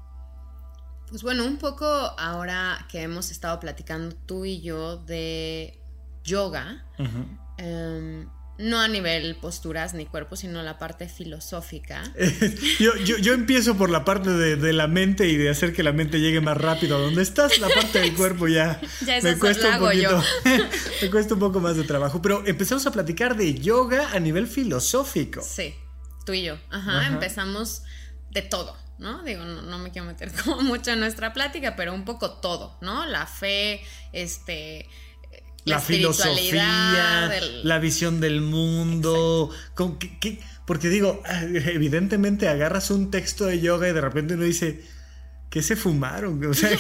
Pues 1.08 1.22
bueno, 1.22 1.44
un 1.46 1.56
poco 1.56 1.86
ahora 1.86 2.84
que 2.90 3.02
hemos 3.02 3.30
estado 3.30 3.60
platicando 3.60 4.14
tú 4.26 4.44
y 4.44 4.60
yo 4.60 4.96
de 4.98 5.80
yoga, 6.24 6.84
em, 7.58 8.28
no 8.58 8.80
a 8.80 8.88
nivel 8.88 9.36
posturas 9.36 9.94
ni 9.94 10.06
cuerpo, 10.06 10.36
sino 10.36 10.62
la 10.62 10.78
parte 10.78 11.08
filosófica. 11.08 12.02
yo, 12.78 13.32
empiezo 13.32 13.76
por 13.76 13.90
la 13.90 14.04
parte 14.04 14.30
de, 14.30 14.72
la 14.72 14.86
mente 14.86 15.28
y 15.28 15.36
de 15.36 15.50
hacer 15.50 15.72
que 15.72 15.82
la 15.82 15.92
mente 15.92 16.20
llegue 16.20 16.40
más 16.40 16.56
rápido 16.56 16.96
a 16.96 17.00
donde 17.00 17.22
estás. 17.22 17.58
La 17.58 17.68
parte 17.68 18.00
del 18.00 18.14
cuerpo 18.14 18.48
ya, 18.48 18.80
me 19.22 19.38
cuesta 19.38 19.78
un 19.78 19.78
poquito, 19.78 20.22
me 21.02 21.10
cuesta 21.10 21.34
un 21.34 21.40
poco 21.40 21.60
más 21.60 21.76
de 21.76 21.84
trabajo. 21.84 22.22
Pero 22.22 22.46
empezamos 22.46 22.86
a 22.86 22.90
platicar 22.90 23.36
de 23.36 23.54
yoga 23.54 24.10
a 24.12 24.20
nivel 24.20 24.46
filosófico. 24.46 25.42
Sí, 25.42 25.74
tú 26.24 26.32
y 26.32 26.44
yo. 26.44 26.58
Ajá. 26.70 27.06
empezamos 27.06 27.82
de 28.30 28.42
todo 28.42 28.86
¿no? 28.98 29.22
Digo, 29.22 29.44
no, 29.44 29.78
me 29.78 29.90
quiero 29.90 30.06
meter 30.06 30.32
como 30.44 30.62
mucho 30.62 30.92
en 30.92 31.00
nuestra 31.00 31.32
plática, 31.32 31.76
pero 31.76 31.94
un 31.94 32.04
poco 32.04 32.32
todo, 32.32 32.78
¿no? 32.80 33.06
La 33.06 33.26
fe, 33.26 33.82
este... 34.12 34.88
La, 35.66 35.80
filosofía, 35.80 37.30
la 37.62 37.78
visión 37.78 38.20
del 38.20 38.40
mundo, 38.40 39.50
con, 39.74 39.98
porque 40.64 40.88
digo, 40.88 41.22
evidentemente 41.52 42.48
agarras 42.48 42.90
un 42.90 43.10
texto 43.10 43.44
de 43.44 43.60
yoga 43.60 43.88
y 43.88 43.92
de 43.92 44.00
repente 44.00 44.34
uno 44.34 44.44
dice, 44.44 44.82
¿Qué 45.50 45.62
se 45.62 45.76
fumaron? 45.76 46.44
O 46.50 46.54
sea, 46.54 46.70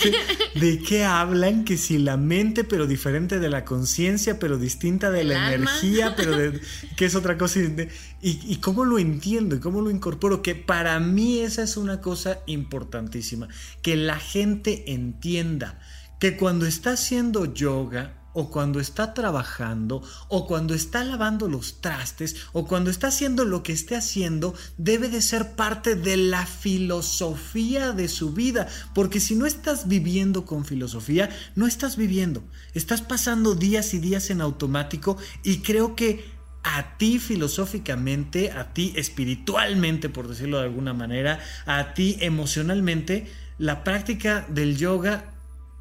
¿de 0.54 0.78
qué 0.78 1.04
hablan? 1.04 1.64
Que 1.64 1.76
si 1.76 1.98
la 1.98 2.16
mente, 2.16 2.64
pero 2.64 2.86
diferente 2.86 3.38
de 3.38 3.48
la 3.48 3.64
conciencia, 3.64 4.38
pero 4.38 4.58
distinta 4.58 5.10
de 5.10 5.24
la 5.24 5.54
energía, 5.54 6.14
pero 6.16 6.36
de, 6.36 6.60
que 6.96 7.06
es 7.06 7.14
otra 7.14 7.38
cosa. 7.38 7.60
Y, 7.60 7.88
y, 8.20 8.56
cómo 8.56 8.84
lo 8.84 8.98
entiendo 8.98 9.56
y 9.56 9.60
cómo 9.60 9.80
lo 9.80 9.90
incorporo, 9.90 10.42
que 10.42 10.54
para 10.54 10.98
mí 11.00 11.40
esa 11.40 11.62
es 11.62 11.76
una 11.76 12.00
cosa 12.00 12.40
importantísima. 12.46 13.48
Que 13.82 13.96
la 13.96 14.18
gente 14.18 14.92
entienda 14.92 15.80
que 16.18 16.36
cuando 16.36 16.66
está 16.66 16.92
haciendo 16.92 17.54
yoga, 17.54 18.14
o 18.38 18.50
cuando 18.50 18.80
está 18.80 19.14
trabajando, 19.14 20.02
o 20.28 20.46
cuando 20.46 20.74
está 20.74 21.02
lavando 21.04 21.48
los 21.48 21.80
trastes, 21.80 22.36
o 22.52 22.66
cuando 22.66 22.90
está 22.90 23.08
haciendo 23.08 23.46
lo 23.46 23.62
que 23.62 23.72
esté 23.72 23.96
haciendo, 23.96 24.54
debe 24.76 25.08
de 25.08 25.22
ser 25.22 25.52
parte 25.52 25.94
de 25.94 26.18
la 26.18 26.44
filosofía 26.44 27.92
de 27.92 28.08
su 28.08 28.34
vida, 28.34 28.68
porque 28.94 29.20
si 29.20 29.36
no 29.36 29.46
estás 29.46 29.88
viviendo 29.88 30.44
con 30.44 30.66
filosofía, 30.66 31.30
no 31.54 31.66
estás 31.66 31.96
viviendo, 31.96 32.44
estás 32.74 33.00
pasando 33.00 33.54
días 33.54 33.94
y 33.94 34.00
días 34.00 34.28
en 34.28 34.42
automático 34.42 35.16
y 35.42 35.60
creo 35.60 35.96
que 35.96 36.36
a 36.62 36.98
ti 36.98 37.18
filosóficamente, 37.18 38.50
a 38.50 38.74
ti 38.74 38.92
espiritualmente, 38.96 40.10
por 40.10 40.28
decirlo 40.28 40.58
de 40.58 40.64
alguna 40.64 40.92
manera, 40.92 41.40
a 41.64 41.94
ti 41.94 42.18
emocionalmente, 42.20 43.32
la 43.56 43.82
práctica 43.82 44.44
del 44.50 44.76
yoga 44.76 45.35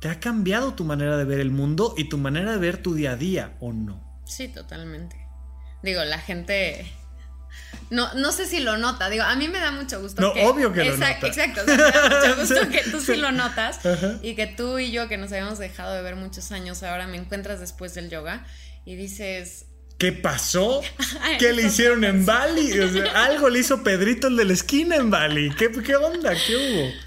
¿Te 0.06 0.12
ha 0.12 0.20
cambiado 0.20 0.76
tu 0.76 0.84
manera 0.84 1.18
de 1.18 1.26
ver 1.26 1.40
el 1.40 1.50
mundo 1.50 1.96
y 1.98 2.10
tu 2.10 2.20
manera 2.20 2.52
de 2.52 2.60
ver 2.60 2.78
tu 2.78 2.94
día 2.94 3.14
a 3.14 3.16
día 3.16 3.56
o 3.60 3.74
no? 3.74 4.22
Sí, 4.24 4.48
totalmente. 4.48 5.16
Digo, 5.82 6.04
la 6.04 6.20
gente 6.20 6.86
no, 7.90 8.14
no 8.14 8.32
sé 8.32 8.46
si 8.46 8.60
lo 8.60 8.78
nota, 8.78 9.10
digo, 9.10 9.24
a 9.24 9.36
mí 9.36 9.48
me 9.48 9.58
da 9.58 9.72
mucho 9.72 10.00
gusto. 10.00 10.22
No, 10.22 10.30
obvio 10.48 10.72
que 10.72 10.84
lo 10.84 10.96
nota. 10.96 11.26
Exacto, 11.26 11.62
me 11.66 11.76
da 11.76 12.22
mucho 12.22 12.36
gusto 12.40 12.70
que 12.70 12.84
tú 12.92 13.02
sí 13.02 13.16
lo 13.16 13.32
notas 13.32 13.80
y 14.22 14.36
que 14.36 14.46
tú 14.46 14.78
y 14.78 14.92
yo, 14.92 15.08
que 15.08 15.18
nos 15.18 15.32
habíamos 15.32 15.58
dejado 15.58 15.96
de 15.96 16.04
ver 16.04 16.16
muchos 16.16 16.52
años, 16.52 16.84
ahora 16.84 17.08
me 17.08 17.18
encuentras 17.18 17.60
después 17.60 17.96
del 17.96 18.12
yoga 18.12 18.46
y 18.86 18.96
dices... 18.96 19.66
¿Qué 19.98 20.12
pasó? 20.12 20.84
¿Qué 21.40 21.52
le 21.52 21.64
hicieron 21.64 22.04
en 22.04 22.28
Bali? 22.28 22.80
algo 23.16 23.50
le 23.50 23.58
hizo 23.58 23.82
Pedrito 23.82 24.28
el 24.28 24.38
de 24.38 24.46
la 24.46 24.54
esquina 24.54 24.98
en 24.98 25.10
Bali. 25.10 25.50
¿Qué, 25.56 25.72
qué 25.72 25.96
onda? 25.96 26.36
¿Qué 26.46 26.56
hubo? 26.56 27.06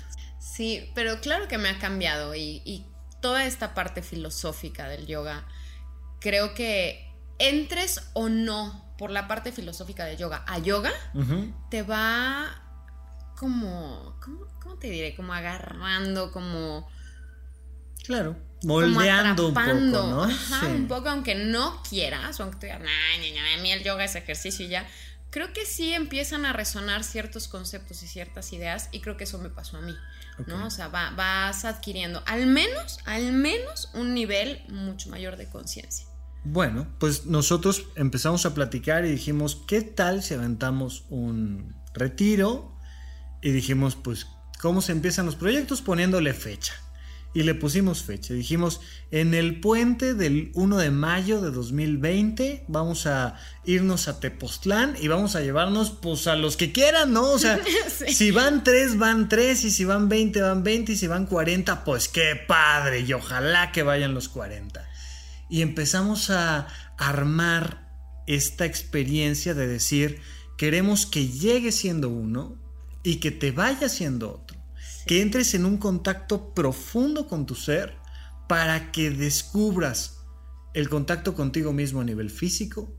Sí, 0.58 0.90
pero 0.92 1.20
claro 1.20 1.46
que 1.46 1.56
me 1.56 1.68
ha 1.68 1.78
cambiado 1.78 2.34
y, 2.34 2.84
toda 3.20 3.44
esta 3.44 3.74
parte 3.74 4.02
filosófica 4.02 4.88
del 4.88 5.06
yoga, 5.06 5.46
creo 6.20 6.54
que 6.54 7.12
entres 7.38 8.08
o 8.14 8.28
no 8.28 8.94
por 8.98 9.10
la 9.10 9.28
parte 9.28 9.52
filosófica 9.52 10.04
del 10.04 10.16
yoga 10.16 10.44
a 10.46 10.58
yoga, 10.58 10.92
te 11.70 11.82
va 11.82 12.62
como, 13.38 14.18
¿cómo, 14.60 14.76
te 14.78 14.90
diré? 14.90 15.14
Como 15.14 15.32
agarrando, 15.32 16.32
como... 16.32 16.88
Claro, 18.04 18.36
moldeando 18.64 19.48
un 19.48 19.54
poco, 19.54 19.70
¿no? 19.70 20.24
Ajá, 20.24 20.66
un 20.66 20.88
poco, 20.88 21.08
aunque 21.08 21.34
no 21.36 21.82
quieras, 21.88 22.40
o 22.40 22.42
aunque 22.42 22.58
te 22.58 22.66
digas, 22.66 22.80
a 22.82 23.62
mí 23.62 23.70
el 23.70 23.84
yoga 23.84 24.04
es 24.04 24.16
ejercicio 24.16 24.66
y 24.66 24.68
ya, 24.68 24.86
creo 25.30 25.52
que 25.52 25.66
sí 25.66 25.92
empiezan 25.92 26.44
a 26.44 26.52
resonar 26.52 27.04
ciertos 27.04 27.46
conceptos 27.48 28.02
y 28.02 28.08
ciertas 28.08 28.52
ideas 28.52 28.88
y 28.92 29.00
creo 29.00 29.16
que 29.16 29.24
eso 29.24 29.38
me 29.38 29.50
pasó 29.50 29.76
a 29.76 29.82
mí. 29.82 29.96
¿No? 30.46 30.66
O 30.66 30.70
sea, 30.70 30.88
vas 30.88 31.64
adquiriendo 31.64 32.22
al 32.26 32.46
menos, 32.46 32.98
al 33.04 33.32
menos 33.32 33.90
un 33.94 34.14
nivel 34.14 34.62
mucho 34.68 35.10
mayor 35.10 35.36
de 35.36 35.48
conciencia. 35.48 36.06
Bueno, 36.44 36.86
pues 36.98 37.26
nosotros 37.26 37.86
empezamos 37.96 38.46
a 38.46 38.54
platicar 38.54 39.04
y 39.04 39.10
dijimos, 39.10 39.62
¿qué 39.66 39.82
tal 39.82 40.22
si 40.22 40.34
aventamos 40.34 41.04
un 41.10 41.74
retiro? 41.92 42.76
Y 43.42 43.50
dijimos, 43.50 43.96
pues, 43.96 44.26
¿cómo 44.60 44.80
se 44.80 44.92
empiezan 44.92 45.26
los 45.26 45.36
proyectos? 45.36 45.82
Poniéndole 45.82 46.32
fecha 46.32 46.74
y 47.38 47.44
le 47.44 47.54
pusimos 47.54 48.02
fecha. 48.02 48.34
Dijimos, 48.34 48.80
en 49.12 49.32
el 49.32 49.60
puente 49.60 50.14
del 50.14 50.50
1 50.54 50.76
de 50.76 50.90
mayo 50.90 51.40
de 51.40 51.52
2020 51.52 52.64
vamos 52.66 53.06
a 53.06 53.36
irnos 53.64 54.08
a 54.08 54.18
Tepoztlán 54.18 54.96
y 55.00 55.06
vamos 55.06 55.36
a 55.36 55.40
llevarnos 55.40 55.90
pues 55.90 56.26
a 56.26 56.34
los 56.34 56.56
que 56.56 56.72
quieran, 56.72 57.12
¿no? 57.12 57.30
O 57.30 57.38
sea, 57.38 57.60
si 58.08 58.32
van 58.32 58.64
3, 58.64 58.98
van 58.98 59.28
3 59.28 59.66
y 59.66 59.70
si 59.70 59.84
van 59.84 60.08
20, 60.08 60.42
van 60.42 60.64
20 60.64 60.90
y 60.90 60.96
si 60.96 61.06
van 61.06 61.26
40, 61.26 61.84
pues 61.84 62.08
qué 62.08 62.34
padre 62.34 63.02
y 63.02 63.12
ojalá 63.12 63.70
que 63.70 63.84
vayan 63.84 64.14
los 64.14 64.28
40. 64.28 64.84
Y 65.48 65.62
empezamos 65.62 66.30
a 66.30 66.66
armar 66.96 67.88
esta 68.26 68.64
experiencia 68.64 69.54
de 69.54 69.68
decir, 69.68 70.20
queremos 70.56 71.06
que 71.06 71.28
llegue 71.28 71.70
siendo 71.70 72.08
uno 72.08 72.56
y 73.04 73.20
que 73.20 73.30
te 73.30 73.52
vaya 73.52 73.88
siendo 73.88 74.32
otro 74.32 74.47
que 75.08 75.22
entres 75.22 75.54
en 75.54 75.64
un 75.64 75.78
contacto 75.78 76.52
profundo 76.52 77.26
con 77.26 77.46
tu 77.46 77.54
ser 77.54 77.96
para 78.46 78.92
que 78.92 79.10
descubras 79.10 80.18
el 80.74 80.90
contacto 80.90 81.34
contigo 81.34 81.72
mismo 81.72 82.02
a 82.02 82.04
nivel 82.04 82.28
físico, 82.28 82.94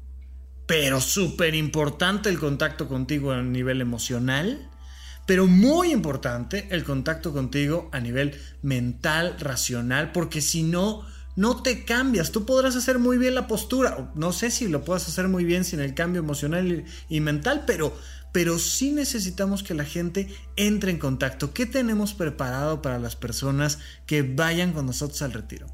pero 0.66 1.02
súper 1.02 1.54
importante 1.54 2.30
el 2.30 2.40
contacto 2.40 2.88
contigo 2.88 3.32
a 3.32 3.44
nivel 3.44 3.80
emocional, 3.80 4.72
pero 5.28 5.46
muy 5.46 5.92
importante 5.92 6.68
el 6.72 6.84
contacto 6.84 7.32
contigo 7.32 7.90
a 7.92 8.00
nivel 8.00 8.36
mental, 8.64 9.36
racional, 9.40 10.12
porque 10.12 10.42
si 10.42 10.64
no, 10.64 11.06
no 11.36 11.62
te 11.62 11.86
cambias. 11.86 12.32
Tú 12.32 12.44
podrás 12.44 12.76
hacer 12.76 12.98
muy 12.98 13.20
bien 13.20 13.36
la 13.36 13.48
postura, 13.48 14.12
no 14.16 14.34
sé 14.34 14.50
si 14.50 14.68
lo 14.68 14.84
puedas 14.84 15.08
hacer 15.08 15.28
muy 15.28 15.46
bien 15.46 15.64
sin 15.64 15.80
el 15.80 15.94
cambio 15.94 16.24
emocional 16.24 16.86
y 17.08 17.20
mental, 17.20 17.66
pero 17.68 17.96
pero 18.32 18.60
sí 18.60 18.92
necesitamos 18.92 19.64
que 19.64 19.74
la 19.74 19.86
gente 19.86 20.34
entre 20.56 20.92
en 20.92 21.00
contacto. 21.00 21.54
¿Qué 21.54 21.66
tenemos 21.66 22.14
preparado 22.14 22.82
para 22.82 23.00
las 23.00 23.16
personas 23.16 23.80
que 24.06 24.22
vayan 24.22 24.74
con 24.74 24.86
nosotros 24.86 25.22
al 25.22 25.34
retiro? 25.34 25.68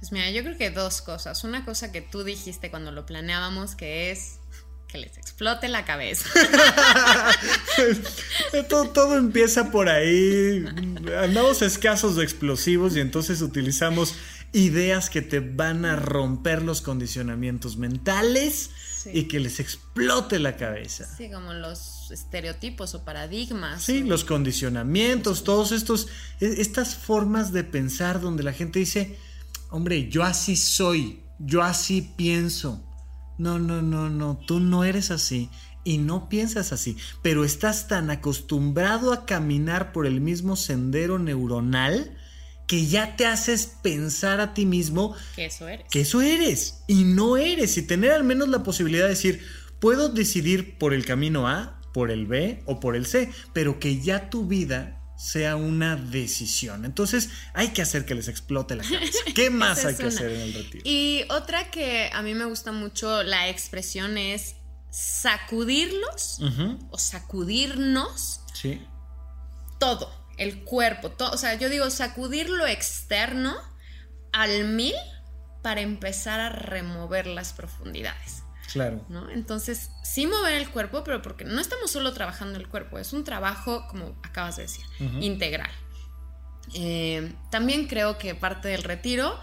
Pues 0.00 0.12
mira, 0.12 0.30
yo 0.30 0.42
creo 0.42 0.58
que 0.58 0.70
dos 0.70 1.00
cosas. 1.00 1.44
Una 1.44 1.64
cosa 1.64 1.92
que 1.92 2.02
tú 2.02 2.24
dijiste 2.24 2.70
cuando 2.70 2.92
lo 2.92 3.06
planeábamos, 3.06 3.74
que 3.74 4.10
es 4.10 4.38
que 4.88 4.98
les 4.98 5.16
explote 5.16 5.68
la 5.68 5.84
cabeza. 5.84 6.28
todo, 8.68 8.90
todo, 8.90 9.16
empieza 9.16 9.70
por 9.70 9.88
ahí. 9.88 10.64
Andamos 11.18 11.62
escasos 11.62 12.16
de 12.16 12.24
explosivos 12.24 12.96
y 12.96 13.00
entonces 13.00 13.42
utilizamos 13.42 14.14
ideas 14.52 15.10
que 15.10 15.22
te 15.22 15.40
van 15.40 15.84
a 15.84 15.96
romper 15.96 16.62
los 16.62 16.82
condicionamientos 16.82 17.76
mentales 17.76 18.70
y 19.12 19.24
que 19.24 19.40
les 19.40 19.60
explote 19.60 20.38
la 20.38 20.56
cabeza. 20.56 21.06
Sí, 21.16 21.30
como 21.30 21.52
los 21.52 22.10
estereotipos 22.10 22.94
o 22.94 23.04
paradigmas. 23.04 23.82
Sí, 23.82 24.02
los 24.02 24.24
condicionamientos, 24.24 25.44
todos 25.44 25.72
estos, 25.72 26.08
e, 26.40 26.60
estas 26.60 26.94
formas 26.94 27.52
de 27.52 27.64
pensar 27.64 28.20
donde 28.20 28.42
la 28.42 28.52
gente 28.52 28.78
dice, 28.78 29.18
hombre, 29.70 30.08
yo 30.08 30.22
así 30.22 30.56
soy, 30.56 31.22
yo 31.38 31.62
así 31.62 32.02
pienso. 32.16 32.82
No, 33.38 33.58
no, 33.58 33.82
no, 33.82 34.08
no, 34.08 34.38
tú 34.46 34.60
no 34.60 34.84
eres 34.84 35.10
así 35.10 35.50
y 35.84 35.98
no 35.98 36.28
piensas 36.28 36.72
así, 36.72 36.96
pero 37.22 37.44
estás 37.44 37.86
tan 37.86 38.10
acostumbrado 38.10 39.12
a 39.12 39.26
caminar 39.26 39.92
por 39.92 40.06
el 40.06 40.20
mismo 40.20 40.56
sendero 40.56 41.18
neuronal 41.18 42.16
que 42.66 42.86
ya 42.86 43.16
te 43.16 43.26
haces 43.26 43.66
pensar 43.82 44.40
a 44.40 44.52
ti 44.54 44.66
mismo 44.66 45.14
que 45.34 45.46
eso 45.46 45.68
eres. 45.68 45.86
Que 45.90 46.00
eso 46.00 46.20
eres 46.20 46.82
y 46.88 47.04
no 47.04 47.36
eres 47.36 47.76
y 47.78 47.82
tener 47.82 48.12
al 48.12 48.24
menos 48.24 48.48
la 48.48 48.62
posibilidad 48.62 49.04
de 49.04 49.10
decir, 49.10 49.44
puedo 49.78 50.08
decidir 50.08 50.76
por 50.78 50.92
el 50.94 51.04
camino 51.04 51.46
A, 51.48 51.80
por 51.94 52.10
el 52.10 52.26
B 52.26 52.62
o 52.66 52.80
por 52.80 52.96
el 52.96 53.06
C, 53.06 53.30
pero 53.52 53.78
que 53.78 54.00
ya 54.00 54.30
tu 54.30 54.46
vida 54.46 54.92
sea 55.16 55.56
una 55.56 55.96
decisión. 55.96 56.84
Entonces 56.84 57.30
hay 57.54 57.68
que 57.68 57.80
hacer 57.82 58.04
que 58.04 58.14
les 58.14 58.28
explote 58.28 58.74
la 58.76 58.82
cabeza. 58.82 59.18
¿Qué 59.34 59.48
más 59.48 59.84
hay 59.84 59.94
que 59.94 60.06
hacer 60.08 60.30
en 60.32 60.40
el 60.40 60.52
retiro? 60.54 60.82
Y 60.84 61.24
otra 61.30 61.70
que 61.70 62.10
a 62.12 62.20
mí 62.20 62.34
me 62.34 62.44
gusta 62.44 62.72
mucho 62.72 63.22
la 63.22 63.48
expresión 63.48 64.18
es 64.18 64.56
sacudirlos 64.90 66.40
o 66.90 66.98
sacudirnos 66.98 68.40
Sí. 68.54 68.80
todo, 69.78 70.10
el 70.36 70.64
cuerpo, 70.64 71.10
todo, 71.10 71.30
o 71.32 71.36
sea, 71.36 71.54
yo 71.54 71.68
digo 71.68 71.88
sacudir 71.90 72.48
lo 72.50 72.66
externo 72.66 73.54
al 74.32 74.64
mil 74.64 74.94
para 75.62 75.80
empezar 75.80 76.40
a 76.40 76.48
remover 76.50 77.26
las 77.26 77.52
profundidades, 77.52 78.42
Claro. 78.72 79.04
¿no? 79.08 79.30
Entonces, 79.30 79.90
sí 80.04 80.26
mover 80.26 80.54
el 80.54 80.68
cuerpo, 80.68 81.02
pero 81.04 81.22
porque 81.22 81.44
no 81.44 81.60
estamos 81.60 81.90
solo 81.90 82.12
trabajando 82.12 82.58
el 82.58 82.68
cuerpo, 82.68 82.98
es 82.98 83.12
un 83.12 83.24
trabajo, 83.24 83.86
como 83.88 84.18
acabas 84.22 84.56
de 84.56 84.62
decir, 84.62 84.84
integral. 85.20 85.70
Eh, 86.74 87.32
también 87.50 87.86
creo 87.86 88.18
que 88.18 88.34
parte 88.34 88.68
del 88.68 88.82
retiro 88.82 89.38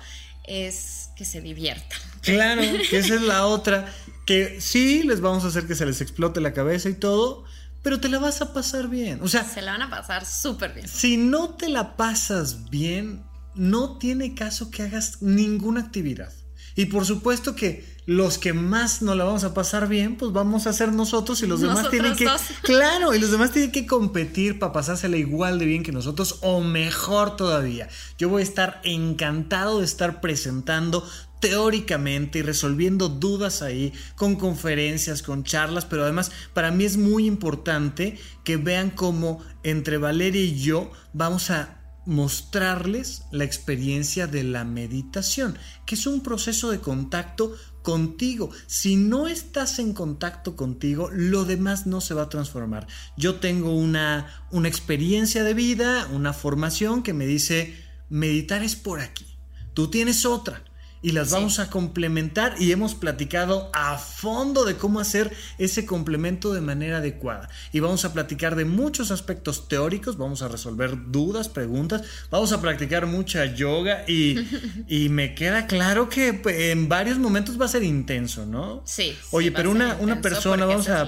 es 0.45 1.09
que 1.15 1.25
se 1.25 1.41
diviertan. 1.41 1.99
Claro, 2.21 2.61
que 2.89 2.97
esa 2.97 3.15
es 3.15 3.21
la 3.21 3.45
otra. 3.47 3.91
Que 4.25 4.59
sí, 4.61 5.03
les 5.03 5.21
vamos 5.21 5.43
a 5.45 5.47
hacer 5.47 5.67
que 5.67 5.75
se 5.75 5.85
les 5.85 6.01
explote 6.01 6.41
la 6.41 6.53
cabeza 6.53 6.89
y 6.89 6.93
todo, 6.93 7.45
pero 7.83 7.99
te 7.99 8.09
la 8.09 8.17
vas 8.17 8.41
a 8.41 8.53
pasar 8.53 8.87
bien. 8.87 9.19
O 9.21 9.27
sea, 9.27 9.43
Se 9.43 9.61
la 9.61 9.73
van 9.73 9.83
a 9.83 9.89
pasar 9.89 10.25
súper 10.25 10.73
bien. 10.73 10.87
si 10.87 11.17
no 11.17 11.49
te 11.51 11.69
la 11.69 11.95
pasas 11.95 12.69
bien, 12.69 13.23
no 13.53 13.97
tiene 13.97 14.33
caso 14.33 14.71
que 14.71 14.81
hagas 14.83 15.21
ninguna 15.21 15.81
actividad. 15.81 16.31
Y 16.75 16.85
por 16.85 17.05
supuesto 17.05 17.53
que 17.55 17.85
los 18.05 18.37
que 18.39 18.51
más 18.51 19.01
no 19.01 19.13
la 19.15 19.23
vamos 19.25 19.43
a 19.43 19.53
pasar 19.53 19.87
bien, 19.87 20.17
pues 20.17 20.31
vamos 20.31 20.65
a 20.65 20.73
ser 20.73 20.91
nosotros 20.91 21.41
y 21.43 21.47
los 21.47 21.61
demás 21.61 21.77
Nosotros 21.77 21.91
tienen 22.01 22.17
que... 22.17 22.25
dos. 22.25 22.41
Claro, 22.63 23.13
y 23.13 23.19
los 23.19 23.31
demás 23.31 23.51
tienen 23.51 23.71
que 23.71 23.85
competir 23.85 24.57
para 24.59 24.73
pasársela 24.73 25.15
igual 25.17 25.59
de 25.59 25.65
bien 25.65 25.83
que 25.83 25.91
nosotros 25.91 26.39
o 26.41 26.61
mejor 26.61 27.35
todavía. 27.35 27.89
Yo 28.17 28.27
voy 28.29 28.41
a 28.41 28.43
estar 28.43 28.81
encantado 28.83 29.79
de 29.79 29.85
estar 29.85 30.19
presentando 30.19 31.07
teóricamente 31.43 32.39
y 32.39 32.41
resolviendo 32.41 33.09
dudas 33.09 33.61
ahí 33.61 33.91
con 34.15 34.37
conferencias, 34.37 35.21
con 35.21 35.43
charlas, 35.43 35.83
pero 35.83 36.03
además 36.03 36.31
para 36.53 36.71
mí 36.71 36.85
es 36.85 36.95
muy 36.95 37.25
importante 37.25 38.17
que 38.45 38.55
vean 38.55 38.89
cómo 38.91 39.43
entre 39.61 39.97
Valeria 39.97 40.41
y 40.41 40.57
yo 40.57 40.89
vamos 41.11 41.49
a 41.49 41.81
mostrarles 42.05 43.23
la 43.31 43.43
experiencia 43.43 44.25
de 44.25 44.45
la 44.45 44.63
meditación, 44.63 45.57
que 45.85 45.95
es 45.95 46.07
un 46.07 46.23
proceso 46.23 46.71
de 46.71 46.79
contacto 46.79 47.53
contigo. 47.81 48.49
Si 48.65 48.95
no 48.95 49.27
estás 49.27 49.79
en 49.79 49.91
contacto 49.91 50.55
contigo, 50.55 51.09
lo 51.11 51.43
demás 51.43 51.85
no 51.87 51.99
se 51.99 52.13
va 52.13 52.21
a 52.21 52.29
transformar. 52.29 52.87
Yo 53.17 53.35
tengo 53.41 53.75
una, 53.75 54.45
una 54.49 54.69
experiencia 54.69 55.43
de 55.43 55.53
vida, 55.53 56.07
una 56.13 56.31
formación 56.31 57.03
que 57.03 57.11
me 57.11 57.25
dice, 57.25 57.75
meditar 58.07 58.63
es 58.63 58.77
por 58.77 59.01
aquí. 59.01 59.25
Tú 59.73 59.89
tienes 59.89 60.25
otra 60.25 60.63
y 61.03 61.11
las 61.11 61.27
Sí. 61.27 61.33
vamos 61.35 61.59
a 61.59 61.69
complementar 61.69 62.55
y 62.59 62.71
hemos 62.71 62.95
platicado 62.95 63.69
a 63.73 63.97
fondo 63.99 64.65
de 64.65 64.75
cómo 64.77 64.99
hacer 64.99 65.31
ese 65.59 65.85
complemento 65.85 66.53
de 66.53 66.61
manera 66.61 66.97
adecuada. 66.97 67.49
Y 67.71 67.79
vamos 67.81 68.05
a 68.05 68.13
platicar 68.13 68.55
de 68.55 68.65
muchos 68.65 69.11
aspectos 69.11 69.67
teóricos, 69.67 70.17
vamos 70.17 70.41
a 70.41 70.47
resolver 70.47 71.11
dudas, 71.11 71.49
preguntas, 71.49 72.01
vamos 72.31 72.51
a 72.53 72.61
practicar 72.61 73.05
mucha 73.05 73.45
yoga 73.45 74.05
y, 74.07 74.39
y 74.87 75.09
me 75.09 75.35
queda 75.35 75.67
claro 75.67 76.09
que 76.09 76.33
pues, 76.33 76.57
en 76.71 76.89
varios 76.89 77.19
momentos 77.19 77.59
va 77.59 77.65
a 77.65 77.69
ser 77.69 77.83
intenso, 77.83 78.45
¿no? 78.45 78.81
Sí. 78.85 79.11
sí, 79.11 79.27
Oye, 79.31 79.51
pero 79.51 79.69
una, 79.69 79.97
una 79.99 80.21
persona, 80.21 80.65
vamos 80.65 80.87
a. 80.89 81.05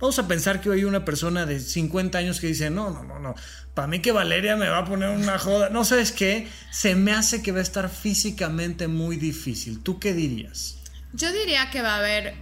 vamos 0.00 0.18
a 0.18 0.28
pensar 0.28 0.60
que 0.60 0.70
hoy 0.70 0.84
una 0.84 1.04
persona 1.04 1.46
de 1.46 1.60
50 1.60 2.18
años 2.18 2.40
que 2.40 2.48
dice, 2.48 2.70
no, 2.70 2.90
no, 2.90 3.04
no, 3.04 3.18
no, 3.18 3.34
para 3.74 3.88
mí 3.88 4.00
que 4.00 4.12
Valeria 4.12 4.56
me 4.56 4.68
va 4.68 4.78
a 4.78 4.84
poner 4.84 5.10
una 5.10 5.38
joda. 5.38 5.68
No 5.68 5.84
sabes 5.84 6.10
qué, 6.12 6.48
se 6.70 6.94
me 6.94 7.12
hace 7.12 7.42
que 7.42 7.52
va 7.52 7.58
a 7.58 7.62
estar 7.62 7.88
físicamente 7.90 8.88
muy 8.88 9.16
difícil. 9.16 9.82
¿Tú 9.82 9.98
qué 9.98 10.14
dirías? 10.14 10.78
Yo 11.12 11.32
diría 11.32 11.70
que 11.70 11.82
va 11.82 11.96
a 11.96 11.98
haber 11.98 12.34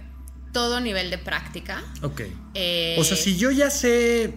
todo 0.53 0.79
nivel 0.79 1.09
de 1.09 1.17
práctica. 1.17 1.83
Ok. 2.01 2.21
Eh, 2.53 2.95
O 2.97 3.03
sea, 3.03 3.17
si 3.17 3.35
yo 3.35 3.51
ya 3.51 3.69
sé, 3.69 4.35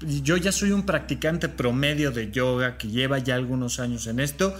yo 0.00 0.38
ya 0.38 0.52
soy 0.52 0.70
un 0.70 0.86
practicante 0.86 1.50
promedio 1.50 2.10
de 2.10 2.30
yoga 2.30 2.78
que 2.78 2.88
lleva 2.88 3.18
ya 3.18 3.34
algunos 3.34 3.78
años 3.78 4.06
en 4.06 4.18
esto, 4.18 4.58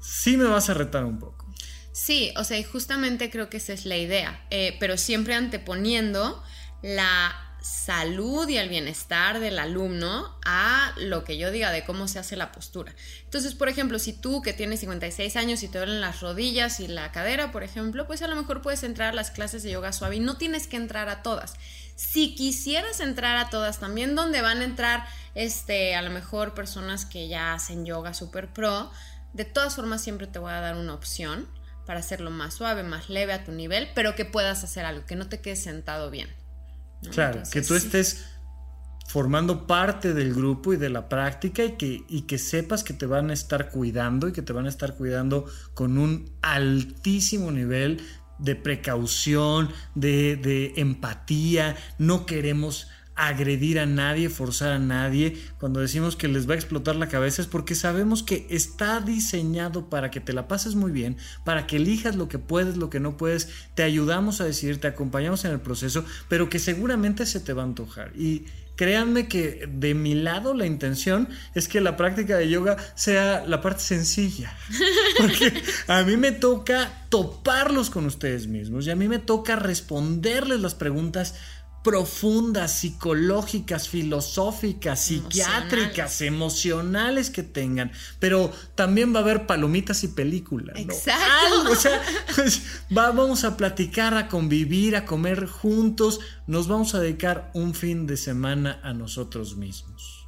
sí 0.00 0.38
me 0.38 0.44
vas 0.44 0.70
a 0.70 0.74
retar 0.74 1.04
un 1.04 1.18
poco. 1.18 1.46
Sí, 1.92 2.32
o 2.36 2.44
sea, 2.44 2.58
y 2.58 2.62
justamente 2.62 3.28
creo 3.30 3.50
que 3.50 3.58
esa 3.58 3.74
es 3.74 3.84
la 3.84 3.98
idea, 3.98 4.46
eh, 4.50 4.76
pero 4.80 4.96
siempre 4.96 5.34
anteponiendo 5.34 6.42
la 6.82 7.50
salud 7.62 8.48
y 8.48 8.56
el 8.56 8.68
bienestar 8.68 9.38
del 9.38 9.58
alumno 9.58 10.34
a 10.44 10.94
lo 10.96 11.24
que 11.24 11.36
yo 11.36 11.50
diga 11.50 11.70
de 11.70 11.84
cómo 11.84 12.08
se 12.08 12.18
hace 12.18 12.36
la 12.36 12.52
postura. 12.52 12.94
Entonces, 13.24 13.54
por 13.54 13.68
ejemplo, 13.68 13.98
si 13.98 14.12
tú 14.12 14.42
que 14.42 14.52
tienes 14.52 14.80
56 14.80 15.36
años 15.36 15.62
y 15.62 15.68
te 15.68 15.78
duelen 15.78 16.00
las 16.00 16.20
rodillas 16.20 16.80
y 16.80 16.88
la 16.88 17.12
cadera, 17.12 17.52
por 17.52 17.62
ejemplo, 17.62 18.06
pues 18.06 18.22
a 18.22 18.28
lo 18.28 18.36
mejor 18.36 18.62
puedes 18.62 18.82
entrar 18.82 19.10
a 19.10 19.14
las 19.14 19.30
clases 19.30 19.62
de 19.62 19.72
yoga 19.72 19.92
suave 19.92 20.16
y 20.16 20.20
no 20.20 20.36
tienes 20.36 20.66
que 20.66 20.76
entrar 20.76 21.08
a 21.08 21.22
todas. 21.22 21.54
Si 21.96 22.34
quisieras 22.34 23.00
entrar 23.00 23.36
a 23.36 23.50
todas, 23.50 23.78
también 23.78 24.14
donde 24.14 24.40
van 24.40 24.60
a 24.60 24.64
entrar, 24.64 25.06
este, 25.34 25.94
a 25.94 26.02
lo 26.02 26.10
mejor 26.10 26.54
personas 26.54 27.04
que 27.04 27.28
ya 27.28 27.52
hacen 27.52 27.84
yoga 27.84 28.14
super 28.14 28.48
pro, 28.48 28.90
de 29.34 29.44
todas 29.44 29.76
formas 29.76 30.02
siempre 30.02 30.26
te 30.26 30.38
voy 30.38 30.52
a 30.52 30.60
dar 30.60 30.76
una 30.76 30.94
opción 30.94 31.46
para 31.84 32.00
hacerlo 32.00 32.30
más 32.30 32.54
suave, 32.54 32.82
más 32.84 33.10
leve 33.10 33.32
a 33.32 33.44
tu 33.44 33.52
nivel, 33.52 33.90
pero 33.94 34.14
que 34.14 34.24
puedas 34.24 34.64
hacer 34.64 34.86
algo, 34.86 35.04
que 35.06 35.16
no 35.16 35.28
te 35.28 35.40
quedes 35.40 35.62
sentado 35.62 36.10
bien. 36.10 36.39
¿No? 37.02 37.10
Claro, 37.10 37.38
Entonces, 37.38 37.52
que 37.52 37.62
tú 37.62 37.78
sí. 37.78 37.86
estés 37.86 38.24
formando 39.10 39.66
parte 39.66 40.14
del 40.14 40.32
grupo 40.32 40.72
y 40.72 40.76
de 40.76 40.88
la 40.88 41.08
práctica 41.08 41.64
y 41.64 41.72
que, 41.72 42.04
y 42.08 42.22
que 42.22 42.38
sepas 42.38 42.84
que 42.84 42.94
te 42.94 43.06
van 43.06 43.30
a 43.30 43.32
estar 43.32 43.70
cuidando 43.70 44.28
y 44.28 44.32
que 44.32 44.42
te 44.42 44.52
van 44.52 44.66
a 44.66 44.68
estar 44.68 44.94
cuidando 44.94 45.46
con 45.74 45.98
un 45.98 46.30
altísimo 46.42 47.50
nivel 47.50 48.00
de 48.38 48.54
precaución, 48.54 49.70
de, 49.96 50.36
de 50.36 50.74
empatía. 50.76 51.76
No 51.98 52.24
queremos 52.24 52.86
agredir 53.28 53.78
a 53.78 53.86
nadie, 53.86 54.30
forzar 54.30 54.72
a 54.72 54.78
nadie. 54.78 55.36
Cuando 55.58 55.80
decimos 55.80 56.16
que 56.16 56.28
les 56.28 56.48
va 56.48 56.54
a 56.54 56.56
explotar 56.56 56.96
la 56.96 57.08
cabeza 57.08 57.42
es 57.42 57.48
porque 57.48 57.74
sabemos 57.74 58.22
que 58.22 58.46
está 58.48 59.00
diseñado 59.00 59.90
para 59.90 60.10
que 60.10 60.20
te 60.20 60.32
la 60.32 60.48
pases 60.48 60.74
muy 60.74 60.90
bien, 60.90 61.16
para 61.44 61.66
que 61.66 61.76
elijas 61.76 62.16
lo 62.16 62.28
que 62.28 62.38
puedes, 62.38 62.76
lo 62.76 62.88
que 62.88 62.98
no 62.98 63.16
puedes, 63.16 63.48
te 63.74 63.82
ayudamos 63.82 64.40
a 64.40 64.44
decidir, 64.44 64.80
te 64.80 64.88
acompañamos 64.88 65.44
en 65.44 65.52
el 65.52 65.60
proceso, 65.60 66.04
pero 66.28 66.48
que 66.48 66.58
seguramente 66.58 67.26
se 67.26 67.40
te 67.40 67.52
va 67.52 67.62
a 67.62 67.66
antojar. 67.66 68.12
Y 68.16 68.46
créanme 68.80 69.28
que 69.28 69.68
de 69.70 69.92
mi 69.92 70.14
lado 70.14 70.54
la 70.54 70.64
intención 70.64 71.28
es 71.54 71.68
que 71.68 71.82
la 71.82 71.98
práctica 71.98 72.38
de 72.38 72.48
yoga 72.48 72.78
sea 72.94 73.44
la 73.46 73.60
parte 73.60 73.82
sencilla. 73.82 74.56
Porque 75.18 75.52
a 75.86 76.02
mí 76.04 76.16
me 76.16 76.32
toca 76.32 76.90
toparlos 77.10 77.90
con 77.90 78.06
ustedes 78.06 78.46
mismos 78.46 78.86
y 78.86 78.90
a 78.90 78.96
mí 78.96 79.06
me 79.06 79.18
toca 79.18 79.56
responderles 79.56 80.60
las 80.60 80.74
preguntas 80.74 81.34
profundas, 81.82 82.72
psicológicas, 82.78 83.88
filosóficas, 83.88 85.00
psiquiátricas, 85.00 86.20
emocionales 86.20 87.30
que 87.30 87.42
tengan, 87.42 87.90
pero 88.18 88.52
también 88.74 89.14
va 89.14 89.20
a 89.20 89.22
haber 89.22 89.46
palomitas 89.46 90.04
y 90.04 90.08
películas. 90.08 90.76
¿no? 90.76 90.92
Exacto. 90.92 91.22
Algo, 91.58 91.72
o 91.72 91.76
sea, 91.76 92.02
pues, 92.34 92.62
va- 92.96 93.12
vamos 93.12 93.44
a 93.44 93.56
platicar, 93.56 94.14
a 94.14 94.28
convivir, 94.28 94.94
a 94.96 95.06
comer 95.06 95.46
juntos, 95.46 96.20
nos 96.46 96.68
vamos 96.68 96.94
a 96.94 97.00
dedicar 97.00 97.50
un 97.54 97.74
fin 97.74 98.06
de 98.06 98.16
semana 98.16 98.78
a 98.82 98.92
nosotros 98.92 99.56
mismos. 99.56 100.19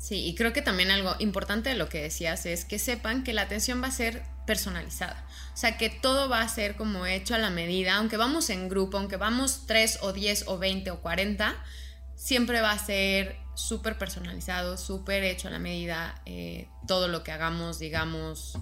Sí, 0.00 0.24
y 0.24 0.34
creo 0.34 0.54
que 0.54 0.62
también 0.62 0.90
algo 0.90 1.14
importante 1.18 1.68
de 1.68 1.74
lo 1.74 1.90
que 1.90 2.00
decías 2.00 2.46
es 2.46 2.64
que 2.64 2.78
sepan 2.78 3.22
que 3.22 3.34
la 3.34 3.42
atención 3.42 3.82
va 3.82 3.88
a 3.88 3.92
ser 3.92 4.22
personalizada. 4.46 5.26
O 5.52 5.56
sea, 5.58 5.76
que 5.76 5.90
todo 5.90 6.30
va 6.30 6.40
a 6.40 6.48
ser 6.48 6.76
como 6.76 7.04
hecho 7.04 7.34
a 7.34 7.38
la 7.38 7.50
medida, 7.50 7.96
aunque 7.96 8.16
vamos 8.16 8.48
en 8.48 8.70
grupo, 8.70 8.96
aunque 8.96 9.18
vamos 9.18 9.66
3 9.66 9.98
o 10.00 10.14
10 10.14 10.44
o 10.48 10.56
20 10.56 10.90
o 10.90 11.02
40, 11.02 11.54
siempre 12.16 12.62
va 12.62 12.70
a 12.70 12.78
ser 12.78 13.36
súper 13.54 13.98
personalizado, 13.98 14.78
súper 14.78 15.22
hecho 15.22 15.48
a 15.48 15.50
la 15.50 15.58
medida, 15.58 16.22
eh, 16.24 16.66
todo 16.88 17.06
lo 17.06 17.22
que 17.22 17.32
hagamos, 17.32 17.78
digamos, 17.78 18.58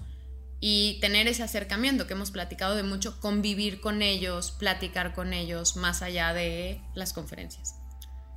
y 0.59 0.99
tener 1.01 1.29
ese 1.29 1.45
acercamiento 1.45 2.09
que 2.09 2.15
hemos 2.15 2.33
platicado 2.33 2.75
de 2.75 2.83
mucho, 2.83 3.21
convivir 3.21 3.81
con 3.81 4.03
ellos, 4.03 4.51
platicar 4.51 5.15
con 5.15 5.33
ellos, 5.33 5.77
más 5.77 6.03
allá 6.03 6.33
de 6.33 6.83
las 6.97 7.13
conferencias. 7.13 7.77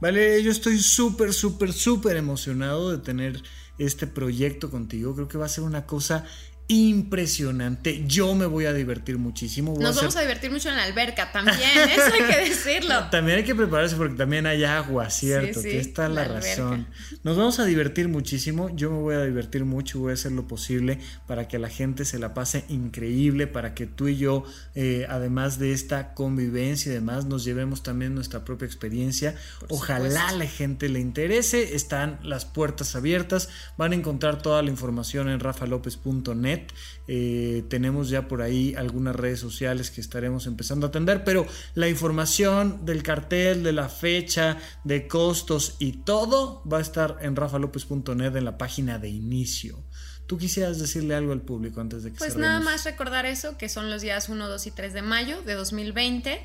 Vale, 0.01 0.41
yo 0.41 0.49
estoy 0.49 0.79
súper, 0.79 1.31
súper, 1.31 1.71
súper 1.71 2.17
emocionado 2.17 2.91
de 2.91 2.97
tener 2.97 3.43
este 3.77 4.07
proyecto 4.07 4.71
contigo. 4.71 5.13
Creo 5.13 5.27
que 5.27 5.37
va 5.37 5.45
a 5.45 5.49
ser 5.49 5.63
una 5.63 5.85
cosa 5.85 6.25
impresionante. 6.71 8.05
Yo 8.07 8.33
me 8.33 8.45
voy 8.45 8.63
a 8.65 8.71
divertir 8.71 9.17
muchísimo. 9.17 9.73
Voy 9.73 9.83
Nos 9.83 9.97
a 9.97 10.01
vamos 10.01 10.15
a 10.15 10.21
divertir 10.21 10.51
mucho 10.51 10.69
en 10.69 10.77
la 10.77 10.83
alberca 10.83 11.29
también, 11.33 11.59
eso 11.89 12.13
hay 12.13 12.33
que 12.33 12.39
decirlo. 12.49 13.09
También 13.09 13.39
hay 13.39 13.43
que 13.43 13.53
prepararse 13.53 13.97
porque 13.97 14.15
también 14.15 14.45
hay 14.45 14.63
agua, 14.63 15.09
¿cierto? 15.09 15.59
Sí, 15.59 15.63
sí, 15.63 15.69
Tienes 15.69 15.93
toda 15.93 16.07
la, 16.07 16.23
razón. 16.23 16.87
Nos 17.23 17.35
vamos 17.35 17.59
a 17.59 17.65
divertir 17.65 18.07
muchísimo. 18.07 18.73
Yo 18.73 18.89
me 18.89 18.99
voy 18.99 19.15
a 19.15 19.23
divertir 19.23 19.65
mucho. 19.65 19.99
Voy 19.99 20.11
a 20.11 20.13
hacer 20.13 20.31
lo 20.31 20.47
posible 20.47 20.99
para 21.27 21.49
que 21.49 21.59
la 21.59 21.67
gente 21.67 22.05
se 22.05 22.19
la 22.19 22.33
pase 22.33 22.63
increíble, 22.69 23.47
para 23.47 23.73
que 23.73 23.85
tú 23.85 24.07
y 24.07 24.15
yo, 24.15 24.45
eh, 24.73 25.05
además 25.09 25.59
de 25.59 25.73
esta 25.73 26.13
convivencia 26.13 26.89
y 26.89 26.95
demás, 26.95 27.25
nos 27.25 27.43
llevemos 27.43 27.83
también 27.83 28.15
nuestra 28.15 28.45
propia 28.45 28.65
experiencia. 28.65 29.35
Por 29.59 29.73
Ojalá 29.73 30.09
supuesto. 30.09 30.37
la 30.37 30.47
gente 30.47 30.87
le 30.87 31.01
interese. 31.01 31.75
Están 31.75 32.19
las 32.23 32.45
puertas 32.45 32.95
abiertas. 32.95 33.49
Van 33.77 33.91
a 33.91 33.95
encontrar 33.95 34.41
toda 34.41 34.61
la 34.61 34.69
información 34.69 35.27
en 35.27 35.41
rafalopez.net. 35.41 36.60
Eh, 37.07 37.63
tenemos 37.69 38.09
ya 38.09 38.27
por 38.27 38.41
ahí 38.41 38.73
algunas 38.75 39.15
redes 39.15 39.39
sociales 39.39 39.91
que 39.91 40.01
estaremos 40.01 40.47
empezando 40.47 40.85
a 40.85 40.89
atender, 40.89 41.23
pero 41.23 41.45
la 41.75 41.89
información 41.89 42.85
del 42.85 43.03
cartel, 43.03 43.63
de 43.63 43.73
la 43.73 43.89
fecha, 43.89 44.57
de 44.83 45.07
costos 45.07 45.75
y 45.79 46.03
todo 46.03 46.63
va 46.71 46.77
a 46.77 46.81
estar 46.81 47.17
en 47.21 47.35
rafalopez.net 47.35 48.35
en 48.35 48.45
la 48.45 48.57
página 48.57 48.99
de 48.99 49.09
inicio. 49.09 49.83
¿Tú 50.27 50.37
quisieras 50.37 50.79
decirle 50.79 51.13
algo 51.13 51.33
al 51.33 51.41
público 51.41 51.81
antes 51.81 52.03
de 52.03 52.11
que 52.11 52.17
Pues 52.17 52.37
nada 52.37 52.61
más 52.61 52.85
recordar 52.85 53.25
eso, 53.25 53.57
que 53.57 53.67
son 53.67 53.89
los 53.89 54.01
días 54.01 54.29
1, 54.29 54.47
2 54.47 54.67
y 54.67 54.71
3 54.71 54.93
de 54.93 55.01
mayo 55.01 55.41
de 55.41 55.55
2020. 55.55 56.41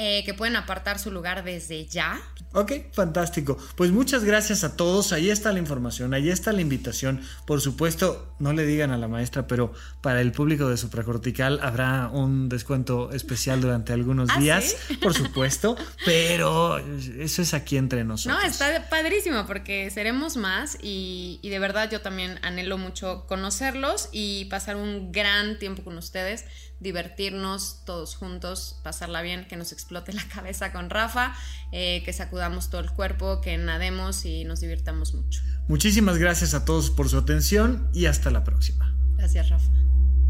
Eh, 0.00 0.22
que 0.24 0.32
pueden 0.32 0.54
apartar 0.54 1.00
su 1.00 1.10
lugar 1.10 1.42
desde 1.42 1.84
ya. 1.86 2.20
Ok, 2.52 2.72
fantástico. 2.92 3.58
Pues 3.74 3.90
muchas 3.90 4.22
gracias 4.22 4.62
a 4.62 4.76
todos. 4.76 5.12
Ahí 5.12 5.28
está 5.28 5.52
la 5.52 5.58
información, 5.58 6.14
ahí 6.14 6.30
está 6.30 6.52
la 6.52 6.60
invitación. 6.60 7.20
Por 7.46 7.60
supuesto, 7.60 8.32
no 8.38 8.52
le 8.52 8.64
digan 8.64 8.92
a 8.92 8.96
la 8.96 9.08
maestra, 9.08 9.48
pero 9.48 9.72
para 10.00 10.20
el 10.20 10.30
público 10.30 10.68
de 10.68 10.76
supracortical 10.76 11.58
habrá 11.64 12.10
un 12.12 12.48
descuento 12.48 13.10
especial 13.10 13.60
durante 13.60 13.92
algunos 13.92 14.30
¿Ah, 14.32 14.38
días, 14.38 14.76
por 15.02 15.14
supuesto. 15.14 15.76
Pero 16.04 16.78
eso 16.78 17.42
es 17.42 17.52
aquí 17.52 17.76
entre 17.76 18.04
nosotros. 18.04 18.40
No, 18.40 18.48
está 18.48 18.88
padrísimo 18.88 19.46
porque 19.48 19.90
seremos 19.90 20.36
más 20.36 20.78
y, 20.80 21.40
y 21.42 21.48
de 21.48 21.58
verdad 21.58 21.90
yo 21.90 22.02
también 22.02 22.38
anhelo 22.42 22.78
mucho 22.78 23.26
conocerlos 23.26 24.10
y 24.12 24.44
pasar 24.44 24.76
un 24.76 25.10
gran 25.10 25.58
tiempo 25.58 25.82
con 25.82 25.98
ustedes 25.98 26.44
divertirnos 26.80 27.82
todos 27.84 28.14
juntos, 28.14 28.80
pasarla 28.82 29.22
bien, 29.22 29.46
que 29.46 29.56
nos 29.56 29.72
explote 29.72 30.12
la 30.12 30.26
cabeza 30.34 30.72
con 30.72 30.90
Rafa, 30.90 31.34
eh, 31.72 32.02
que 32.04 32.12
sacudamos 32.12 32.70
todo 32.70 32.80
el 32.80 32.90
cuerpo, 32.90 33.40
que 33.40 33.56
nademos 33.58 34.24
y 34.24 34.44
nos 34.44 34.60
divirtamos 34.60 35.14
mucho. 35.14 35.42
Muchísimas 35.68 36.18
gracias 36.18 36.54
a 36.54 36.64
todos 36.64 36.90
por 36.90 37.08
su 37.08 37.18
atención 37.18 37.88
y 37.92 38.06
hasta 38.06 38.30
la 38.30 38.44
próxima. 38.44 38.94
Gracias, 39.16 39.48
Rafa. 39.48 39.68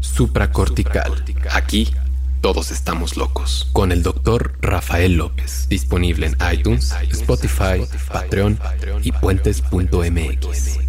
Supracortical. 0.01 1.23
Aquí 1.51 1.93
todos 2.41 2.71
estamos 2.71 3.17
locos. 3.17 3.67
Con 3.73 3.91
el 3.91 4.01
doctor 4.01 4.57
Rafael 4.61 5.13
López. 5.13 5.67
Disponible 5.67 6.27
en 6.27 6.37
iTunes, 6.53 6.93
Spotify, 7.11 7.85
Patreon 8.11 8.57
y 9.03 9.11
puentes.mx. 9.11 10.88